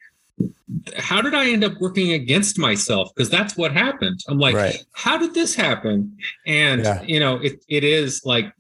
how 0.97 1.21
did 1.21 1.35
I 1.35 1.51
end 1.51 1.65
up 1.65 1.75
working 1.81 2.13
against 2.13 2.59
myself? 2.59 3.11
Because 3.15 3.29
that's 3.29 3.57
what 3.57 3.73
happened. 3.73 4.21
I'm 4.29 4.39
like, 4.39 4.55
right. 4.55 4.85
how 4.93 5.19
did 5.19 5.35
this 5.35 5.55
happen? 5.55 6.17
And 6.47 6.85
yeah. 6.85 7.03
you 7.03 7.21
know, 7.21 7.37
it, 7.37 7.65
it 7.69 7.85
is 7.85 8.23
like 8.25 8.53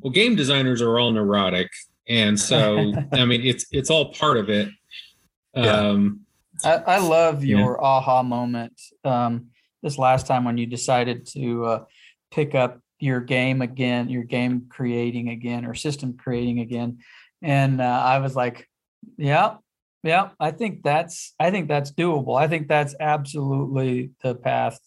Well, 0.00 0.12
game 0.12 0.36
designers 0.36 0.80
are 0.82 0.98
all 0.98 1.10
neurotic, 1.10 1.70
and 2.08 2.38
so 2.38 2.92
I 3.12 3.24
mean, 3.24 3.42
it's 3.42 3.66
it's 3.72 3.90
all 3.90 4.12
part 4.14 4.36
of 4.36 4.48
it. 4.48 4.68
Yeah. 5.56 5.88
Um, 5.88 6.20
I, 6.64 6.74
I 6.74 6.98
love 6.98 7.44
Yeah. 7.44 7.56
your 7.56 7.82
aha 7.82 8.22
moment. 8.22 8.80
Um, 9.04 9.48
this 9.82 9.98
last 9.98 10.26
time 10.26 10.44
when 10.44 10.58
you 10.58 10.66
decided 10.66 11.26
to 11.28 11.64
uh, 11.64 11.84
pick 12.30 12.54
up 12.54 12.80
your 12.98 13.20
game 13.20 13.62
again, 13.62 14.08
your 14.08 14.24
game 14.24 14.66
creating 14.68 15.28
again, 15.28 15.64
or 15.64 15.74
system 15.74 16.16
creating 16.16 16.60
again, 16.60 16.98
and 17.42 17.80
uh, 17.80 17.84
I 17.84 18.18
was 18.18 18.34
like, 18.34 18.68
"Yeah, 19.18 19.56
yeah, 20.02 20.30
I 20.40 20.50
think 20.50 20.82
that's 20.82 21.34
I 21.38 21.50
think 21.50 21.68
that's 21.68 21.92
doable. 21.92 22.38
I 22.40 22.48
think 22.48 22.68
that's 22.68 22.94
absolutely 22.98 24.12
the 24.22 24.34
path 24.34 24.78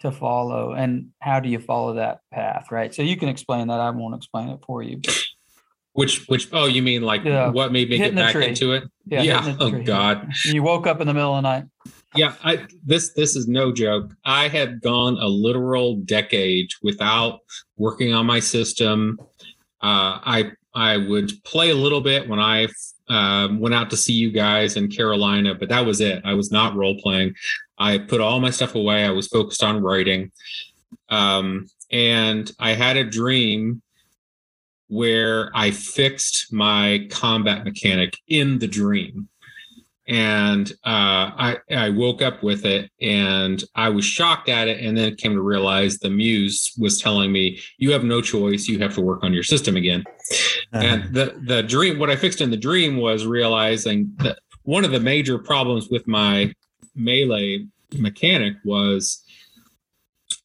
to 0.00 0.10
follow." 0.10 0.72
And 0.72 1.10
how 1.20 1.40
do 1.40 1.48
you 1.50 1.58
follow 1.58 1.94
that 1.94 2.20
path, 2.32 2.68
right? 2.70 2.94
So 2.94 3.02
you 3.02 3.16
can 3.16 3.28
explain 3.28 3.68
that. 3.68 3.80
I 3.80 3.90
won't 3.90 4.14
explain 4.16 4.48
it 4.48 4.60
for 4.66 4.82
you. 4.82 4.96
But 4.96 5.23
which 5.94 6.26
which 6.28 6.48
oh, 6.52 6.66
you 6.66 6.82
mean 6.82 7.02
like 7.02 7.24
Yeah. 7.24 7.50
what 7.50 7.72
made 7.72 7.88
me 7.88 7.96
Hitting 7.96 8.16
get 8.16 8.24
back 8.26 8.32
tree. 8.32 8.46
into 8.46 8.72
it? 8.72 8.84
yeah, 9.06 9.22
Yeah. 9.22 9.56
Oh, 9.58 9.70
tree. 9.70 9.84
God. 9.84 10.28
You 10.44 10.62
woke 10.62 10.86
up 10.86 11.00
in 11.00 11.06
the 11.06 11.14
middle 11.14 11.34
of 11.36 11.42
the 11.42 11.48
night. 11.48 11.64
Yeah, 12.16 12.34
I 12.44 12.66
this 12.84 13.12
this 13.14 13.34
is 13.34 13.48
no 13.48 13.72
joke. 13.72 14.12
I 14.24 14.48
had 14.48 14.80
gone 14.80 15.16
a 15.18 15.26
literal 15.26 15.96
decade 15.96 16.68
without 16.82 17.40
working 17.76 18.12
on 18.12 18.26
my 18.26 18.38
system. 18.40 19.18
Uh, 19.82 20.18
I 20.24 20.52
I 20.74 20.96
would 20.96 21.32
play 21.44 21.70
a 21.70 21.74
little 21.74 22.00
bit 22.00 22.28
when 22.28 22.38
I 22.38 22.68
um, 23.08 23.60
went 23.60 23.74
out 23.74 23.90
to 23.90 23.96
see 23.96 24.12
you 24.12 24.30
guys 24.30 24.76
in 24.76 24.88
Carolina, 24.88 25.54
but 25.54 25.68
that 25.68 25.84
was 25.84 26.00
it. 26.00 26.22
I 26.24 26.34
was 26.34 26.50
not 26.52 26.74
role 26.76 27.00
playing. 27.00 27.34
I 27.78 27.98
put 27.98 28.20
all 28.20 28.40
my 28.40 28.50
stuff 28.50 28.74
away. 28.76 29.04
I 29.04 29.10
was 29.10 29.26
focused 29.28 29.62
on 29.64 29.82
writing, 29.82 30.30
um, 31.08 31.66
and 31.90 32.50
I 32.58 32.74
had 32.74 32.96
a 32.96 33.04
dream 33.04 33.82
where 34.88 35.50
I 35.54 35.70
fixed 35.70 36.52
my 36.52 37.06
combat 37.10 37.64
mechanic 37.64 38.16
in 38.28 38.58
the 38.58 38.68
dream 38.68 39.28
and 40.06 40.70
uh, 40.84 41.32
I 41.36 41.56
I 41.70 41.88
woke 41.90 42.20
up 42.20 42.42
with 42.42 42.66
it, 42.66 42.90
and 43.00 43.62
I 43.74 43.88
was 43.88 44.04
shocked 44.04 44.48
at 44.48 44.68
it, 44.68 44.84
and 44.84 44.96
then 44.96 45.16
came 45.16 45.32
to 45.32 45.40
realize 45.40 45.98
the 45.98 46.10
muse 46.10 46.72
was 46.78 47.00
telling 47.00 47.32
me, 47.32 47.60
"You 47.78 47.92
have 47.92 48.04
no 48.04 48.20
choice. 48.20 48.68
You 48.68 48.78
have 48.80 48.94
to 48.96 49.00
work 49.00 49.24
on 49.24 49.32
your 49.32 49.42
system 49.42 49.76
again." 49.76 50.04
and 50.72 51.14
the 51.14 51.40
the 51.46 51.62
dream, 51.62 51.98
what 51.98 52.10
I 52.10 52.16
fixed 52.16 52.42
in 52.42 52.50
the 52.50 52.56
dream 52.56 52.98
was 52.98 53.26
realizing 53.26 54.12
that 54.18 54.38
one 54.62 54.84
of 54.84 54.90
the 54.90 55.00
major 55.00 55.38
problems 55.38 55.88
with 55.88 56.06
my 56.06 56.52
melee 56.94 57.66
mechanic 57.96 58.54
was 58.64 59.22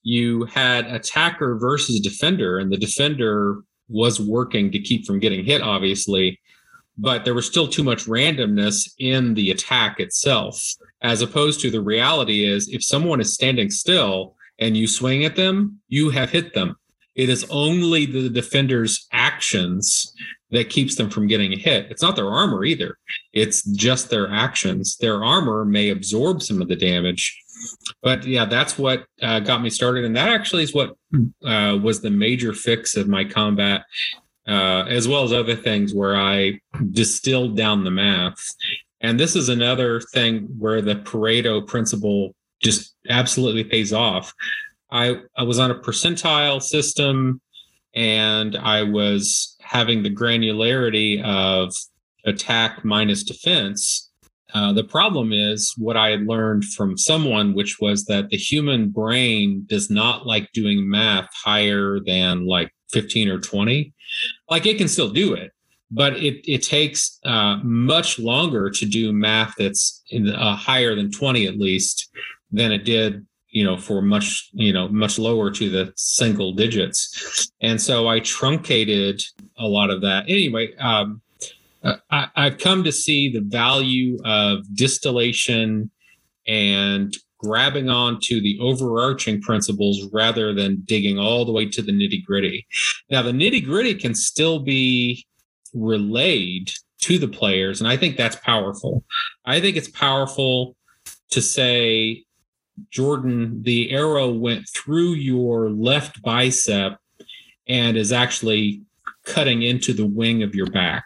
you 0.04 0.46
had 0.46 0.86
attacker 0.86 1.58
versus 1.60 2.00
defender, 2.00 2.60
and 2.60 2.72
the 2.72 2.78
defender 2.78 3.64
was 3.90 4.20
working 4.20 4.72
to 4.72 4.80
keep 4.80 5.06
from 5.06 5.20
getting 5.20 5.44
hit, 5.44 5.62
obviously 5.62 6.40
but 7.00 7.24
there 7.24 7.34
was 7.34 7.48
still 7.48 7.68
too 7.68 7.84
much 7.84 8.06
randomness 8.06 8.92
in 9.00 9.34
the 9.34 9.52
attack 9.52 10.00
itself 10.00 10.62
as 11.02 11.22
opposed 11.22 11.62
to 11.62 11.72
the 11.72 11.82
reality 11.82 12.44
is 12.44 12.68
if 12.68 12.84
someone 12.84 13.22
is 13.22 13.34
standing 13.34 13.70
still 13.70 14.36
and 14.60 14.76
you 14.76 14.86
swing 14.86 15.24
at 15.24 15.36
them 15.36 15.80
you 15.88 16.10
have 16.10 16.30
hit 16.30 16.54
them. 16.54 16.76
It 17.16 17.30
is 17.30 17.46
only 17.50 18.06
the 18.06 18.30
defender's 18.30 19.08
actions 19.12 20.14
that 20.52 20.70
keeps 20.70 20.96
them 20.96 21.10
from 21.10 21.28
getting 21.28 21.52
hit. 21.58 21.88
It's 21.90 22.02
not 22.02 22.16
their 22.16 22.30
armor 22.30 22.64
either. 22.64 22.98
It's 23.34 23.64
just 23.64 24.10
their 24.10 24.32
actions. 24.32 24.98
Their 24.98 25.24
armor 25.24 25.66
may 25.66 25.90
absorb 25.90 26.42
some 26.42 26.62
of 26.62 26.70
the 26.70 26.76
damage 26.76 27.44
but 28.01 28.26
yeah 28.26 28.45
that's 28.45 28.78
what 28.78 29.05
uh, 29.22 29.39
got 29.39 29.62
me 29.62 29.70
started 29.70 30.05
and 30.05 30.16
that 30.16 30.30
actually 30.30 30.64
is 30.64 30.74
what 30.74 30.95
uh, 31.45 31.78
was 31.82 32.01
the 32.01 32.10
major 32.10 32.53
fix 32.53 32.95
of 32.95 33.07
my 33.07 33.24
combat 33.24 33.84
uh, 34.49 34.84
as 34.88 35.07
well 35.07 35.24
as 35.24 35.32
other 35.32 35.55
things 35.55 35.93
where 35.93 36.18
I 36.18 36.60
distilled 36.91 37.55
down 37.55 37.84
the 37.84 37.91
math. 37.91 38.43
And 38.99 39.20
this 39.20 39.36
is 39.36 39.47
another 39.47 40.01
thing 40.01 40.47
where 40.57 40.82
the 40.82 40.95
Pareto 40.95 41.66
principle 41.66 42.34
just 42.62 42.95
absolutely 43.10 43.64
pays 43.64 43.93
off. 43.93 44.34
I, 44.91 45.22
I 45.38 45.43
was 45.43 45.60
on 45.60 45.70
a 45.70 45.76
percentile 45.76 46.62
system 46.62 47.39
and 47.93 48.55
I 48.57 48.82
was 48.84 49.55
having 49.62 50.01
the 50.01 50.14
granularity 50.14 51.24
of 51.24 51.76
attack 52.26 52.84
minus 52.84 53.24
defense. 53.24 54.09
Uh, 54.54 54.74
the 54.74 54.84
problem 54.84 55.32
is 55.32 55.74
what 55.78 55.95
I 55.95 56.10
had 56.10 56.26
learned 56.26 56.66
from 56.66 56.97
someone, 56.97 57.54
which 57.54 57.80
was 57.80 58.06
that 58.06 58.30
the 58.30 58.38
human 58.38 58.89
brain 58.89 59.64
does 59.68 59.89
not 59.89 60.26
like 60.26 60.52
doing 60.54 60.89
math 60.89 61.30
higher 61.34 62.00
than 62.00 62.45
like 62.45 62.72
15 62.91 63.30
or 63.30 63.39
20 63.39 63.93
like 64.50 64.66
it 64.66 64.78
can 64.78 64.88
still 64.88 65.12
do 65.12 65.34
it 65.34 65.52
but 65.91 66.14
it 66.18 66.41
it 66.45 66.62
takes 66.62 67.20
uh, 67.26 67.58
much 67.64 68.20
longer 68.20 68.70
to 68.70 68.86
do 68.86 69.12
math 69.12 69.54
that's 69.58 70.04
in 70.10 70.30
uh, 70.30 70.56
higher 70.56 70.95
than 70.95 71.12
20 71.12 71.47
at 71.47 71.58
least 71.58 72.10
than 72.52 72.72
it 72.72 72.86
did 72.86 73.26
you 73.50 73.64
know 73.64 73.78
for 73.78 74.02
much 74.02 74.50
you 74.54 74.72
know 74.72 74.88
much 74.89 75.18
lower 75.18 75.50
to 75.52 75.70
the 75.70 75.91
single 75.95 76.54
digits. 76.54 77.52
And 77.62 77.82
so 77.82 78.08
i 78.08 78.20
truncated 78.20 79.24
a 79.58 79.68
lot 79.68 79.89
of 79.89 80.02
that. 80.02 80.26
Anyway 80.28 80.76
um, 80.78 81.22
uh, 81.84 81.95
I, 82.11 82.27
i've 82.36 82.57
come 82.57 82.84
to 82.84 82.91
see 82.91 83.32
the 83.32 83.41
value 83.41 84.17
of 84.25 84.63
distillation 84.75 85.89
and 86.47 87.15
grabbing 87.39 87.89
onto 87.89 88.41
the 88.41 88.59
overarching 88.59 89.41
principles 89.41 90.07
rather 90.11 90.53
than 90.53 90.84
digging 90.86 91.17
all 91.17 91.45
the 91.45 91.51
way 91.51 91.65
to 91.65 91.82
the 91.82 91.91
nitty 91.91 92.23
gritty. 92.23 92.67
Now, 93.09 93.21
the 93.21 93.32
nitty 93.32 93.63
gritty 93.63 93.95
can 93.95 94.13
still 94.13 94.59
be 94.59 95.25
relayed 95.73 96.71
to 97.01 97.17
the 97.17 97.30
players, 97.30 97.80
and 97.80 97.88
I 97.88 97.95
think 97.95 98.17
that's 98.17 98.36
powerful. 98.38 99.03
I 99.45 99.61
think 99.61 99.77
it's 99.77 99.89
powerful 99.89 100.75
to 101.32 101.41
say, 101.41 102.25
Jordan, 102.91 103.63
the 103.63 103.91
arrow 103.91 104.30
went 104.32 104.67
through 104.75 105.13
your 105.13 105.69
left 105.69 106.21
bicep 106.21 106.97
and 107.67 107.95
is 107.95 108.11
actually 108.11 108.82
cutting 109.25 109.61
into 109.61 109.93
the 109.93 110.05
wing 110.05 110.43
of 110.43 110.55
your 110.55 110.69
back. 110.71 111.05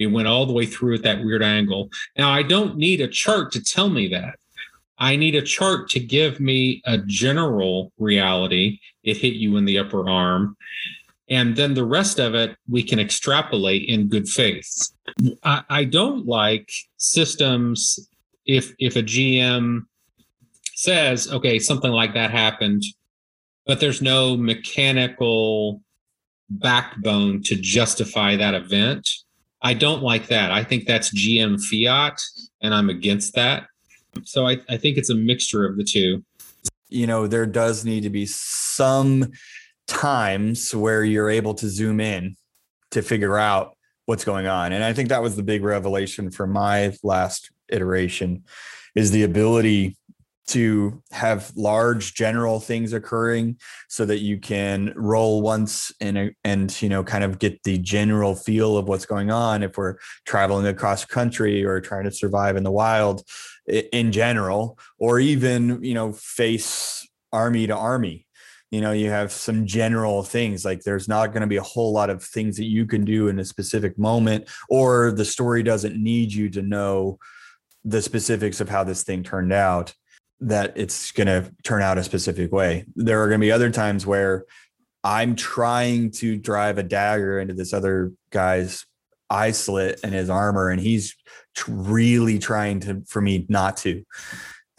It 0.00 0.06
went 0.06 0.26
all 0.26 0.46
the 0.46 0.52
way 0.52 0.66
through 0.66 0.94
at 0.94 1.02
that 1.02 1.22
weird 1.22 1.42
angle. 1.42 1.90
Now, 2.16 2.30
I 2.32 2.42
don't 2.42 2.76
need 2.76 3.00
a 3.00 3.06
chart 3.06 3.52
to 3.52 3.62
tell 3.62 3.90
me 3.90 4.08
that. 4.08 4.36
I 4.98 5.14
need 5.16 5.34
a 5.34 5.42
chart 5.42 5.88
to 5.90 6.00
give 6.00 6.40
me 6.40 6.82
a 6.84 6.98
general 6.98 7.92
reality. 7.98 8.80
It 9.04 9.18
hit 9.18 9.34
you 9.34 9.56
in 9.56 9.66
the 9.66 9.78
upper 9.78 10.08
arm. 10.08 10.56
And 11.28 11.54
then 11.54 11.74
the 11.74 11.84
rest 11.84 12.18
of 12.18 12.34
it, 12.34 12.56
we 12.68 12.82
can 12.82 12.98
extrapolate 12.98 13.88
in 13.88 14.08
good 14.08 14.28
faith. 14.28 14.90
I, 15.44 15.62
I 15.68 15.84
don't 15.84 16.26
like 16.26 16.70
systems 16.96 18.08
if 18.46 18.74
if 18.78 18.96
a 18.96 19.02
GM 19.02 19.82
says, 20.74 21.30
okay, 21.30 21.58
something 21.58 21.92
like 21.92 22.14
that 22.14 22.30
happened, 22.30 22.82
but 23.66 23.80
there's 23.80 24.02
no 24.02 24.36
mechanical 24.36 25.82
backbone 26.48 27.42
to 27.44 27.54
justify 27.54 28.34
that 28.36 28.54
event. 28.54 29.08
I 29.62 29.74
don't 29.74 30.02
like 30.02 30.28
that. 30.28 30.50
I 30.50 30.64
think 30.64 30.86
that's 30.86 31.14
GM 31.14 31.60
fiat, 31.60 32.20
and 32.62 32.74
I'm 32.74 32.88
against 32.90 33.34
that. 33.34 33.66
So 34.24 34.46
I, 34.46 34.58
I 34.68 34.76
think 34.76 34.96
it's 34.96 35.10
a 35.10 35.14
mixture 35.14 35.66
of 35.66 35.76
the 35.76 35.84
two. 35.84 36.24
you 36.88 37.06
know 37.06 37.26
there 37.26 37.46
does 37.46 37.84
need 37.84 38.02
to 38.02 38.10
be 38.10 38.26
some 38.26 39.30
times 39.86 40.74
where 40.74 41.04
you're 41.04 41.30
able 41.30 41.54
to 41.54 41.68
zoom 41.68 42.00
in 42.00 42.36
to 42.90 43.02
figure 43.02 43.38
out 43.38 43.76
what's 44.06 44.24
going 44.24 44.46
on 44.48 44.72
and 44.72 44.82
i 44.82 44.92
think 44.92 45.08
that 45.08 45.22
was 45.22 45.36
the 45.36 45.42
big 45.42 45.62
revelation 45.62 46.30
for 46.30 46.46
my 46.46 46.92
last 47.04 47.50
iteration 47.68 48.42
is 48.96 49.12
the 49.12 49.22
ability 49.22 49.96
to 50.50 51.02
have 51.12 51.52
large 51.56 52.14
general 52.14 52.60
things 52.60 52.92
occurring 52.92 53.58
so 53.88 54.04
that 54.04 54.18
you 54.18 54.38
can 54.38 54.92
roll 54.96 55.42
once 55.42 55.92
and 56.00 56.32
and 56.44 56.82
you 56.82 56.88
know 56.88 57.04
kind 57.04 57.24
of 57.24 57.38
get 57.38 57.62
the 57.62 57.78
general 57.78 58.34
feel 58.34 58.76
of 58.76 58.88
what's 58.88 59.06
going 59.06 59.30
on. 59.30 59.62
If 59.62 59.76
we're 59.76 59.96
traveling 60.26 60.66
across 60.66 61.04
country 61.04 61.64
or 61.64 61.80
trying 61.80 62.04
to 62.04 62.12
survive 62.12 62.56
in 62.56 62.64
the 62.64 62.70
wild 62.70 63.22
in 63.66 64.12
general 64.12 64.78
or 64.98 65.20
even 65.20 65.82
you 65.82 65.94
know 65.94 66.12
face 66.12 67.06
army 67.32 67.66
to 67.66 67.76
army. 67.76 68.26
You 68.70 68.80
know 68.80 68.92
you 68.92 69.10
have 69.10 69.32
some 69.32 69.66
general 69.66 70.22
things 70.22 70.64
like 70.64 70.82
there's 70.82 71.08
not 71.08 71.28
going 71.28 71.40
to 71.40 71.48
be 71.48 71.56
a 71.56 71.62
whole 71.62 71.92
lot 71.92 72.10
of 72.10 72.22
things 72.22 72.56
that 72.56 72.66
you 72.66 72.86
can 72.86 73.04
do 73.04 73.28
in 73.28 73.38
a 73.38 73.44
specific 73.44 73.98
moment 73.98 74.48
or 74.68 75.10
the 75.10 75.24
story 75.24 75.62
doesn't 75.62 76.00
need 76.00 76.32
you 76.32 76.48
to 76.50 76.62
know 76.62 77.18
the 77.84 78.02
specifics 78.02 78.60
of 78.60 78.68
how 78.68 78.84
this 78.84 79.02
thing 79.02 79.22
turned 79.22 79.52
out 79.52 79.94
that 80.40 80.72
it's 80.76 81.12
going 81.12 81.26
to 81.26 81.52
turn 81.62 81.82
out 81.82 81.98
a 81.98 82.04
specific 82.04 82.52
way. 82.52 82.84
There 82.96 83.22
are 83.22 83.28
going 83.28 83.40
to 83.40 83.44
be 83.44 83.52
other 83.52 83.70
times 83.70 84.06
where 84.06 84.44
i'm 85.04 85.34
trying 85.34 86.10
to 86.10 86.36
drive 86.36 86.78
a 86.78 86.82
dagger 86.82 87.40
into 87.40 87.54
this 87.54 87.72
other 87.72 88.12
guy's 88.30 88.84
eye 89.30 89.50
slit 89.50 90.00
and 90.02 90.12
his 90.12 90.28
armor 90.28 90.68
and 90.68 90.80
he's 90.80 91.16
really 91.68 92.38
trying 92.38 92.80
to 92.80 93.02
for 93.06 93.20
me 93.20 93.46
not 93.48 93.76
to 93.76 94.04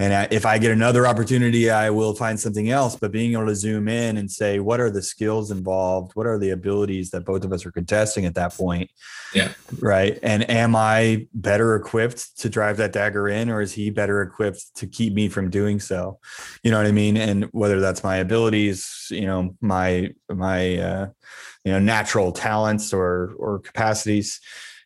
And 0.01 0.15
I, 0.15 0.27
if 0.31 0.47
I 0.47 0.57
get 0.57 0.71
another 0.71 1.05
opportunity, 1.05 1.69
I 1.69 1.91
will 1.91 2.15
find 2.15 2.39
something 2.39 2.71
else. 2.71 2.95
But 2.95 3.11
being 3.11 3.33
able 3.33 3.45
to 3.45 3.55
zoom 3.55 3.87
in 3.87 4.17
and 4.17 4.31
say, 4.31 4.57
what 4.57 4.79
are 4.79 4.89
the 4.89 5.03
skills 5.03 5.51
involved? 5.51 6.13
What 6.15 6.25
are 6.25 6.39
the 6.39 6.49
abilities 6.49 7.11
that 7.11 7.23
both 7.23 7.45
of 7.45 7.53
us 7.53 7.67
are 7.67 7.71
contesting 7.71 8.25
at 8.25 8.33
that 8.33 8.51
point? 8.55 8.89
Yeah. 9.35 9.53
Right. 9.79 10.17
And 10.23 10.49
am 10.49 10.75
I 10.75 11.27
better 11.35 11.75
equipped 11.75 12.39
to 12.39 12.49
drive 12.49 12.77
that 12.77 12.93
dagger 12.93 13.29
in, 13.29 13.51
or 13.51 13.61
is 13.61 13.73
he 13.73 13.91
better 13.91 14.23
equipped 14.23 14.75
to 14.77 14.87
keep 14.87 15.13
me 15.13 15.29
from 15.29 15.51
doing 15.51 15.79
so? 15.79 16.17
You 16.63 16.71
know 16.71 16.77
what 16.77 16.87
I 16.87 16.91
mean? 16.91 17.15
And 17.15 17.43
whether 17.51 17.79
that's 17.79 18.03
my 18.03 18.15
abilities, 18.15 19.05
you 19.11 19.27
know, 19.27 19.55
my 19.61 20.09
my 20.27 20.77
uh, 20.77 21.09
you 21.63 21.73
know 21.73 21.79
natural 21.79 22.31
talents 22.31 22.91
or 22.91 23.35
or 23.37 23.59
capacities 23.59 24.41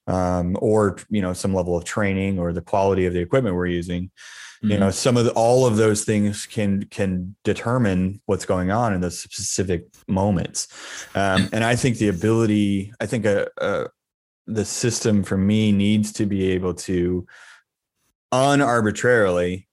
um, 0.07 0.57
or 0.59 0.97
you 1.09 1.21
know 1.21 1.31
some 1.31 1.53
level 1.53 1.77
of 1.77 1.85
training 1.85 2.37
or 2.37 2.51
the 2.51 2.61
quality 2.61 3.05
of 3.05 3.13
the 3.13 3.21
equipment 3.21 3.55
we're 3.55 3.65
using 3.67 4.11
mm-hmm. 4.65 4.73
you 4.73 4.79
know 4.79 4.91
some 4.91 5.17
of 5.17 5.25
the, 5.25 5.31
all 5.31 5.65
of 5.65 5.77
those 5.77 6.03
things 6.03 6.45
can 6.45 6.83
can 6.85 7.35
determine 7.43 8.21
what's 8.25 8.45
going 8.45 8.71
on 8.71 8.93
in 8.93 9.01
those 9.01 9.19
specific 9.19 9.85
moments 10.07 10.67
um, 11.15 11.47
and 11.53 11.63
i 11.63 11.75
think 11.75 11.97
the 11.97 12.07
ability 12.07 12.91
i 12.99 13.05
think 13.05 13.25
a, 13.25 13.47
a, 13.57 13.85
the 14.47 14.65
system 14.65 15.23
for 15.23 15.37
me 15.37 15.71
needs 15.71 16.11
to 16.11 16.25
be 16.25 16.51
able 16.51 16.73
to 16.73 17.25
unarbitrarily 18.31 19.67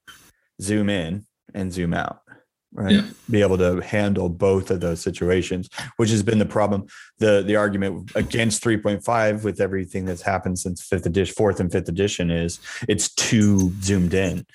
zoom 0.61 0.89
in 0.89 1.27
and 1.55 1.73
zoom 1.73 1.93
out 1.93 2.22
right 2.73 2.93
yeah. 2.93 3.07
be 3.31 3.43
able 3.43 3.59
to 3.59 3.81
handle 3.81 4.29
both 4.29 4.71
of 4.71 4.81
those 4.81 5.01
situations 5.01 5.69
which 5.97 6.11
has 6.11 6.23
been 6.23 6.39
the 6.39 6.47
problem. 6.47 6.87
The 7.19 7.43
the 7.47 7.57
argument 7.57 8.13
against 8.15 8.65
3.5 8.65 9.45
with 9.45 9.61
everything 9.61 10.05
that's 10.05 10.23
happened 10.23 10.59
since 10.59 10.83
fifth 10.83 11.07
edition 11.07 11.35
fourth 11.35 11.61
and 11.61 11.71
fifth 11.71 11.89
edition 11.89 12.31
is 12.31 12.61
it's 12.89 13.15
too 13.15 13.73
zoomed 13.83 14.15
in. 14.15 14.47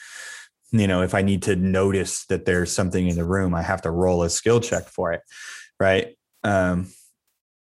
You 0.72 0.88
know 0.88 1.02
if 1.02 1.14
i 1.14 1.22
need 1.22 1.44
to 1.44 1.56
notice 1.56 2.26
that 2.26 2.46
there's 2.46 2.74
something 2.74 3.08
in 3.08 3.16
the 3.16 3.24
room 3.24 3.56
i 3.56 3.62
have 3.62 3.82
to 3.84 3.92
roll 3.92 4.24
a 4.24 4.30
skill 4.30 4.60
check 4.60 4.90
for 4.90 5.14
it 5.14 5.22
right? 5.80 6.18
Um 6.44 6.88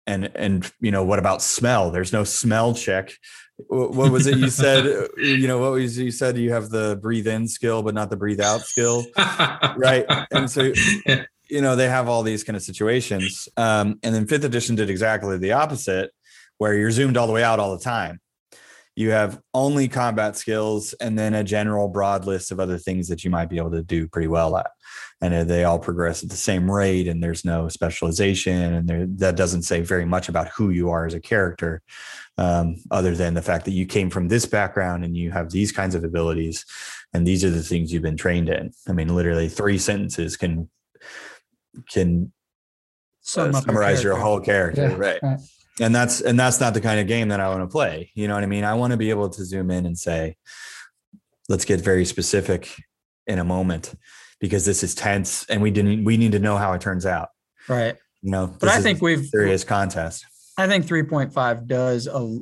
and 0.07 0.31
and 0.35 0.71
you 0.81 0.91
know 0.91 1.05
what 1.05 1.19
about 1.19 1.43
smell? 1.43 1.91
There's 1.91 2.13
no 2.13 2.25
smell 2.25 2.75
check 2.75 3.13
what 3.67 4.13
was 4.13 4.27
it 4.27 4.39
you 4.39 4.51
said? 4.51 5.09
You 5.17 5.49
know 5.49 5.59
what 5.59 5.73
was 5.73 5.99
you 5.99 6.11
said? 6.11 6.39
You 6.39 6.53
have 6.53 6.71
the 6.71 6.99
breathe 7.01 7.27
in 7.27 7.49
skill 7.49 7.83
but 7.83 7.95
not 7.95 8.11
the 8.11 8.17
breathe 8.17 8.41
out 8.41 8.63
skill. 8.63 9.05
Right. 9.77 10.07
And 10.31 10.51
so 10.51 10.73
you 11.51 11.61
know 11.61 11.77
they 11.77 11.89
have 11.89 12.09
all 12.09 12.23
these 12.23 12.45
kind 12.45 12.57
of 12.57 12.63
situations. 12.63 13.49
Um, 13.57 13.99
and 14.03 14.15
then 14.15 14.27
fifth 14.27 14.45
edition 14.45 14.77
did 14.77 14.91
exactly 14.91 15.39
the 15.39 15.53
opposite 15.53 16.13
where 16.59 16.75
you're 16.75 16.91
zoomed 16.91 17.17
all 17.17 17.27
the 17.27 17.33
way 17.33 17.43
out 17.43 17.61
all 17.61 17.77
the 17.77 17.83
time 17.83 18.21
you 18.99 19.13
have 19.13 19.41
only 19.55 19.87
combat 19.87 20.37
skills 20.37 20.93
and 20.95 21.17
then 21.17 21.33
a 21.33 21.45
general 21.45 21.87
broad 21.87 22.25
list 22.25 22.51
of 22.51 22.59
other 22.59 22.77
things 22.77 23.07
that 23.07 23.23
you 23.23 23.31
might 23.31 23.49
be 23.49 23.57
able 23.57 23.71
to 23.71 23.85
do 23.85 24.09
pretty 24.09 24.27
well 24.27 24.57
at. 24.57 24.73
And 25.21 25.49
they 25.49 25.63
all 25.63 25.79
progress 25.79 26.25
at 26.25 26.31
the 26.31 26.37
same 26.37 26.69
rate 26.69 27.07
and 27.07 27.23
there's 27.23 27.45
no 27.45 27.69
specialization 27.69 28.75
and 28.75 28.89
there, 28.89 29.07
that 29.19 29.37
doesn't 29.37 29.63
say 29.63 29.83
very 29.83 30.05
much 30.05 30.29
about 30.29 30.49
who 30.49 30.71
you 30.71 30.91
are 30.91 31.07
as 31.07 31.15
a 31.15 31.21
character 31.21 31.81
um, 32.39 32.75
other 32.91 33.15
than 33.15 33.35
the 33.35 33.43
fact 33.43 33.67
that 33.67 33.71
you 33.71 33.87
came 33.87 34.11
from 34.11 34.27
this 34.27 34.47
background 34.47 35.05
and 35.05 35.17
you 35.17 35.31
have 35.31 35.53
these 35.53 35.71
kinds 35.71 35.95
of 35.95 36.03
abilities 36.03 36.67
and 37.13 37.25
these 37.25 37.45
are 37.45 37.51
the 37.51 37.63
things 37.63 37.93
you've 37.93 38.03
been 38.03 38.17
trained 38.17 38.49
in. 38.49 38.73
I 38.89 38.93
mean 38.95 39.15
literally 39.15 39.49
three 39.49 39.79
sentences 39.79 40.37
can 40.37 40.69
can 41.89 42.33
uh, 43.37 43.53
summarize 43.53 44.03
your, 44.03 44.15
your, 44.15 44.23
whole 44.23 44.41
character 44.41 44.89
yeah, 44.89 44.97
right. 44.97 45.23
right 45.23 45.39
and 45.81 45.95
that's 45.95 46.21
and 46.21 46.39
that's 46.39 46.61
not 46.61 46.75
the 46.75 46.81
kind 46.81 47.01
of 47.01 47.07
game 47.07 47.29
that 47.29 47.41
I 47.41 47.49
want 47.49 47.63
to 47.63 47.69
play. 47.69 48.11
You 48.15 48.29
know 48.29 48.35
what 48.35 48.43
I 48.43 48.47
mean? 48.47 48.65
I 48.65 48.75
want 48.75 48.93
to 48.93 48.97
be 48.97 49.11
able 49.11 49.29
to 49.31 49.45
zoom 49.45 49.71
in 49.71 49.87
and 49.87 49.99
say, 49.99 50.37
let's 51.49 51.65
get 51.65 51.81
very 51.81 52.05
specific 52.05 52.75
in 53.27 53.39
a 53.39 53.45
moment 53.45 53.95
because 54.41 54.65
this 54.65 54.83
is 54.83 54.95
tense 54.95 55.45
and 55.49 55.63
we 55.63 55.71
didn't 55.71 56.05
we 56.05 56.17
need 56.17 56.33
to 56.33 56.39
know 56.39 56.57
how 56.57 56.73
it 56.73 56.81
turns 56.81 57.07
out. 57.07 57.29
Right. 57.69 57.97
You 58.23 58.31
know, 58.33 58.55
but 58.59 58.69
I 58.69 58.81
think 58.81 59.01
we've 59.01 59.27
serious 59.27 59.65
contest. 59.65 60.25
I 60.57 60.67
think 60.67 60.87
3.5 60.87 61.67
does 61.67 62.07
a 62.07 62.39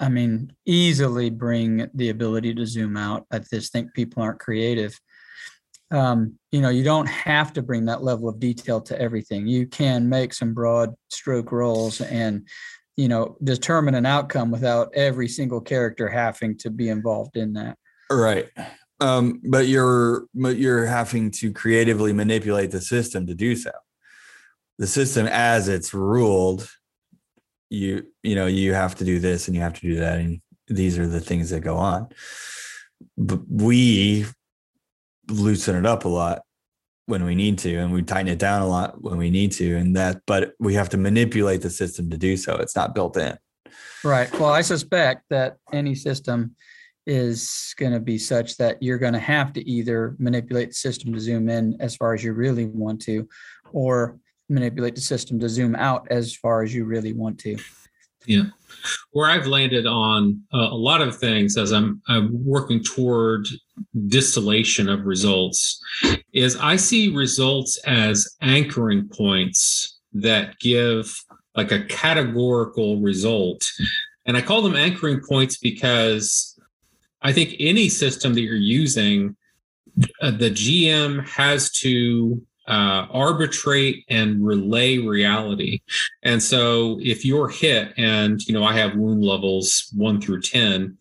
I 0.00 0.08
mean 0.08 0.52
easily 0.64 1.30
bring 1.30 1.88
the 1.94 2.10
ability 2.10 2.54
to 2.54 2.66
zoom 2.66 2.96
out. 2.96 3.26
I 3.30 3.40
just 3.40 3.72
think 3.72 3.92
people 3.94 4.22
aren't 4.22 4.40
creative. 4.40 4.98
Um, 5.90 6.38
you 6.52 6.60
know, 6.60 6.68
you 6.68 6.84
don't 6.84 7.06
have 7.06 7.54
to 7.54 7.62
bring 7.62 7.86
that 7.86 8.02
level 8.02 8.28
of 8.28 8.38
detail 8.38 8.80
to 8.82 9.00
everything. 9.00 9.46
You 9.46 9.66
can 9.66 10.08
make 10.08 10.34
some 10.34 10.52
broad 10.52 10.94
stroke 11.08 11.50
rolls 11.50 12.02
and 12.02 12.46
you 12.98 13.06
know 13.06 13.36
determine 13.44 13.94
an 13.94 14.04
outcome 14.04 14.50
without 14.50 14.92
every 14.92 15.28
single 15.28 15.60
character 15.60 16.08
having 16.08 16.58
to 16.58 16.68
be 16.68 16.88
involved 16.88 17.36
in 17.36 17.52
that. 17.52 17.78
Right. 18.10 18.48
Um, 19.00 19.40
but 19.48 19.68
you're 19.68 20.26
but 20.34 20.56
you're 20.56 20.84
having 20.84 21.30
to 21.32 21.52
creatively 21.52 22.12
manipulate 22.12 22.72
the 22.72 22.80
system 22.80 23.24
to 23.28 23.34
do 23.36 23.54
so. 23.54 23.70
The 24.78 24.88
system 24.88 25.28
as 25.28 25.68
it's 25.68 25.94
ruled 25.94 26.68
you 27.70 28.06
you 28.22 28.34
know 28.34 28.46
you 28.46 28.72
have 28.72 28.94
to 28.96 29.04
do 29.04 29.20
this 29.20 29.46
and 29.46 29.54
you 29.54 29.62
have 29.62 29.74
to 29.74 29.80
do 29.82 29.96
that 29.96 30.18
and 30.18 30.40
these 30.68 30.98
are 30.98 31.06
the 31.06 31.20
things 31.20 31.50
that 31.50 31.60
go 31.60 31.76
on. 31.76 32.08
But 33.16 33.42
we 33.48 34.26
loosen 35.28 35.76
it 35.76 35.86
up 35.86 36.04
a 36.04 36.08
lot 36.08 36.42
when 37.08 37.24
we 37.24 37.34
need 37.34 37.58
to 37.58 37.74
and 37.76 37.90
we 37.90 38.02
tighten 38.02 38.28
it 38.28 38.38
down 38.38 38.60
a 38.60 38.66
lot 38.66 39.02
when 39.02 39.16
we 39.16 39.30
need 39.30 39.50
to 39.50 39.76
and 39.76 39.96
that 39.96 40.20
but 40.26 40.52
we 40.60 40.74
have 40.74 40.90
to 40.90 40.98
manipulate 40.98 41.62
the 41.62 41.70
system 41.70 42.10
to 42.10 42.18
do 42.18 42.36
so. 42.36 42.56
It's 42.56 42.76
not 42.76 42.94
built 42.94 43.16
in. 43.16 43.36
Right. 44.04 44.30
Well 44.38 44.50
i 44.50 44.60
suspect 44.60 45.24
that 45.30 45.56
any 45.72 45.94
system 45.94 46.54
is 47.06 47.74
going 47.78 47.92
to 47.92 48.00
be 48.00 48.18
such 48.18 48.58
that 48.58 48.82
you're 48.82 48.98
going 48.98 49.14
to 49.14 49.18
have 49.18 49.54
to 49.54 49.66
either 49.66 50.14
manipulate 50.18 50.68
the 50.68 50.74
system 50.74 51.12
to 51.14 51.18
zoom 51.18 51.48
in 51.48 51.74
as 51.80 51.96
far 51.96 52.12
as 52.12 52.22
you 52.22 52.34
really 52.34 52.66
want 52.66 53.00
to 53.00 53.26
or 53.72 54.18
manipulate 54.50 54.94
the 54.94 55.00
system 55.00 55.38
to 55.40 55.48
zoom 55.48 55.74
out 55.74 56.06
as 56.10 56.34
far 56.34 56.62
as 56.62 56.74
you 56.74 56.84
really 56.84 57.14
want 57.14 57.38
to. 57.38 57.56
Yeah 58.26 58.44
where 59.12 59.30
i've 59.30 59.46
landed 59.46 59.86
on 59.86 60.42
uh, 60.54 60.68
a 60.70 60.76
lot 60.76 61.00
of 61.00 61.16
things 61.16 61.56
as 61.56 61.72
i'm 61.72 62.00
i'm 62.08 62.30
working 62.44 62.82
toward 62.82 63.46
distillation 64.08 64.88
of 64.88 65.04
results 65.04 65.80
is 66.32 66.56
i 66.56 66.76
see 66.76 67.14
results 67.14 67.78
as 67.86 68.36
anchoring 68.40 69.08
points 69.08 69.98
that 70.12 70.58
give 70.58 71.14
like 71.56 71.72
a 71.72 71.84
categorical 71.84 73.00
result. 73.00 73.66
And 74.26 74.36
i 74.36 74.42
call 74.42 74.62
them 74.62 74.76
anchoring 74.76 75.20
points 75.26 75.56
because 75.56 76.58
i 77.22 77.32
think 77.32 77.56
any 77.58 77.88
system 77.88 78.34
that 78.34 78.42
you're 78.42 78.56
using 78.56 79.36
uh, 80.20 80.30
the 80.30 80.50
gm 80.50 81.26
has 81.26 81.72
to 81.72 82.40
uh, 82.68 83.06
arbitrate 83.10 84.04
and 84.08 84.44
relay 84.44 84.98
reality. 84.98 85.80
And 86.22 86.42
so 86.42 86.98
if 87.02 87.24
you're 87.24 87.48
hit 87.48 87.94
and, 87.96 88.40
you 88.46 88.52
know, 88.52 88.62
I 88.62 88.74
have 88.74 88.94
wound 88.94 89.24
levels 89.24 89.90
one 89.96 90.20
through 90.20 90.42
10, 90.42 90.96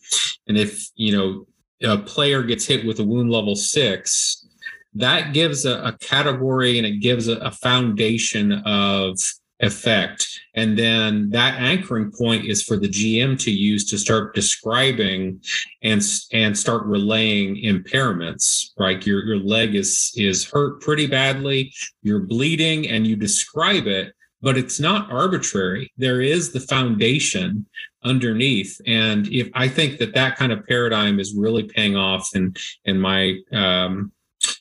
and 0.48 0.58
if, 0.58 0.88
you 0.96 1.12
know, 1.12 1.46
a 1.84 1.98
player 1.98 2.42
gets 2.42 2.66
hit 2.66 2.86
with 2.86 3.00
a 3.00 3.04
wound 3.04 3.30
level 3.30 3.56
six, 3.56 4.48
that 4.96 5.34
gives 5.34 5.66
a, 5.66 5.84
a 5.84 5.98
category 6.00 6.78
and 6.78 6.88
it 6.88 7.02
gives 7.02 7.28
a, 7.28 7.38
a 7.38 7.52
foundation 7.52 8.54
of 8.66 9.20
effect. 9.60 10.28
And 10.56 10.78
then 10.78 11.30
that 11.32 11.60
anchoring 11.60 12.12
point 12.12 12.46
is 12.46 12.64
for 12.64 12.78
the 12.78 12.88
GM 12.88 13.40
to 13.44 13.52
use 13.52 13.90
to 13.90 13.98
start 13.98 14.36
describing 14.36 15.42
and 15.82 16.02
and 16.32 16.58
start 16.58 16.86
relaying 16.86 17.58
impairments. 17.58 18.70
Right, 18.78 19.06
your 19.06 19.24
your 19.26 19.40
leg 19.40 19.76
is 19.76 20.12
is 20.16 20.46
hurt 20.46 20.82
pretty 20.82 21.08
badly, 21.08 21.74
you're 22.04 22.20
bleeding, 22.20 22.88
and 22.88 23.08
you 23.08 23.16
describe 23.16 23.88
it, 23.88 24.14
but 24.42 24.58
it's 24.58 24.80
not 24.80 25.12
arbitrary. 25.12 25.92
There 25.98 26.22
is 26.22 26.52
the 26.52 26.60
foundation 26.60 27.66
underneath, 28.04 28.80
and 28.86 29.28
if 29.28 29.50
I 29.54 29.68
think 29.68 29.98
that 30.00 30.14
that 30.14 30.38
kind 30.38 30.52
of 30.52 30.66
paradigm 30.68 31.20
is 31.20 31.36
really 31.36 31.64
paying 31.64 31.96
off 31.96 32.36
in 32.36 32.54
in 32.86 33.00
my 33.00 33.40
um, 33.52 34.12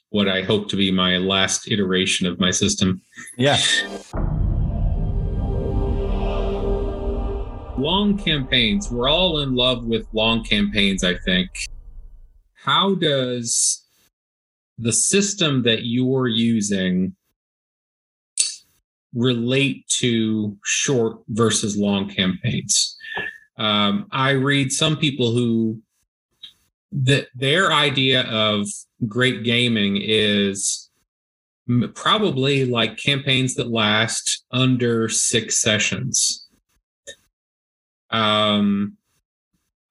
what 0.08 0.28
I 0.28 0.40
hope 0.42 0.70
to 0.70 0.76
be 0.76 0.90
my 0.90 1.18
last 1.18 1.70
iteration 1.70 2.26
of 2.26 2.40
my 2.40 2.50
system. 2.50 3.02
Yeah. 3.36 3.58
Long 7.78 8.16
campaigns. 8.16 8.90
We're 8.90 9.08
all 9.08 9.40
in 9.40 9.54
love 9.54 9.84
with 9.84 10.06
long 10.12 10.44
campaigns 10.44 11.04
i 11.04 11.16
think. 11.18 11.50
How 12.54 12.94
does 12.94 13.84
the 14.78 14.92
system 14.92 15.62
that 15.62 15.84
you're 15.84 16.28
using 16.28 17.14
relate 19.14 19.86
to 19.88 20.56
short 20.64 21.20
versus 21.28 21.76
long 21.76 22.08
campaigns? 22.08 22.96
Um, 23.58 24.06
i 24.10 24.30
read 24.30 24.70
some 24.72 24.96
people 24.96 25.32
who 25.32 25.80
that 26.92 27.28
their 27.34 27.72
idea 27.72 28.22
of 28.22 28.66
great 29.06 29.44
gaming 29.44 29.98
is 30.00 30.90
probably 31.94 32.64
like 32.64 32.96
campaigns 32.96 33.54
that 33.54 33.70
last 33.70 34.44
under 34.52 35.08
six 35.08 35.60
sessions 35.60 36.45
um, 38.16 38.96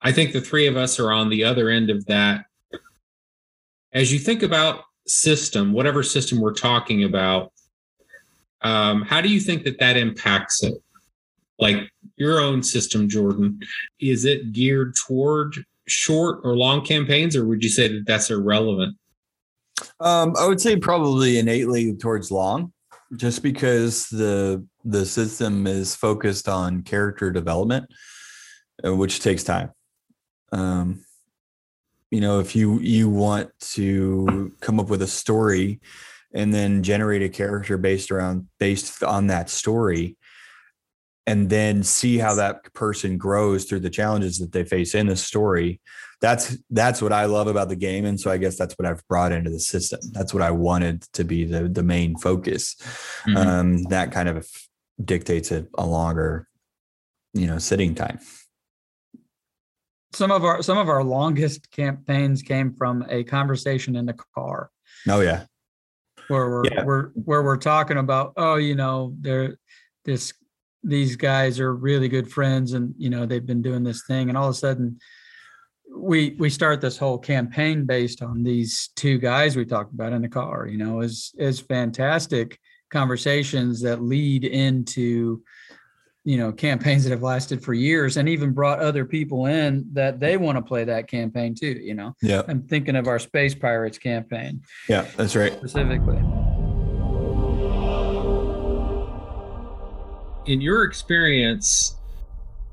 I 0.02 0.12
think 0.12 0.32
the 0.32 0.40
three 0.40 0.66
of 0.66 0.76
us 0.76 0.98
are 0.98 1.12
on 1.12 1.28
the 1.28 1.44
other 1.44 1.68
end 1.68 1.90
of 1.90 2.04
that 2.06 2.46
as 3.96 4.12
you 4.12 4.18
think 4.18 4.42
about 4.42 4.84
system, 5.06 5.72
whatever 5.72 6.02
system 6.02 6.38
we're 6.38 6.52
talking 6.52 7.04
about, 7.04 7.50
um, 8.60 9.02
how 9.02 9.22
do 9.22 9.30
you 9.30 9.40
think 9.40 9.64
that 9.64 9.78
that 9.78 9.96
impacts 9.96 10.62
it? 10.62 10.74
Like 11.58 11.90
your 12.16 12.40
own 12.40 12.62
system, 12.62 13.08
Jordan, 13.08 13.58
is 13.98 14.26
it 14.26 14.52
geared 14.52 14.94
toward 14.96 15.64
short 15.88 16.40
or 16.44 16.56
long 16.56 16.84
campaigns, 16.84 17.34
or 17.34 17.46
would 17.46 17.62
you 17.62 17.70
say 17.70 17.88
that 17.88 18.04
that's 18.06 18.30
irrelevant? 18.30 18.96
Um, 20.00 20.34
I 20.38 20.46
would 20.46 20.60
say 20.60 20.76
probably 20.76 21.38
innately 21.38 21.94
towards 21.94 22.30
long, 22.30 22.72
just 23.16 23.42
because 23.42 24.08
the 24.08 24.62
the 24.84 25.06
system 25.06 25.66
is 25.66 25.94
focused 25.94 26.48
on 26.48 26.82
character 26.82 27.30
development, 27.30 27.86
which 28.84 29.20
takes 29.20 29.44
time. 29.44 29.72
Um, 30.52 31.04
you 32.10 32.20
know, 32.20 32.40
if 32.40 32.54
you 32.54 32.78
you 32.80 33.08
want 33.08 33.50
to 33.60 34.52
come 34.60 34.78
up 34.78 34.88
with 34.88 35.02
a 35.02 35.06
story 35.06 35.80
and 36.32 36.52
then 36.52 36.82
generate 36.82 37.22
a 37.22 37.28
character 37.28 37.78
based 37.78 38.10
around 38.10 38.48
based 38.58 39.02
on 39.02 39.26
that 39.28 39.50
story, 39.50 40.16
and 41.26 41.50
then 41.50 41.82
see 41.82 42.18
how 42.18 42.34
that 42.34 42.72
person 42.72 43.18
grows 43.18 43.64
through 43.64 43.80
the 43.80 43.90
challenges 43.90 44.38
that 44.38 44.52
they 44.52 44.64
face 44.64 44.94
in 44.94 45.06
the 45.06 45.16
story 45.16 45.80
that's 46.20 46.56
that's 46.70 47.02
what 47.02 47.12
i 47.12 47.24
love 47.24 47.46
about 47.46 47.68
the 47.68 47.76
game 47.76 48.04
and 48.04 48.18
so 48.18 48.30
i 48.30 48.36
guess 48.36 48.56
that's 48.56 48.74
what 48.78 48.86
i've 48.86 49.06
brought 49.08 49.32
into 49.32 49.50
the 49.50 49.60
system 49.60 49.98
that's 50.12 50.32
what 50.32 50.42
i 50.42 50.50
wanted 50.50 51.02
to 51.12 51.24
be 51.24 51.44
the 51.44 51.68
the 51.68 51.82
main 51.82 52.16
focus 52.16 52.76
mm-hmm. 53.26 53.36
um 53.36 53.82
that 53.84 54.12
kind 54.12 54.28
of 54.28 54.48
dictates 55.04 55.50
it 55.52 55.68
a 55.76 55.86
longer 55.86 56.48
you 57.34 57.46
know 57.46 57.58
sitting 57.58 57.94
time 57.94 58.18
some 60.16 60.30
of 60.30 60.44
our 60.44 60.62
some 60.62 60.78
of 60.78 60.88
our 60.88 61.04
longest 61.04 61.70
campaigns 61.70 62.42
came 62.42 62.72
from 62.72 63.04
a 63.08 63.22
conversation 63.24 63.96
in 63.96 64.06
the 64.06 64.16
car. 64.34 64.70
Oh 65.08 65.20
yeah. 65.20 65.44
Where 66.28 66.48
we're 66.50 66.64
yeah. 66.64 66.84
we're 66.84 67.08
where 67.10 67.42
we're 67.42 67.56
talking 67.56 67.98
about 67.98 68.32
oh 68.36 68.56
you 68.56 68.74
know 68.74 69.14
there 69.20 69.58
this 70.04 70.32
these 70.82 71.16
guys 71.16 71.60
are 71.60 71.74
really 71.74 72.08
good 72.08 72.30
friends 72.30 72.72
and 72.72 72.94
you 72.96 73.10
know 73.10 73.26
they've 73.26 73.44
been 73.44 73.62
doing 73.62 73.84
this 73.84 74.04
thing. 74.06 74.28
And 74.28 74.38
all 74.38 74.48
of 74.48 74.54
a 74.54 74.58
sudden 74.58 74.98
we 75.94 76.30
we 76.38 76.50
start 76.50 76.80
this 76.80 76.98
whole 76.98 77.18
campaign 77.18 77.84
based 77.84 78.22
on 78.22 78.42
these 78.42 78.90
two 78.96 79.18
guys 79.18 79.56
we 79.56 79.64
talked 79.64 79.92
about 79.92 80.12
in 80.12 80.20
the 80.20 80.28
car 80.28 80.66
you 80.66 80.76
know 80.76 81.00
is 81.00 81.32
is 81.38 81.60
fantastic 81.60 82.58
conversations 82.90 83.80
that 83.80 84.02
lead 84.02 84.44
into 84.44 85.42
you 86.26 86.36
know 86.36 86.52
campaigns 86.52 87.04
that 87.04 87.10
have 87.10 87.22
lasted 87.22 87.62
for 87.62 87.72
years 87.72 88.16
and 88.16 88.28
even 88.28 88.52
brought 88.52 88.80
other 88.80 89.04
people 89.04 89.46
in 89.46 89.86
that 89.92 90.18
they 90.18 90.36
want 90.36 90.58
to 90.58 90.62
play 90.62 90.84
that 90.84 91.08
campaign 91.08 91.54
too 91.54 91.78
you 91.80 91.94
know? 91.94 92.12
Yeah. 92.20 92.42
I'm 92.48 92.62
thinking 92.62 92.96
of 92.96 93.06
our 93.06 93.18
space 93.18 93.54
pirates 93.54 93.96
campaign. 93.96 94.60
Yeah 94.88 95.06
that's 95.16 95.36
right. 95.36 95.52
Specifically. 95.52 96.18
In 100.46 100.60
your 100.60 100.84
experience, 100.84 101.96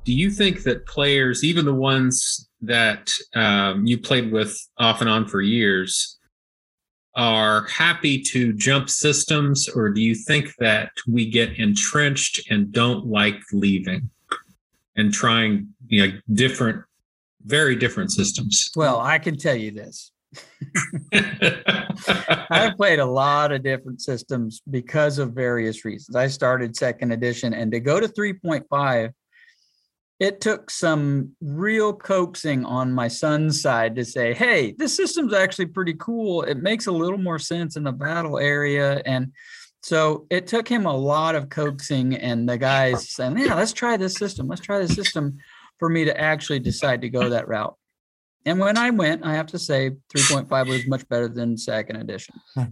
do 0.03 0.13
you 0.13 0.29
think 0.29 0.63
that 0.63 0.85
players, 0.85 1.43
even 1.43 1.65
the 1.65 1.73
ones 1.73 2.49
that 2.61 3.11
um, 3.35 3.85
you 3.85 3.97
played 3.97 4.31
with 4.31 4.57
off 4.77 5.01
and 5.01 5.09
on 5.09 5.27
for 5.27 5.41
years, 5.41 6.12
are 7.15 7.67
happy 7.67 8.19
to 8.19 8.53
jump 8.53 8.89
systems, 8.89 9.69
or 9.69 9.89
do 9.89 10.01
you 10.01 10.15
think 10.15 10.55
that 10.59 10.91
we 11.07 11.29
get 11.29 11.57
entrenched 11.59 12.49
and 12.49 12.71
don't 12.71 13.05
like 13.05 13.39
leaving 13.51 14.09
and 14.95 15.13
trying 15.13 15.67
you 15.87 16.07
know 16.07 16.13
different, 16.33 16.83
very 17.45 17.75
different 17.75 18.11
systems? 18.11 18.71
Well, 18.75 18.99
I 18.99 19.19
can 19.19 19.37
tell 19.37 19.55
you 19.55 19.71
this. 19.71 20.11
I've 22.49 22.75
played 22.75 22.99
a 22.99 23.05
lot 23.05 23.51
of 23.51 23.63
different 23.63 24.01
systems 24.01 24.61
because 24.69 25.19
of 25.19 25.33
various 25.33 25.85
reasons. 25.85 26.15
I 26.15 26.27
started 26.27 26.75
second 26.75 27.11
edition, 27.11 27.53
and 27.53 27.71
to 27.71 27.79
go 27.79 27.99
to 27.99 28.07
3.5, 28.07 29.13
it 30.19 30.41
took 30.41 30.69
some 30.69 31.35
real 31.41 31.93
coaxing 31.93 32.65
on 32.65 32.93
my 32.93 33.07
son's 33.07 33.61
side 33.61 33.95
to 33.95 34.05
say, 34.05 34.33
hey, 34.33 34.73
this 34.77 34.95
system's 34.95 35.33
actually 35.33 35.65
pretty 35.65 35.95
cool. 35.95 36.43
It 36.43 36.57
makes 36.57 36.87
a 36.87 36.91
little 36.91 37.17
more 37.17 37.39
sense 37.39 37.75
in 37.75 37.83
the 37.83 37.91
battle 37.91 38.37
area. 38.39 39.01
And 39.05 39.33
so 39.81 40.25
it 40.29 40.47
took 40.47 40.67
him 40.67 40.85
a 40.85 40.95
lot 40.95 41.35
of 41.35 41.49
coaxing 41.49 42.15
and 42.15 42.47
the 42.47 42.57
guys 42.57 43.09
saying, 43.09 43.37
yeah, 43.37 43.55
let's 43.55 43.73
try 43.73 43.97
this 43.97 44.13
system. 44.13 44.47
Let's 44.47 44.61
try 44.61 44.79
this 44.79 44.95
system 44.95 45.39
for 45.79 45.89
me 45.89 46.05
to 46.05 46.17
actually 46.17 46.59
decide 46.59 47.01
to 47.01 47.09
go 47.09 47.29
that 47.29 47.47
route. 47.47 47.75
And 48.45 48.59
when 48.59 48.77
I 48.77 48.91
went, 48.91 49.25
I 49.25 49.33
have 49.33 49.47
to 49.47 49.59
say 49.59 49.91
3.5 50.15 50.67
was 50.67 50.87
much 50.87 51.07
better 51.09 51.27
than 51.27 51.57
second 51.57 51.97
edition. 51.97 52.35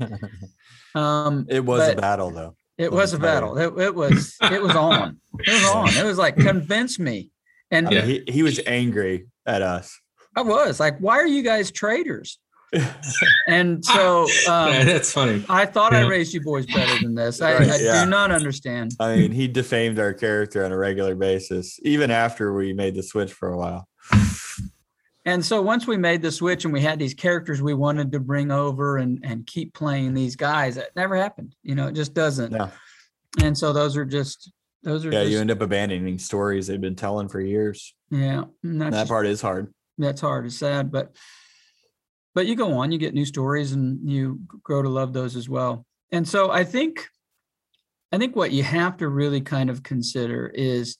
Um, 0.93 1.45
it 1.49 1.63
was 1.63 1.87
a 1.87 1.95
battle 1.95 2.31
though. 2.31 2.55
It 2.81 2.91
was 2.91 3.13
a 3.13 3.19
battle. 3.19 3.57
It, 3.59 3.79
it, 3.79 3.93
was 3.93 4.35
it 4.41 4.59
was 4.61 4.75
on. 4.75 5.19
It 5.39 5.51
was 5.51 5.71
on. 5.71 5.89
It 5.89 6.03
was 6.03 6.17
like 6.17 6.35
convince 6.35 6.97
me. 6.97 7.29
And 7.69 7.91
yeah. 7.91 8.01
he, 8.01 8.23
he 8.27 8.41
was 8.41 8.59
angry 8.65 9.27
at 9.45 9.61
us. 9.61 9.99
I 10.35 10.41
was 10.41 10.79
like, 10.79 10.97
why 10.99 11.19
are 11.19 11.27
you 11.27 11.43
guys 11.43 11.71
traitors? 11.71 12.39
and 13.47 13.83
so 13.85 14.23
um, 14.47 14.69
yeah, 14.69 14.83
that's 14.83 15.11
funny. 15.11 15.45
I 15.47 15.65
thought 15.65 15.91
yeah. 15.91 15.99
I 15.99 16.07
raised 16.07 16.33
you 16.33 16.41
boys 16.41 16.65
better 16.65 17.03
than 17.03 17.13
this. 17.13 17.41
I, 17.41 17.53
right, 17.53 17.69
I 17.69 17.77
yeah. 17.77 18.03
do 18.03 18.09
not 18.09 18.31
understand. 18.31 18.93
I 18.99 19.15
mean, 19.15 19.31
he 19.31 19.47
defamed 19.47 19.99
our 19.99 20.13
character 20.13 20.65
on 20.65 20.71
a 20.71 20.77
regular 20.77 21.13
basis, 21.13 21.79
even 21.83 22.09
after 22.09 22.53
we 22.53 22.73
made 22.73 22.95
the 22.95 23.03
switch 23.03 23.31
for 23.31 23.49
a 23.49 23.57
while. 23.57 23.87
And 25.25 25.45
so 25.45 25.61
once 25.61 25.85
we 25.85 25.97
made 25.97 26.21
the 26.21 26.31
switch 26.31 26.65
and 26.65 26.73
we 26.73 26.81
had 26.81 26.97
these 26.97 27.13
characters 27.13 27.61
we 27.61 27.75
wanted 27.75 28.11
to 28.11 28.19
bring 28.19 28.51
over 28.51 28.97
and, 28.97 29.19
and 29.23 29.45
keep 29.45 29.73
playing 29.73 30.13
these 30.13 30.35
guys, 30.35 30.77
it 30.77 30.89
never 30.95 31.15
happened. 31.15 31.55
You 31.61 31.75
know, 31.75 31.87
it 31.87 31.93
just 31.93 32.13
doesn't. 32.13 32.51
Yeah. 32.51 32.69
And 33.41 33.55
so 33.57 33.71
those 33.71 33.95
are 33.95 34.05
just 34.05 34.51
those 34.83 35.05
are 35.05 35.11
yeah. 35.11 35.21
Just, 35.21 35.31
you 35.31 35.39
end 35.39 35.51
up 35.51 35.61
abandoning 35.61 36.17
stories 36.17 36.67
they've 36.67 36.81
been 36.81 36.95
telling 36.95 37.29
for 37.29 37.39
years. 37.39 37.93
Yeah, 38.09 38.45
that 38.63 38.91
just, 38.91 39.07
part 39.07 39.27
is 39.27 39.41
hard. 39.41 39.73
That's 39.97 40.21
hard. 40.21 40.47
It's 40.47 40.57
sad, 40.57 40.91
but 40.91 41.15
but 42.33 42.47
you 42.47 42.55
go 42.55 42.73
on. 42.79 42.91
You 42.91 42.97
get 42.97 43.13
new 43.13 43.25
stories 43.25 43.73
and 43.73 44.09
you 44.09 44.41
grow 44.63 44.81
to 44.81 44.89
love 44.89 45.13
those 45.13 45.35
as 45.35 45.47
well. 45.47 45.85
And 46.11 46.27
so 46.27 46.51
I 46.51 46.63
think 46.63 47.07
I 48.11 48.17
think 48.17 48.35
what 48.35 48.51
you 48.51 48.63
have 48.63 48.97
to 48.97 49.07
really 49.07 49.41
kind 49.41 49.69
of 49.69 49.83
consider 49.83 50.47
is 50.47 50.97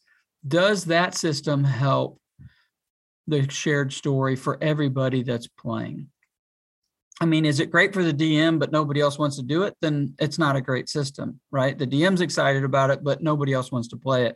does 0.48 0.86
that 0.86 1.16
system 1.16 1.64
help 1.64 2.21
the 3.28 3.50
shared 3.50 3.94
story 3.94 4.36
for 4.36 4.58
everybody 4.62 5.24
that's 5.24 5.48
playing. 5.48 6.08
I 7.20 7.26
mean, 7.26 7.46
is 7.46 7.60
it 7.60 7.70
great 7.70 7.94
for 7.94 8.04
the 8.04 8.14
DM, 8.14 8.60
but 8.60 8.72
nobody 8.72 9.00
else 9.00 9.20
wants 9.20 9.36
to 9.36 9.44
do 9.44 9.64
it? 9.64 9.76
Then 9.80 10.16
it's 10.20 10.40
not 10.40 10.56
a 10.56 10.62
great 10.62 10.90
system, 10.90 11.40
right? 11.52 11.78
The 11.78 11.86
DM's 11.86 12.22
excited 12.22 12.64
about 12.64 12.90
it, 12.90 13.04
but 13.04 13.22
nobody 13.22 13.54
else 13.54 13.72
wants 13.72 13.90
to 13.90 13.98
play 13.98 14.26
it. 14.26 14.36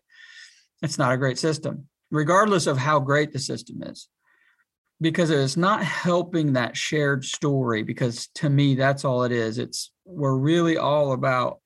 It's 0.83 0.99
not 0.99 1.11
a 1.11 1.17
great 1.17 1.39
system, 1.39 1.87
regardless 2.11 2.67
of 2.67 2.77
how 2.77 2.99
great 2.99 3.33
the 3.33 3.39
system 3.39 3.81
is, 3.81 4.07
because 5.01 5.31
it's 5.31 5.57
not 5.57 5.83
helping 5.83 6.53
that 6.53 6.77
shared 6.77 7.25
story. 7.25 7.81
Because 7.81 8.27
to 8.35 8.49
me, 8.51 8.75
that's 8.75 9.03
all 9.03 9.23
it 9.23 9.31
is. 9.31 9.57
It's 9.57 9.91
we're 10.05 10.37
really 10.37 10.77
all 10.77 11.13
about 11.13 11.59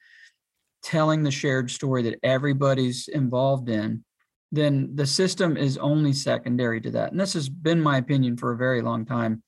telling 0.84 1.24
the 1.24 1.32
shared 1.32 1.70
story 1.70 2.04
that 2.04 2.20
everybody's 2.24 3.10
involved 3.10 3.68
in 3.68 4.06
then 4.52 4.96
the 4.96 5.06
system 5.06 5.58
is 5.58 5.78
only 5.78 6.14
secondary 6.14 6.82
to 6.82 6.92
that. 6.92 7.12
And 7.12 7.20
this 7.20 7.34
has 7.34 7.50
been 7.50 7.82
my 7.82 7.98
opinion 7.98 8.38
for 8.38 8.52
a 8.52 8.58
very 8.58 8.82
long 8.82 9.06
time. 9.06 9.44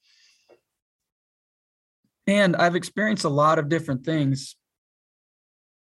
And 2.28 2.56
I've 2.56 2.76
experienced 2.76 3.24
a 3.24 3.30
lot 3.30 3.58
of 3.58 3.68
different 3.68 4.06
things. 4.06 4.56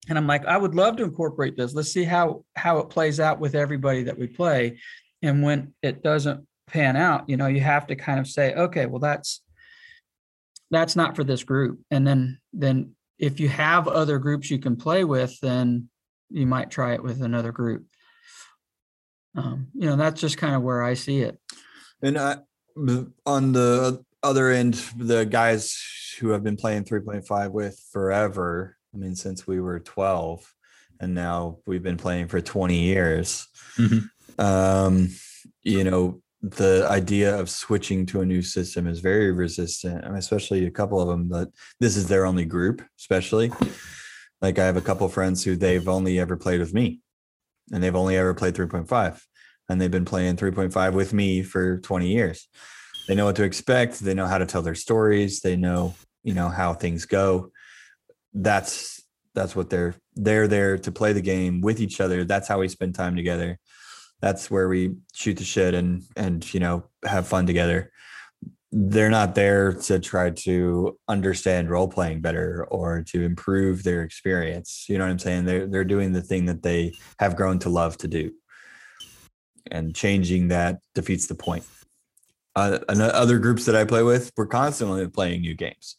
And 0.09 0.17
I'm 0.17 0.25
like, 0.25 0.45
I 0.45 0.57
would 0.57 0.73
love 0.73 0.97
to 0.97 1.03
incorporate 1.03 1.55
this. 1.55 1.73
Let's 1.73 1.93
see 1.93 2.03
how 2.03 2.43
how 2.55 2.79
it 2.79 2.89
plays 2.89 3.19
out 3.19 3.39
with 3.39 3.53
everybody 3.53 4.03
that 4.03 4.17
we 4.17 4.25
play. 4.25 4.79
And 5.21 5.43
when 5.43 5.73
it 5.83 6.01
doesn't 6.01 6.47
pan 6.65 6.95
out, 6.95 7.29
you 7.29 7.37
know, 7.37 7.45
you 7.45 7.61
have 7.61 7.85
to 7.87 7.95
kind 7.95 8.19
of 8.19 8.27
say, 8.27 8.55
okay, 8.55 8.87
well, 8.87 8.99
that's 8.99 9.41
that's 10.71 10.95
not 10.95 11.15
for 11.15 11.23
this 11.23 11.43
group. 11.43 11.79
And 11.91 12.07
then 12.07 12.39
then 12.53 12.95
if 13.19 13.39
you 13.39 13.49
have 13.49 13.87
other 13.87 14.17
groups 14.17 14.49
you 14.49 14.57
can 14.57 14.75
play 14.75 15.03
with, 15.03 15.39
then 15.41 15.89
you 16.31 16.47
might 16.47 16.71
try 16.71 16.93
it 16.93 17.03
with 17.03 17.21
another 17.21 17.51
group 17.51 17.85
um, 19.35 19.67
you 19.73 19.87
know 19.87 19.95
that's 19.95 20.19
just 20.19 20.37
kind 20.37 20.55
of 20.55 20.61
where 20.61 20.83
i 20.83 20.93
see 20.93 21.19
it. 21.19 21.39
And 22.01 22.17
I, 22.17 22.37
on 23.25 23.51
the 23.51 24.03
other 24.23 24.49
end 24.49 24.75
the 24.97 25.25
guys 25.25 25.77
who 26.19 26.29
have 26.29 26.43
been 26.43 26.57
playing 26.57 26.83
3.5 26.83 27.51
with 27.51 27.83
forever 27.91 28.77
i 28.93 28.97
mean 28.97 29.15
since 29.15 29.47
we 29.47 29.59
were 29.59 29.79
12 29.79 30.53
and 30.99 31.15
now 31.15 31.57
we've 31.65 31.83
been 31.83 31.97
playing 31.97 32.27
for 32.27 32.39
20 32.39 32.77
years. 32.79 33.47
Mm-hmm. 33.77 34.41
um, 34.41 35.09
you 35.63 35.83
know 35.83 36.21
the 36.43 36.87
idea 36.89 37.39
of 37.39 37.49
switching 37.49 38.05
to 38.07 38.21
a 38.21 38.25
new 38.25 38.41
system 38.41 38.87
is 38.87 38.99
very 38.99 39.31
resistant 39.31 40.03
especially 40.17 40.65
a 40.65 40.71
couple 40.71 40.99
of 40.99 41.07
them 41.07 41.29
that 41.29 41.49
this 41.79 41.95
is 41.95 42.07
their 42.07 42.25
only 42.25 42.45
group 42.45 42.81
especially. 42.99 43.51
Like 44.41 44.57
i 44.57 44.65
have 44.65 44.77
a 44.77 44.81
couple 44.81 45.07
friends 45.07 45.43
who 45.43 45.55
they've 45.55 45.87
only 45.87 46.19
ever 46.19 46.35
played 46.35 46.59
with 46.59 46.73
me 46.73 47.01
and 47.71 47.83
they've 47.83 47.95
only 47.95 48.17
ever 48.17 48.33
played 48.33 48.55
3.5 48.55 49.21
and 49.69 49.79
they've 49.79 49.91
been 49.91 50.05
playing 50.05 50.35
3.5 50.35 50.93
with 50.93 51.13
me 51.13 51.43
for 51.43 51.77
20 51.79 52.11
years. 52.11 52.47
They 53.07 53.15
know 53.15 53.25
what 53.25 53.35
to 53.37 53.43
expect 53.43 53.99
they 53.99 54.13
know 54.13 54.27
how 54.27 54.37
to 54.37 54.45
tell 54.45 54.61
their 54.61 54.75
stories 54.75 55.41
they 55.41 55.55
know 55.55 55.95
you 56.23 56.33
know 56.33 56.49
how 56.49 56.73
things 56.73 57.05
go. 57.05 57.51
That's 58.33 59.01
that's 59.33 59.55
what 59.55 59.69
they're 59.69 59.95
they're 60.15 60.47
there 60.47 60.77
to 60.77 60.91
play 60.91 61.13
the 61.13 61.21
game 61.21 61.61
with 61.61 61.79
each 61.79 61.99
other. 61.99 62.23
That's 62.23 62.47
how 62.47 62.59
we 62.59 62.67
spend 62.67 62.95
time 62.95 63.15
together. 63.15 63.57
That's 64.19 64.51
where 64.51 64.67
we 64.67 64.95
shoot 65.13 65.37
the 65.37 65.43
shit 65.43 65.73
and 65.73 66.03
and 66.15 66.53
you 66.53 66.59
know 66.59 66.85
have 67.03 67.27
fun 67.27 67.47
together 67.47 67.91
they're 68.71 69.09
not 69.09 69.35
there 69.35 69.73
to 69.73 69.99
try 69.99 70.29
to 70.29 70.97
understand 71.07 71.69
role 71.69 71.89
playing 71.89 72.21
better 72.21 72.65
or 72.71 73.03
to 73.03 73.23
improve 73.23 73.83
their 73.83 74.03
experience. 74.03 74.85
You 74.87 74.97
know 74.97 75.05
what 75.05 75.11
i'm 75.11 75.19
saying? 75.19 75.45
They're 75.45 75.67
they're 75.67 75.83
doing 75.83 76.13
the 76.13 76.21
thing 76.21 76.45
that 76.45 76.63
they 76.63 76.93
have 77.19 77.35
grown 77.35 77.59
to 77.59 77.69
love 77.69 77.97
to 77.97 78.07
do. 78.07 78.31
And 79.69 79.93
changing 79.95 80.49
that 80.49 80.79
defeats 80.95 81.27
the 81.27 81.35
point. 81.35 81.63
Uh, 82.55 82.79
other 82.89 83.39
groups 83.39 83.65
that 83.65 83.75
i 83.75 83.85
play 83.85 84.03
with 84.03 84.31
we're 84.35 84.45
constantly 84.45 85.07
playing 85.07 85.41
new 85.41 85.53
games. 85.53 85.97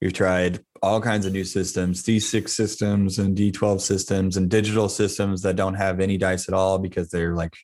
We've 0.00 0.12
tried 0.12 0.64
all 0.82 1.00
kinds 1.00 1.26
of 1.26 1.32
new 1.32 1.44
systems 1.44 2.02
d6 2.02 2.48
systems 2.48 3.20
and 3.20 3.36
d12 3.36 3.80
systems 3.80 4.36
and 4.36 4.50
digital 4.50 4.88
systems 4.88 5.42
that 5.42 5.54
don't 5.54 5.74
have 5.74 6.00
any 6.00 6.18
dice 6.18 6.48
at 6.48 6.54
all 6.54 6.78
because 6.78 7.10
they're 7.10 7.36
like 7.36 7.54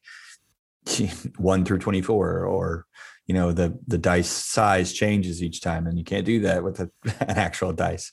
1 1.39 1.65
through 1.65 1.79
24 1.79 2.45
or 2.45 2.87
you 3.29 3.35
know 3.35 3.53
the 3.53 3.79
the 3.87 3.99
dice 3.99 4.29
size 4.29 4.93
changes 4.93 5.43
each 5.43 5.61
time 5.61 5.87
and 5.87 5.99
you 5.99 6.05
can't 6.05 6.25
do 6.25 6.41
that 6.41 6.65
with 6.65 6.81
a, 6.81 6.91
an 7.21 7.37
actual 7.37 7.73
dice 7.73 8.11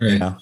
right. 0.00 0.12
you 0.12 0.18
know 0.18 0.36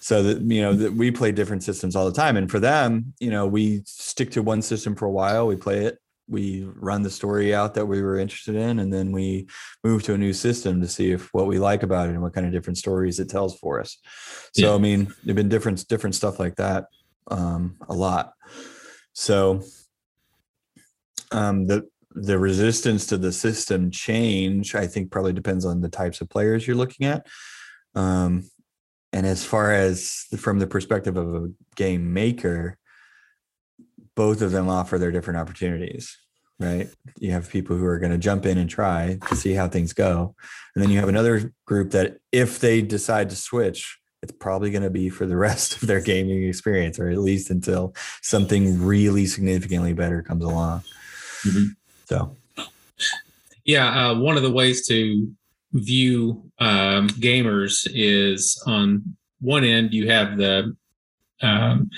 so 0.00 0.22
that 0.22 0.42
you 0.42 0.60
know 0.60 0.74
that 0.74 0.92
we 0.92 1.10
play 1.10 1.32
different 1.32 1.62
systems 1.62 1.96
all 1.96 2.04
the 2.04 2.12
time 2.12 2.36
and 2.36 2.50
for 2.50 2.60
them 2.60 3.14
you 3.20 3.30
know 3.30 3.46
we 3.46 3.82
stick 3.86 4.30
to 4.32 4.42
one 4.42 4.60
system 4.60 4.94
for 4.94 5.06
a 5.06 5.10
while 5.10 5.46
we 5.46 5.56
play 5.56 5.86
it 5.86 5.98
we 6.30 6.64
run 6.74 7.02
the 7.02 7.08
story 7.08 7.54
out 7.54 7.72
that 7.72 7.86
we 7.86 8.02
were 8.02 8.18
interested 8.18 8.54
in 8.54 8.80
and 8.80 8.92
then 8.92 9.12
we 9.12 9.48
move 9.82 10.02
to 10.02 10.12
a 10.12 10.18
new 10.18 10.32
system 10.32 10.78
to 10.78 10.86
see 10.86 11.12
if 11.12 11.32
what 11.32 11.46
we 11.46 11.58
like 11.58 11.82
about 11.82 12.08
it 12.08 12.12
and 12.12 12.20
what 12.20 12.34
kind 12.34 12.46
of 12.46 12.52
different 12.52 12.76
stories 12.76 13.18
it 13.18 13.30
tells 13.30 13.56
for 13.58 13.80
us 13.80 13.96
so 14.54 14.68
yeah. 14.68 14.74
i 14.74 14.78
mean 14.78 15.12
there've 15.24 15.36
been 15.36 15.48
different 15.48 15.86
different 15.88 16.14
stuff 16.14 16.38
like 16.38 16.56
that 16.56 16.86
um, 17.30 17.76
a 17.88 17.94
lot 17.94 18.32
so 19.12 19.62
um, 21.30 21.66
the 21.66 21.86
the 22.12 22.38
resistance 22.38 23.06
to 23.06 23.18
the 23.18 23.32
system 23.32 23.90
change 23.90 24.74
i 24.74 24.86
think 24.86 25.10
probably 25.10 25.32
depends 25.32 25.64
on 25.64 25.80
the 25.80 25.88
types 25.88 26.20
of 26.20 26.28
players 26.28 26.66
you're 26.66 26.76
looking 26.76 27.06
at. 27.06 27.26
Um, 27.94 28.48
and 29.12 29.26
as 29.26 29.44
far 29.44 29.72
as 29.72 30.26
from 30.36 30.58
the 30.58 30.66
perspective 30.66 31.16
of 31.16 31.34
a 31.34 31.48
game 31.76 32.12
maker 32.12 32.76
both 34.14 34.42
of 34.42 34.52
them 34.52 34.68
offer 34.68 34.98
their 34.98 35.12
different 35.12 35.38
opportunities 35.38 36.16
right? 36.60 36.88
You 37.20 37.30
have 37.30 37.48
people 37.48 37.76
who 37.76 37.84
are 37.84 38.00
going 38.00 38.10
to 38.10 38.18
jump 38.18 38.44
in 38.44 38.58
and 38.58 38.68
try 38.68 39.18
to 39.28 39.36
see 39.36 39.52
how 39.52 39.68
things 39.68 39.92
go. 39.92 40.34
And 40.74 40.82
then 40.82 40.90
you 40.90 40.98
have 40.98 41.08
another 41.08 41.52
group 41.66 41.92
that 41.92 42.16
if 42.32 42.58
they 42.58 42.82
decide 42.82 43.30
to 43.30 43.36
switch 43.36 43.98
it's 44.22 44.32
probably 44.32 44.70
going 44.70 44.82
to 44.82 44.90
be 44.90 45.08
for 45.08 45.26
the 45.26 45.36
rest 45.36 45.76
of 45.80 45.86
their 45.86 46.00
gaming 46.00 46.44
experience 46.44 46.98
or 46.98 47.08
at 47.08 47.18
least 47.18 47.50
until 47.50 47.94
something 48.22 48.84
really 48.84 49.26
significantly 49.26 49.92
better 49.92 50.22
comes 50.22 50.44
along. 50.44 50.80
Mm-hmm. 51.46 51.66
So, 52.08 52.34
yeah, 53.66 54.10
uh, 54.12 54.18
one 54.18 54.38
of 54.38 54.42
the 54.42 54.50
ways 54.50 54.86
to 54.86 55.30
view 55.74 56.50
um, 56.58 57.10
gamers 57.10 57.86
is 57.92 58.62
on 58.66 59.14
one 59.40 59.62
end 59.62 59.92
you 59.92 60.08
have 60.08 60.38
the 60.38 60.74
um, 61.42 61.90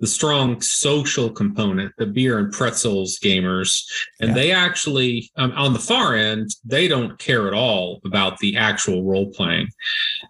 the 0.00 0.06
strong 0.06 0.60
social 0.60 1.30
component, 1.30 1.92
the 1.98 2.06
beer 2.06 2.38
and 2.38 2.52
pretzels 2.52 3.18
gamers, 3.22 3.84
and 4.20 4.30
yeah. 4.30 4.34
they 4.34 4.52
actually 4.52 5.30
um, 5.36 5.52
on 5.52 5.74
the 5.74 5.78
far 5.78 6.14
end 6.14 6.48
they 6.64 6.88
don't 6.88 7.18
care 7.18 7.46
at 7.46 7.52
all 7.52 8.00
about 8.06 8.38
the 8.38 8.56
actual 8.56 9.04
role 9.04 9.30
playing. 9.32 9.68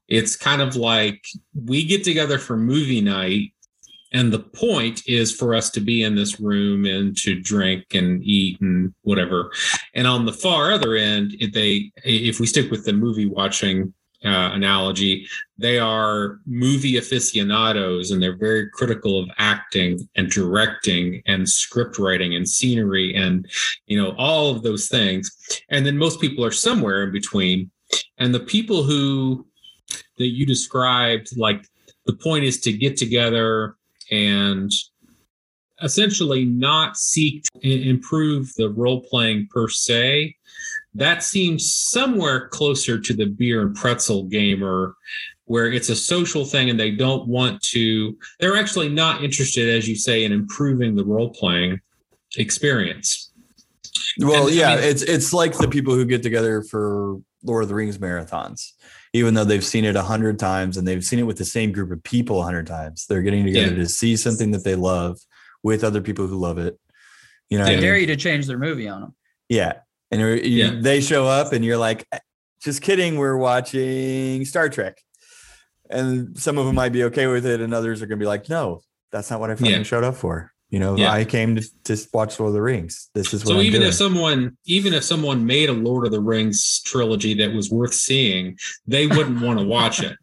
It's 0.09 0.35
kind 0.35 0.61
of 0.61 0.75
like 0.75 1.25
we 1.55 1.85
get 1.85 2.03
together 2.03 2.39
for 2.39 2.57
movie 2.57 3.01
night 3.01 3.53
and 4.13 4.33
the 4.33 4.39
point 4.39 5.03
is 5.07 5.35
for 5.35 5.55
us 5.55 5.71
to 5.71 5.81
be 5.81 6.03
in 6.03 6.15
this 6.15 6.41
room 6.41 6.85
and 6.85 7.17
to 7.19 7.39
drink 7.41 7.95
and 7.95 8.23
eat 8.23 8.61
and 8.61 8.95
whatever. 9.03 9.53
And 9.95 10.07
on 10.07 10.25
the 10.25 10.33
far 10.33 10.73
other 10.73 10.95
end 10.95 11.37
if 11.41 11.53
they 11.53 11.93
if 12.05 12.41
we 12.41 12.47
stick 12.47 12.71
with 12.71 12.85
the 12.85 12.93
movie 12.93 13.27
watching 13.27 13.93
uh, 14.25 14.51
analogy 14.53 15.29
they 15.59 15.79
are 15.79 16.41
movie 16.45 16.97
aficionados 16.97 18.11
and 18.11 18.21
they're 18.21 18.37
very 18.37 18.69
critical 18.71 19.21
of 19.21 19.31
acting 19.39 20.09
and 20.17 20.29
directing 20.29 21.23
and 21.27 21.49
script 21.49 22.01
writing 22.01 22.35
and 22.35 22.49
scenery 22.49 23.15
and 23.15 23.49
you 23.87 24.01
know 24.01 24.15
all 24.17 24.51
of 24.51 24.63
those 24.63 24.89
things. 24.89 25.63
And 25.69 25.85
then 25.85 25.97
most 25.97 26.21
people 26.21 26.45
are 26.45 26.51
somewhere 26.51 27.05
in 27.05 27.13
between. 27.13 27.71
And 28.19 28.35
the 28.35 28.41
people 28.41 28.83
who 28.83 29.47
that 30.19 30.29
you 30.29 30.45
described 30.45 31.37
like 31.37 31.67
the 32.07 32.13
point 32.13 32.45
is 32.45 32.61
to 32.63 32.73
get 32.73 32.97
together 32.97 33.77
and 34.11 34.71
essentially 35.83 36.45
not 36.45 36.97
seek 36.97 37.45
to 37.63 37.89
improve 37.89 38.53
the 38.57 38.71
role 38.71 39.01
playing 39.03 39.49
per 39.53 39.69
se. 39.69 40.35
That 40.95 41.23
seems 41.23 41.73
somewhere 41.73 42.49
closer 42.49 42.99
to 42.99 43.15
the 43.15 43.27
beer 43.27 43.63
and 43.63 43.75
pretzel 43.75 44.25
gamer, 44.25 44.97
where 45.45 45.71
it's 45.71 45.89
a 45.89 45.97
social 45.97 46.45
thing 46.45 46.69
and 46.71 46.81
they 46.81 46.91
don't 46.91 47.29
want 47.29 47.63
to, 47.63 48.17
they're 48.41 48.57
actually 48.57 48.89
not 48.89 49.23
interested, 49.23 49.69
as 49.69 49.89
you 49.89 49.95
say, 49.95 50.25
in 50.25 50.33
improving 50.33 50.97
the 50.97 51.05
role 51.05 51.31
playing 51.31 51.81
experience. 52.37 53.31
Well, 54.19 54.49
and, 54.49 54.57
yeah, 54.57 54.71
I 54.71 54.77
mean, 54.77 54.85
it's 54.85 55.03
it's 55.03 55.33
like 55.33 55.57
the 55.57 55.69
people 55.69 55.95
who 55.95 56.05
get 56.05 56.23
together 56.23 56.63
for 56.63 57.19
Lord 57.45 57.63
of 57.63 57.69
the 57.69 57.75
Rings 57.75 57.99
marathons 57.99 58.73
even 59.13 59.35
though 59.35 59.45
they've 59.45 59.65
seen 59.65 59.85
it 59.85 59.97
a 59.97 60.03
hundred 60.03 60.39
times 60.39 60.77
and 60.77 60.87
they've 60.87 61.05
seen 61.05 61.19
it 61.19 61.25
with 61.25 61.39
the 61.39 61.45
same 61.45 61.73
group 61.73 61.91
of 61.91 62.03
people 62.03 62.41
a 62.41 62.45
hundred 62.45 62.67
times. 62.67 63.07
They're 63.07 63.23
getting 63.23 63.45
together 63.47 63.73
yeah. 63.73 63.79
to 63.79 63.89
see 63.89 64.17
something 64.17 64.51
that 64.53 64.65
they 64.65 64.75
love 64.75 65.19
with 65.63 65.85
other 65.85 66.01
people 66.01 66.27
who 66.27 66.37
love 66.37 66.59
it. 66.59 66.79
You 67.49 67.59
know, 67.59 67.65
they 67.65 67.81
dare 67.81 67.97
you 67.97 68.07
to 68.09 68.17
change 68.17 68.47
their 68.47 68.59
movie 68.59 68.89
on 68.89 69.01
them. 69.01 69.15
Yeah, 69.49 69.75
and 70.11 70.21
you, 70.21 70.35
yeah. 70.35 70.81
they 70.81 71.01
show 71.01 71.27
up, 71.27 71.53
and 71.53 71.65
you're 71.65 71.79
like, 71.79 72.07
eh, 72.13 72.19
"Just 72.61 72.83
kidding, 72.83 73.17
we're 73.17 73.37
watching 73.37 74.45
Star 74.45 74.69
Trek." 74.69 75.01
And 75.91 76.39
some 76.39 76.59
of 76.59 76.67
them 76.67 76.75
might 76.75 76.93
be 76.93 77.05
okay 77.05 77.27
with 77.27 77.47
it, 77.47 77.63
and 77.63 77.73
others 77.73 78.03
are 78.03 78.07
going 78.07 78.19
to 78.19 78.23
be 78.23 78.29
like, 78.29 78.51
"No, 78.51 78.83
that's 79.11 79.31
not 79.31 79.41
what 79.41 79.51
I 79.51 79.55
fucking 79.55 79.73
yeah. 79.73 79.83
showed 79.83 80.05
up 80.05 80.17
for." 80.17 80.53
You 80.71 80.79
know, 80.79 80.97
yeah. 80.97 81.13
I 81.13 81.25
came 81.25 81.57
to, 81.57 81.67
just 81.85 82.13
watch 82.13 82.39
Lord 82.39 82.51
of 82.51 82.55
the 82.55 82.63
Rings. 82.63 83.09
This 83.15 83.33
is 83.33 83.45
what. 83.45 83.53
So 83.53 83.55
I'm 83.57 83.63
even 83.63 83.81
doing. 83.81 83.89
if 83.89 83.95
someone, 83.95 84.57
even 84.67 84.93
if 84.93 85.03
someone 85.03 85.47
made 85.47 85.71
a 85.71 85.73
Lord 85.73 86.05
of 86.05 86.13
the 86.13 86.21
Rings 86.21 86.83
trilogy 86.85 87.35
that 87.35 87.55
was 87.55 87.71
worth 87.71 87.95
seeing, 87.95 88.59
they 88.87 89.07
wouldn't 89.07 89.41
want 89.41 89.59
to 89.59 89.65
watch 89.65 90.03
it 90.03 90.17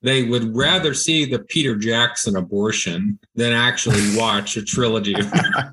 they 0.00 0.22
would 0.22 0.54
rather 0.54 0.94
see 0.94 1.24
the 1.24 1.40
Peter 1.40 1.74
Jackson 1.74 2.36
abortion 2.36 3.18
than 3.34 3.52
actually 3.52 4.00
watch 4.16 4.56
a 4.56 4.64
trilogy. 4.64 5.14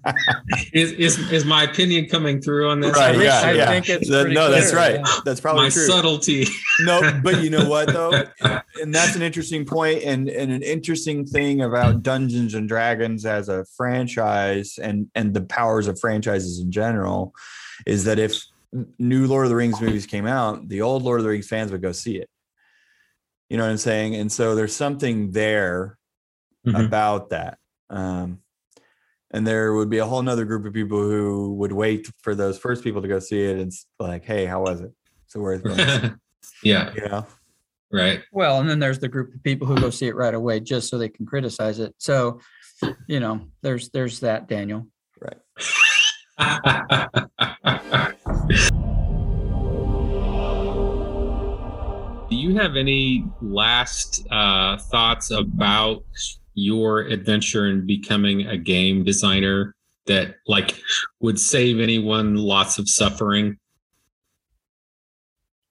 is, 0.73 0.91
is 0.93 1.31
is 1.31 1.45
my 1.45 1.63
opinion 1.63 2.07
coming 2.07 2.41
through 2.41 2.69
on 2.69 2.79
this? 2.79 2.95
Right. 2.95 3.19
Yeah. 3.19 3.41
I 3.43 3.51
yeah. 3.51 3.67
think 3.67 3.89
it's 3.89 4.09
that, 4.09 4.29
no, 4.29 4.47
clear. 4.47 4.49
that's 4.49 4.73
right. 4.73 4.95
Yeah. 4.95 5.19
That's 5.25 5.39
probably 5.39 5.63
my 5.63 5.69
true. 5.69 5.85
subtlety. 5.85 6.47
no, 6.81 7.19
but 7.23 7.43
you 7.43 7.49
know 7.51 7.69
what 7.69 7.87
though, 7.93 8.23
and 8.81 8.93
that's 8.93 9.15
an 9.15 9.21
interesting 9.21 9.63
point, 9.65 10.03
and 10.03 10.27
and 10.27 10.51
an 10.51 10.63
interesting 10.63 11.25
thing 11.25 11.61
about 11.61 12.01
Dungeons 12.01 12.55
and 12.55 12.67
Dragons 12.67 13.25
as 13.25 13.47
a 13.47 13.63
franchise, 13.77 14.79
and 14.81 15.09
and 15.13 15.33
the 15.33 15.41
powers 15.41 15.87
of 15.87 15.99
franchises 15.99 16.59
in 16.59 16.71
general, 16.71 17.33
is 17.85 18.03
that 18.05 18.17
if 18.17 18.41
new 18.97 19.27
Lord 19.27 19.45
of 19.45 19.49
the 19.51 19.55
Rings 19.55 19.79
movies 19.79 20.07
came 20.07 20.25
out, 20.25 20.67
the 20.67 20.81
old 20.81 21.03
Lord 21.03 21.19
of 21.19 21.23
the 21.23 21.29
Rings 21.29 21.47
fans 21.47 21.71
would 21.71 21.81
go 21.81 21.91
see 21.91 22.17
it 22.17 22.29
you 23.49 23.57
know 23.57 23.63
what 23.63 23.71
I'm 23.71 23.77
saying? 23.77 24.15
And 24.15 24.31
so 24.31 24.55
there's 24.55 24.75
something 24.75 25.31
there 25.31 25.97
mm-hmm. 26.65 26.75
about 26.75 27.29
that. 27.29 27.57
Um, 27.89 28.39
and 29.31 29.45
there 29.45 29.73
would 29.73 29.89
be 29.89 29.97
a 29.97 30.05
whole 30.05 30.21
nother 30.21 30.45
group 30.45 30.65
of 30.65 30.73
people 30.73 31.01
who 31.01 31.53
would 31.55 31.71
wait 31.71 32.09
for 32.21 32.35
those 32.35 32.57
first 32.57 32.83
people 32.83 33.01
to 33.01 33.07
go 33.07 33.19
see 33.19 33.43
it 33.43 33.57
and 33.59 33.71
like, 33.99 34.23
hey, 34.23 34.45
how 34.45 34.61
was 34.61 34.81
it? 34.81 34.91
So 35.27 35.39
worth 35.41 35.63
going. 35.63 36.17
yeah. 36.63 36.93
You 36.93 37.09
know? 37.09 37.25
Right. 37.91 38.21
Well, 38.31 38.59
and 38.59 38.69
then 38.69 38.79
there's 38.79 38.99
the 38.99 39.07
group 39.07 39.33
of 39.33 39.43
people 39.43 39.67
who 39.67 39.79
go 39.79 39.89
see 39.89 40.07
it 40.07 40.15
right 40.15 40.33
away 40.33 40.59
just 40.59 40.89
so 40.89 40.97
they 40.97 41.09
can 41.09 41.25
criticize 41.25 41.79
it. 41.79 41.93
So, 41.97 42.39
you 43.07 43.19
know, 43.19 43.47
there's 43.61 43.89
there's 43.89 44.19
that, 44.21 44.47
Daniel. 44.47 44.87
Right. 45.21 45.37
you 52.45 52.55
have 52.55 52.75
any 52.75 53.25
last 53.41 54.25
uh, 54.29 54.77
thoughts 54.77 55.31
about 55.31 56.03
your 56.53 57.01
adventure 57.01 57.67
in 57.67 57.87
becoming 57.87 58.45
a 58.45 58.55
game 58.55 59.03
designer 59.03 59.73
that 60.05 60.35
like 60.47 60.79
would 61.19 61.39
save 61.39 61.79
anyone 61.79 62.35
lots 62.35 62.77
of 62.77 62.87
suffering? 62.87 63.57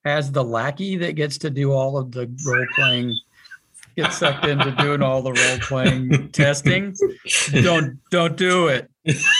As 0.04 0.32
the 0.32 0.42
lackey 0.42 0.96
that 0.96 1.14
gets 1.14 1.38
to 1.38 1.50
do 1.50 1.72
all 1.72 1.96
of 1.96 2.10
the 2.10 2.28
role 2.44 2.66
playing, 2.74 3.16
get 3.96 4.12
sucked 4.12 4.44
into 4.44 4.72
doing 4.72 5.00
all 5.00 5.22
the 5.22 5.32
role 5.32 5.58
playing 5.60 6.28
testing. 6.32 6.94
Don't 7.52 7.98
don't 8.10 8.36
do 8.36 8.66
it. 8.66 8.90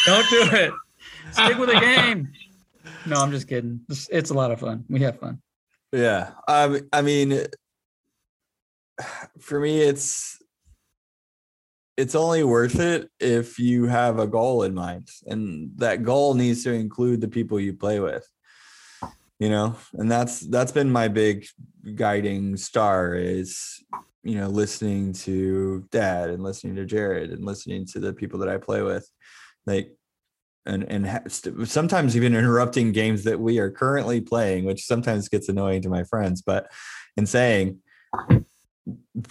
Don't 0.07 0.30
do 0.30 0.49
it. 0.53 0.72
Stick 1.32 1.59
with 1.59 1.68
the 1.68 1.80
game. 1.80 2.32
No, 3.07 3.16
I'm 3.16 3.32
just 3.32 3.49
kidding. 3.49 3.80
It's, 3.91 4.09
it's 4.11 4.30
a 4.30 4.35
lot 4.35 4.53
of 4.53 4.61
fun. 4.61 4.85
We 4.89 5.01
have 5.01 5.18
fun. 5.18 5.41
Yeah. 5.95 6.32
Um, 6.49 6.80
I 6.92 7.03
mean, 7.03 7.47
for 9.38 9.61
me, 9.61 9.80
it's 9.80 10.42
it's 11.97 12.16
only 12.16 12.42
worth 12.42 12.80
it 12.80 13.09
if 13.20 13.61
you 13.61 13.86
have 13.86 14.18
a 14.18 14.26
goal 14.26 14.64
in 14.64 14.74
mind, 14.74 15.09
and 15.26 15.70
that 15.76 16.03
goal 16.03 16.34
needs 16.34 16.64
to 16.64 16.72
include 16.72 17.20
the 17.20 17.28
people 17.28 17.61
you 17.61 17.74
play 17.74 18.01
with. 18.01 18.28
You 19.38 19.51
know, 19.51 19.76
and 19.92 20.11
that's 20.11 20.40
that's 20.40 20.72
been 20.72 20.90
my 20.90 21.07
big 21.07 21.47
guiding 21.95 22.57
star 22.57 23.14
is 23.14 23.80
you 24.24 24.34
know 24.38 24.49
listening 24.49 25.12
to 25.12 25.86
Dad 25.92 26.28
and 26.30 26.42
listening 26.42 26.74
to 26.74 26.84
Jared 26.84 27.30
and 27.30 27.45
listening 27.45 27.86
to 27.86 28.01
the 28.01 28.12
people 28.12 28.40
that 28.40 28.49
I 28.49 28.57
play 28.57 28.82
with, 28.82 29.09
like 29.64 29.92
and 30.66 30.84
and 30.90 31.06
ha- 31.06 31.20
st- 31.28 31.68
sometimes 31.68 32.16
even 32.16 32.34
interrupting 32.34 32.92
games 32.92 33.24
that 33.24 33.38
we 33.40 33.58
are 33.58 33.70
currently 33.70 34.20
playing, 34.20 34.64
which 34.64 34.84
sometimes 34.84 35.28
gets 35.28 35.48
annoying 35.48 35.82
to 35.82 35.88
my 35.88 36.04
friends. 36.04 36.42
But 36.42 36.70
in 37.16 37.26
saying, 37.26 37.78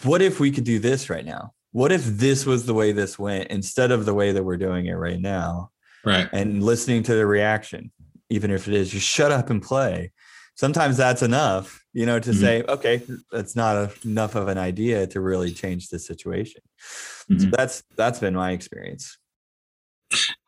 what 0.03 0.21
if 0.21 0.39
we 0.39 0.51
could 0.51 0.63
do 0.63 0.79
this 0.79 1.09
right 1.09 1.25
now? 1.25 1.53
What 1.71 1.91
if 1.91 2.05
this 2.05 2.45
was 2.45 2.65
the 2.65 2.73
way 2.73 2.91
this 2.91 3.17
went 3.17 3.49
instead 3.49 3.91
of 3.91 4.05
the 4.05 4.13
way 4.13 4.31
that 4.31 4.43
we're 4.43 4.57
doing 4.57 4.86
it 4.86 4.93
right 4.93 5.19
now? 5.19 5.71
Right. 6.05 6.29
And 6.31 6.63
listening 6.63 7.03
to 7.03 7.15
the 7.15 7.25
reaction, 7.25 7.91
even 8.29 8.51
if 8.51 8.67
it 8.67 8.73
is 8.73 8.89
just 8.91 9.07
shut 9.07 9.31
up 9.31 9.49
and 9.49 9.61
play. 9.61 10.11
Sometimes 10.55 10.97
that's 10.97 11.23
enough, 11.23 11.84
you 11.93 12.05
know, 12.05 12.19
to 12.19 12.29
Mhm. 12.29 12.39
say, 12.39 12.63
okay, 12.69 13.01
that's 13.31 13.55
not 13.55 13.75
a, 13.75 13.91
enough 14.05 14.36
of 14.36 14.47
an 14.49 14.59
idea 14.59 15.07
to 15.07 15.19
really 15.19 15.51
change 15.51 15.89
the 15.89 15.97
situation. 15.97 16.61
So 16.77 17.34
Mhm. 17.47 17.51
that's 17.57 17.81
that's 17.97 18.19
been 18.19 18.36
my 18.36 18.51
experience. 18.51 19.17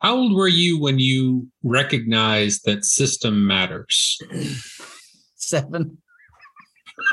How 0.00 0.16
old 0.16 0.34
were 0.34 0.48
you 0.48 0.80
when 0.80 0.98
you 0.98 1.48
recognized 1.62 2.64
that 2.64 2.84
system 2.84 3.46
matters? 3.46 4.18
Seven. 5.36 5.98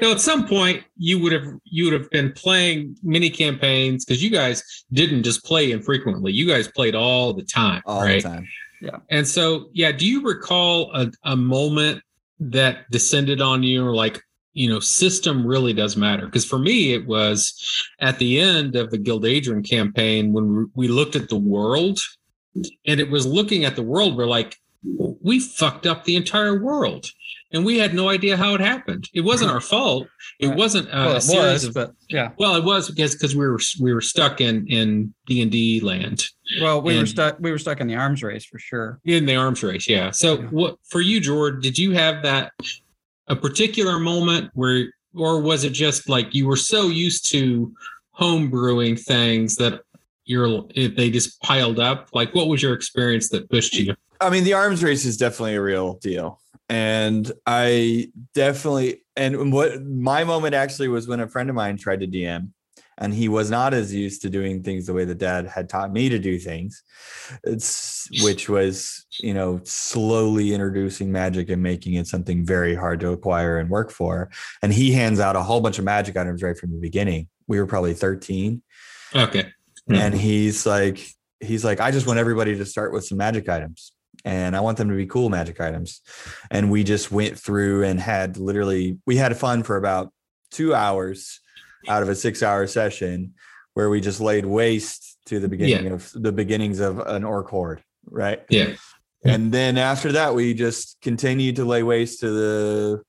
now, 0.00 0.12
at 0.12 0.20
some 0.20 0.46
point, 0.46 0.84
you 0.96 1.18
would 1.18 1.32
have 1.32 1.46
you 1.64 1.84
would 1.84 1.92
have 1.92 2.10
been 2.10 2.32
playing 2.32 2.96
mini 3.02 3.30
campaigns 3.30 4.04
because 4.04 4.22
you 4.22 4.30
guys 4.30 4.62
didn't 4.92 5.22
just 5.22 5.44
play 5.44 5.72
infrequently. 5.72 6.32
You 6.32 6.46
guys 6.46 6.68
played 6.68 6.94
all 6.94 7.32
the 7.32 7.44
time, 7.44 7.82
all 7.86 8.02
right? 8.02 8.22
the 8.22 8.28
time. 8.28 8.48
yeah 8.80 8.98
And 9.10 9.26
so, 9.26 9.70
yeah, 9.72 9.92
do 9.92 10.06
you 10.06 10.22
recall 10.22 10.92
a, 10.94 11.10
a 11.24 11.36
moment 11.36 12.02
that 12.40 12.90
descended 12.90 13.40
on 13.40 13.62
you 13.62 13.84
or 13.84 13.94
like, 13.94 14.20
you 14.56 14.68
know, 14.70 14.80
system 14.80 15.46
really 15.46 15.74
does 15.74 15.96
matter? 15.96 16.24
Because 16.26 16.44
for 16.46 16.58
me, 16.58 16.94
it 16.94 17.06
was 17.06 17.40
at 18.00 18.18
the 18.18 18.40
end 18.40 18.74
of 18.74 18.90
the 18.90 18.98
Gildadrian 18.98 19.68
campaign 19.68 20.32
when 20.32 20.70
we- 20.74 20.88
looked 20.88 21.14
at 21.14 21.28
the 21.28 21.36
world 21.36 22.00
and 22.86 22.98
it 23.00 23.10
was 23.10 23.26
looking 23.26 23.66
at 23.66 23.76
the 23.76 23.82
world, 23.82 24.16
we're 24.16 24.26
like, 24.26 24.56
we 25.22 25.40
fucked 25.40 25.86
up 25.86 26.04
the 26.04 26.16
entire 26.16 26.58
world. 26.62 27.10
And 27.52 27.64
we 27.64 27.78
had 27.78 27.94
no 27.94 28.08
idea 28.08 28.36
how 28.36 28.54
it 28.54 28.60
happened. 28.60 29.08
It 29.14 29.20
wasn't 29.20 29.50
our 29.50 29.60
fault. 29.60 30.08
It 30.40 30.48
Right. 30.48 30.56
wasn't 30.58 30.88
uh, 30.88 31.04
well, 31.06 31.16
it 31.16 31.20
series 31.20 31.52
was, 31.52 31.64
of 31.64 31.74
but 31.74 31.92
yeah. 32.08 32.30
well, 32.38 32.56
it 32.56 32.64
was 32.64 32.88
because 32.90 33.14
because 33.14 33.36
we 33.36 33.46
were 33.46 33.60
we 33.80 33.94
were 33.94 34.00
stuck 34.00 34.40
in 34.40 34.66
in 34.68 35.14
D 35.26 35.42
and 35.42 35.50
D 35.50 35.80
land 35.80 36.26
Well, 36.60 36.82
we 36.82 36.98
were 36.98 37.06
stuck. 37.06 37.36
We 37.38 37.50
were 37.52 37.58
stuck 37.58 37.80
in 37.80 37.86
the 37.86 37.94
arms 37.94 38.22
race 38.22 38.44
for 38.44 38.58
sure. 38.58 39.00
in 39.04 39.26
the 39.26 39.36
arms 39.36 39.62
race. 39.62 39.88
Yeah. 39.88 40.10
So 40.10 40.38
Yeah. 40.38 40.46
what 40.48 40.76
for 40.90 41.00
you, 41.00 41.20
George? 41.20 41.62
Did 41.62 41.78
you 41.78 41.92
have 41.92 42.22
that 42.24 42.52
a 43.28 43.36
particular 43.36 43.98
moment 43.98 44.50
where, 44.54 44.92
or 45.14 45.40
was 45.40 45.64
it 45.64 45.70
just 45.70 46.08
like 46.08 46.34
you 46.34 46.46
were 46.46 46.56
so 46.56 46.88
used 46.88 47.30
to 47.30 47.72
home 48.10 48.50
brewing 48.50 48.96
things 48.96 49.56
that 49.56 49.82
you're 50.24 50.62
they 50.74 51.10
just 51.10 51.40
piled 51.40 51.78
up? 51.78 52.08
Like, 52.12 52.34
what 52.34 52.48
was 52.48 52.62
your 52.62 52.74
experience 52.74 53.28
that 53.30 53.48
pushed 53.50 53.74
you? 53.74 53.94
I 54.20 54.30
mean, 54.30 54.44
the 54.44 54.54
arms 54.54 54.82
race 54.82 55.04
is 55.04 55.16
definitely 55.16 55.54
a 55.54 55.62
real 55.62 55.94
deal. 55.94 56.40
And 56.68 57.30
I 57.46 58.10
definitely, 58.34 59.02
and 59.14 59.52
what 59.52 59.84
my 59.84 60.24
moment 60.24 60.54
actually 60.54 60.88
was 60.88 61.06
when 61.06 61.20
a 61.20 61.28
friend 61.28 61.48
of 61.48 61.54
mine 61.54 61.76
tried 61.76 62.00
to 62.00 62.06
DM 62.08 62.50
and 62.98 63.12
he 63.12 63.28
was 63.28 63.50
not 63.50 63.74
as 63.74 63.92
used 63.92 64.22
to 64.22 64.30
doing 64.30 64.62
things 64.62 64.86
the 64.86 64.92
way 64.92 65.04
the 65.04 65.14
dad 65.14 65.46
had 65.46 65.68
taught 65.68 65.92
me 65.92 66.08
to 66.08 66.18
do 66.18 66.38
things. 66.38 66.82
It's 67.44 68.08
which 68.22 68.48
was, 68.48 69.04
you 69.20 69.34
know, 69.34 69.60
slowly 69.64 70.54
introducing 70.54 71.12
magic 71.12 71.50
and 71.50 71.62
making 71.62 71.94
it 71.94 72.06
something 72.06 72.44
very 72.44 72.74
hard 72.74 73.00
to 73.00 73.10
acquire 73.10 73.58
and 73.58 73.68
work 73.68 73.90
for. 73.90 74.30
And 74.62 74.72
he 74.72 74.92
hands 74.92 75.20
out 75.20 75.36
a 75.36 75.42
whole 75.42 75.60
bunch 75.60 75.78
of 75.78 75.84
magic 75.84 76.16
items 76.16 76.42
right 76.42 76.56
from 76.56 76.72
the 76.72 76.78
beginning. 76.78 77.28
We 77.48 77.58
were 77.60 77.66
probably 77.66 77.94
13 77.94 78.62
Okay. 79.14 79.46
Hmm. 79.86 79.94
and 79.94 80.14
he's 80.14 80.66
like 80.66 80.98
he's 81.40 81.64
like 81.64 81.80
i 81.80 81.90
just 81.90 82.06
want 82.06 82.18
everybody 82.18 82.56
to 82.56 82.64
start 82.66 82.92
with 82.92 83.04
some 83.04 83.18
magic 83.18 83.48
items 83.48 83.92
and 84.24 84.56
i 84.56 84.60
want 84.60 84.78
them 84.78 84.88
to 84.88 84.96
be 84.96 85.06
cool 85.06 85.28
magic 85.28 85.60
items 85.60 86.00
and 86.50 86.70
we 86.70 86.82
just 86.82 87.12
went 87.12 87.38
through 87.38 87.84
and 87.84 88.00
had 88.00 88.36
literally 88.36 88.98
we 89.06 89.16
had 89.16 89.36
fun 89.36 89.62
for 89.62 89.76
about 89.76 90.12
two 90.50 90.74
hours 90.74 91.40
out 91.88 92.02
of 92.02 92.08
a 92.08 92.14
six 92.14 92.42
hour 92.42 92.66
session 92.66 93.34
where 93.74 93.90
we 93.90 94.00
just 94.00 94.20
laid 94.20 94.46
waste 94.46 95.18
to 95.26 95.38
the 95.40 95.48
beginning 95.48 95.86
of 95.92 96.10
the 96.14 96.32
beginnings 96.32 96.80
of 96.80 96.98
an 97.00 97.24
orc 97.24 97.48
horde 97.48 97.82
right 98.10 98.42
Yeah. 98.48 98.74
and 99.24 99.52
then 99.52 99.76
after 99.78 100.12
that 100.12 100.34
we 100.34 100.54
just 100.54 100.96
continued 101.02 101.56
to 101.56 101.64
lay 101.64 101.82
waste 101.82 102.20
to 102.20 102.30
the 102.30 103.02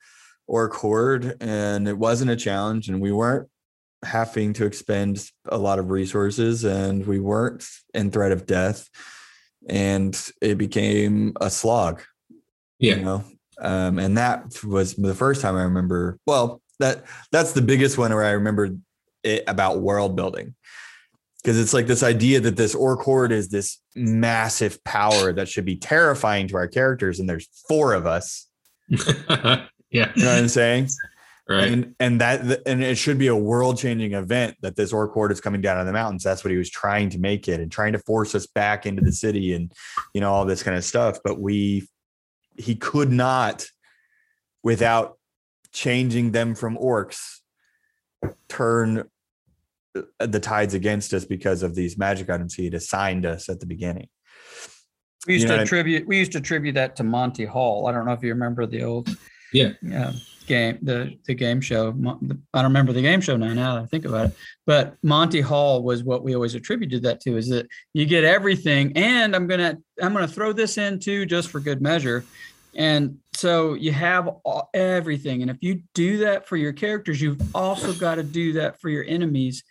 orc 0.47 0.74
horde 0.74 1.38
and 1.41 1.88
it 1.88 1.97
wasn't 1.97 2.32
a 2.32 2.36
challenge 2.36 2.89
and 2.89 2.99
we 3.01 3.11
weren't 3.11 3.47
having 4.03 4.53
to 4.53 4.65
expend 4.65 5.24
a 5.47 5.57
lot 5.57 5.80
of 5.80 5.89
resources 5.89 6.63
and 6.63 7.05
we 7.07 7.20
weren't 7.20 7.68
in 7.93 8.11
threat 8.11 8.32
of 8.32 8.45
death 8.45 8.89
and 9.70 10.30
it 10.41 10.57
became 10.57 11.34
a 11.41 11.49
slog 11.49 12.01
Yeah. 12.80 12.95
you 12.95 13.01
know 13.03 13.24
um, 13.59 13.97
and 13.97 14.18
that 14.18 14.63
was 14.63 14.93
the 14.95 15.15
first 15.15 15.41
time 15.41 15.55
i 15.55 15.63
remember 15.63 16.20
well 16.28 16.61
that 16.80 17.05
that's 17.32 17.53
the 17.53 17.61
biggest 17.61 17.97
one 17.97 18.13
where 18.13 18.23
i 18.23 18.32
remember 18.32 18.69
it 19.23 19.43
about 19.47 19.80
world 19.80 20.15
building 20.15 20.55
because 21.41 21.59
it's 21.59 21.73
like 21.73 21.88
this 21.88 22.03
idea 22.03 22.39
that 22.39 22.55
this 22.55 22.75
orc 22.75 23.01
horde 23.01 23.32
is 23.32 23.49
this 23.49 23.80
massive 23.95 24.84
power 24.84 25.32
that 25.34 25.47
should 25.47 25.65
be 25.65 25.75
terrifying 25.78 26.47
to 26.47 26.55
our 26.55 26.67
characters 26.67 27.19
and 27.19 27.30
there's 27.30 27.47
four 27.67 27.93
of 27.93 28.05
us 28.05 28.47
yeah. 28.89 29.65
you 29.89 29.99
know 29.99 30.09
what 30.15 30.38
i'm 30.38 30.47
saying 30.47 30.88
Right. 31.49 31.71
and 31.71 31.95
and 32.01 32.19
that 32.19 32.63
and 32.67 32.84
it 32.84 32.97
should 32.97 33.17
be 33.17 33.28
a 33.28 33.36
world 33.36 33.78
changing 33.78 34.11
event 34.11 34.57
that 34.61 34.75
this 34.75 34.91
orc 34.91 35.13
horde 35.13 35.32
is 35.32 35.39
coming 35.39 35.61
down 35.61 35.78
on 35.78 35.86
the 35.86 35.93
mountains. 35.93 36.21
That's 36.21 36.43
what 36.43 36.51
he 36.51 36.57
was 36.57 36.69
trying 36.69 37.09
to 37.11 37.19
make 37.19 37.47
it 37.47 37.61
and 37.61 37.71
trying 37.71 37.93
to 37.93 37.99
force 37.99 38.36
us 38.36 38.47
back 38.47 38.86
into 38.86 39.01
the 39.01 39.13
city 39.13 39.53
and 39.53 39.71
you 40.13 40.19
know 40.19 40.34
all 40.34 40.43
this 40.43 40.61
kind 40.61 40.75
of 40.75 40.84
stuff. 40.84 41.19
But 41.23 41.39
we 41.39 41.88
he 42.57 42.75
could 42.75 43.13
not 43.13 43.65
without 44.61 45.17
changing 45.78 46.32
them 46.32 46.55
from 46.55 46.75
orcs 46.78 47.19
turn 48.49 49.03
uh, 49.95 50.25
the 50.25 50.39
tides 50.39 50.73
against 50.73 51.13
us 51.13 51.23
because 51.25 51.61
of 51.61 51.75
these 51.75 51.97
magic 51.97 52.30
items 52.30 52.55
he 52.55 52.65
had 52.65 52.73
assigned 52.73 53.25
us 53.25 53.47
at 53.47 53.59
the 53.59 53.65
beginning. 53.67 54.07
We 55.28 55.34
used 55.36 55.43
You 55.43 55.49
know 55.49 55.53
to 55.53 55.57
what 55.57 55.59
I- 55.59 55.63
attribute. 55.63 56.07
We 56.07 56.17
used 56.17 56.32
to 56.32 56.39
attribute 56.39 56.75
that 56.75 56.95
to 56.95 57.03
Monty 57.03 57.45
Hall. 57.45 57.88
I 57.88 57.91
don't 57.91 58.05
know 58.05 58.13
if 58.13 58.23
you 58.23 58.30
remember 58.30 58.65
the 58.65 58.84
old. 58.84 59.09
Yeah. 59.53 59.73
Yeah. 59.82 60.13
Game 60.47 60.80
the 60.82 61.13
the 61.28 61.34
game 61.34 61.59
show. 61.59 61.89
I 61.89 62.61
don't 62.61 62.63
remember 62.71 62.93
the 62.93 63.01
game 63.01 63.19
show 63.19 63.36
now. 63.36 63.53
Now 63.53 63.75
that 63.75 63.84
I 63.84 63.86
think 63.88 64.05
about 64.05 64.28
it, 64.28 64.36
but 64.65 64.95
Monty 65.03 65.41
Hall 65.41 65.84
was 65.84 66.05
what 66.05 66.23
we 66.23 66.34
always 66.36 66.55
attributed 66.55 67.03
that 67.03 67.19
to. 67.21 67.36
Is 67.36 67.49
that 67.49 67.67
you 67.93 68.05
get 68.05 68.23
everything, 68.23 68.93
and 68.95 69.36
I'm 69.36 69.45
gonna 69.45 69.78
I'm 70.01 70.13
gonna 70.13 70.25
throw 70.28 70.53
this 70.53 70.78
in 70.78 70.99
too, 70.99 71.25
just 71.25 71.49
for 71.49 71.59
good 71.59 71.82
measure. 71.82 72.23
And 72.75 73.17
so 73.38 73.76
you 73.76 73.92
have 73.92 74.28
all, 74.44 74.70
everything, 74.74 75.44
and 75.44 75.52
if 75.52 75.58
you 75.62 75.84
do 75.94 76.18
that 76.18 76.48
for 76.48 76.58
your 76.58 76.74
characters, 76.74 77.22
you've 77.22 77.40
also 77.56 77.94
got 77.94 78.16
to 78.16 78.24
do 78.24 78.54
that 78.54 78.82
for 78.82 78.90
your 78.90 79.04
enemies. 79.04 79.64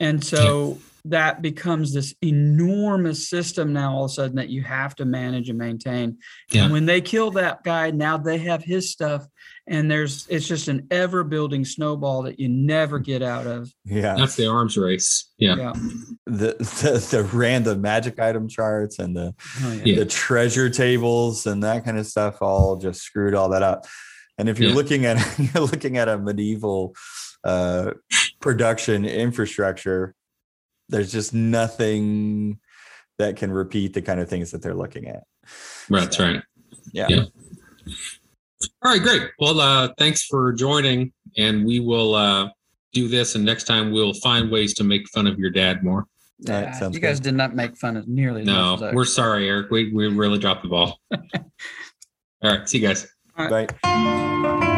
And 0.00 0.24
so 0.24 0.78
that 1.06 1.42
becomes 1.42 1.92
this 1.92 2.14
enormous 2.22 3.28
system 3.28 3.72
now 3.72 3.92
all 3.92 4.04
of 4.04 4.10
a 4.10 4.14
sudden 4.14 4.36
that 4.36 4.50
you 4.50 4.62
have 4.62 4.94
to 4.96 5.04
manage 5.04 5.48
and 5.48 5.58
maintain. 5.58 6.18
Yeah. 6.52 6.64
And 6.64 6.72
when 6.72 6.86
they 6.86 7.00
kill 7.00 7.32
that 7.32 7.64
guy, 7.64 7.90
now 7.90 8.16
they 8.18 8.38
have 8.38 8.62
his 8.62 8.90
stuff. 8.92 9.26
And 9.66 9.90
there's 9.90 10.26
it's 10.28 10.46
just 10.46 10.68
an 10.68 10.86
ever 10.90 11.24
building 11.24 11.64
snowball 11.64 12.22
that 12.22 12.38
you 12.38 12.48
never 12.48 12.98
get 13.00 13.22
out 13.22 13.46
of. 13.46 13.72
Yeah. 13.84 14.14
That's 14.16 14.36
the 14.36 14.46
arms 14.46 14.76
race. 14.76 15.30
Yeah. 15.38 15.56
Yeah. 15.56 15.72
the, 16.26 16.54
the 16.58 17.08
the 17.10 17.24
random 17.32 17.80
magic 17.80 18.20
item 18.20 18.48
charts 18.48 18.98
and 19.00 19.16
the 19.16 19.34
Oh, 19.64 19.72
yeah. 19.72 19.82
Yeah. 19.84 19.96
the 19.96 20.06
treasure 20.06 20.70
tables 20.70 21.46
and 21.46 21.62
that 21.64 21.84
kind 21.84 21.98
of 21.98 22.06
stuff 22.06 22.38
all 22.40 22.76
just 22.76 23.02
screwed 23.02 23.34
all 23.34 23.48
that 23.50 23.62
up. 23.62 23.86
And 24.38 24.48
if 24.48 24.58
you're 24.60 24.70
Yeah. 24.70 24.76
looking 24.76 25.04
at 25.04 25.38
you're 25.54 25.64
looking 25.64 25.96
at 25.98 26.08
a 26.08 26.16
medieval 26.18 26.94
uh, 27.44 27.92
production 28.40 29.04
infrastructure, 29.04 30.14
there's 30.88 31.12
just 31.12 31.32
nothing 31.34 32.58
that 33.18 33.36
can 33.36 33.50
repeat 33.52 33.94
the 33.94 34.02
kind 34.02 34.20
of 34.20 34.28
things 34.28 34.50
that 34.50 34.62
they're 34.62 34.74
looking 34.74 35.06
at. 35.08 35.22
That's 35.88 36.16
So, 36.16 36.24
right. 36.24 36.42
Yeah. 36.92 37.06
Yeah. 37.08 37.24
All 38.82 38.92
right, 38.92 39.02
great. 39.02 39.30
Well, 39.38 39.60
uh, 39.60 39.88
thanks 39.98 40.24
for 40.24 40.52
joining, 40.52 41.12
and 41.36 41.64
we 41.64 41.80
will 41.80 42.14
uh, 42.14 42.48
do 42.92 43.08
this. 43.08 43.34
And 43.34 43.44
next 43.44 43.64
time, 43.64 43.90
we'll 43.92 44.14
find 44.14 44.50
ways 44.50 44.74
to 44.74 44.84
make 44.84 45.08
fun 45.08 45.26
of 45.26 45.38
your 45.38 45.50
dad 45.50 45.82
more. 45.82 46.06
All 46.48 46.54
right, 46.54 46.62
Yeah, 46.64 46.72
sounds 46.72 46.94
you 46.94 47.00
guys 47.00 47.18
good. 47.18 47.24
did 47.24 47.34
not 47.34 47.54
make 47.54 47.76
fun 47.76 47.96
of 47.96 48.06
nearly 48.08 48.42
as 48.42 48.46
No, 48.46 48.76
much 48.76 48.82
as 48.90 48.94
we're 48.94 49.04
sorry, 49.04 49.48
Eric. 49.48 49.70
We 49.70 49.92
we 49.92 50.06
really 50.08 50.38
dropped 50.38 50.62
the 50.62 50.68
ball. 50.68 51.00
All 51.12 51.20
right, 52.42 52.68
see 52.68 52.78
you 52.78 52.86
guys. 52.88 53.06
Bye. 53.36 54.68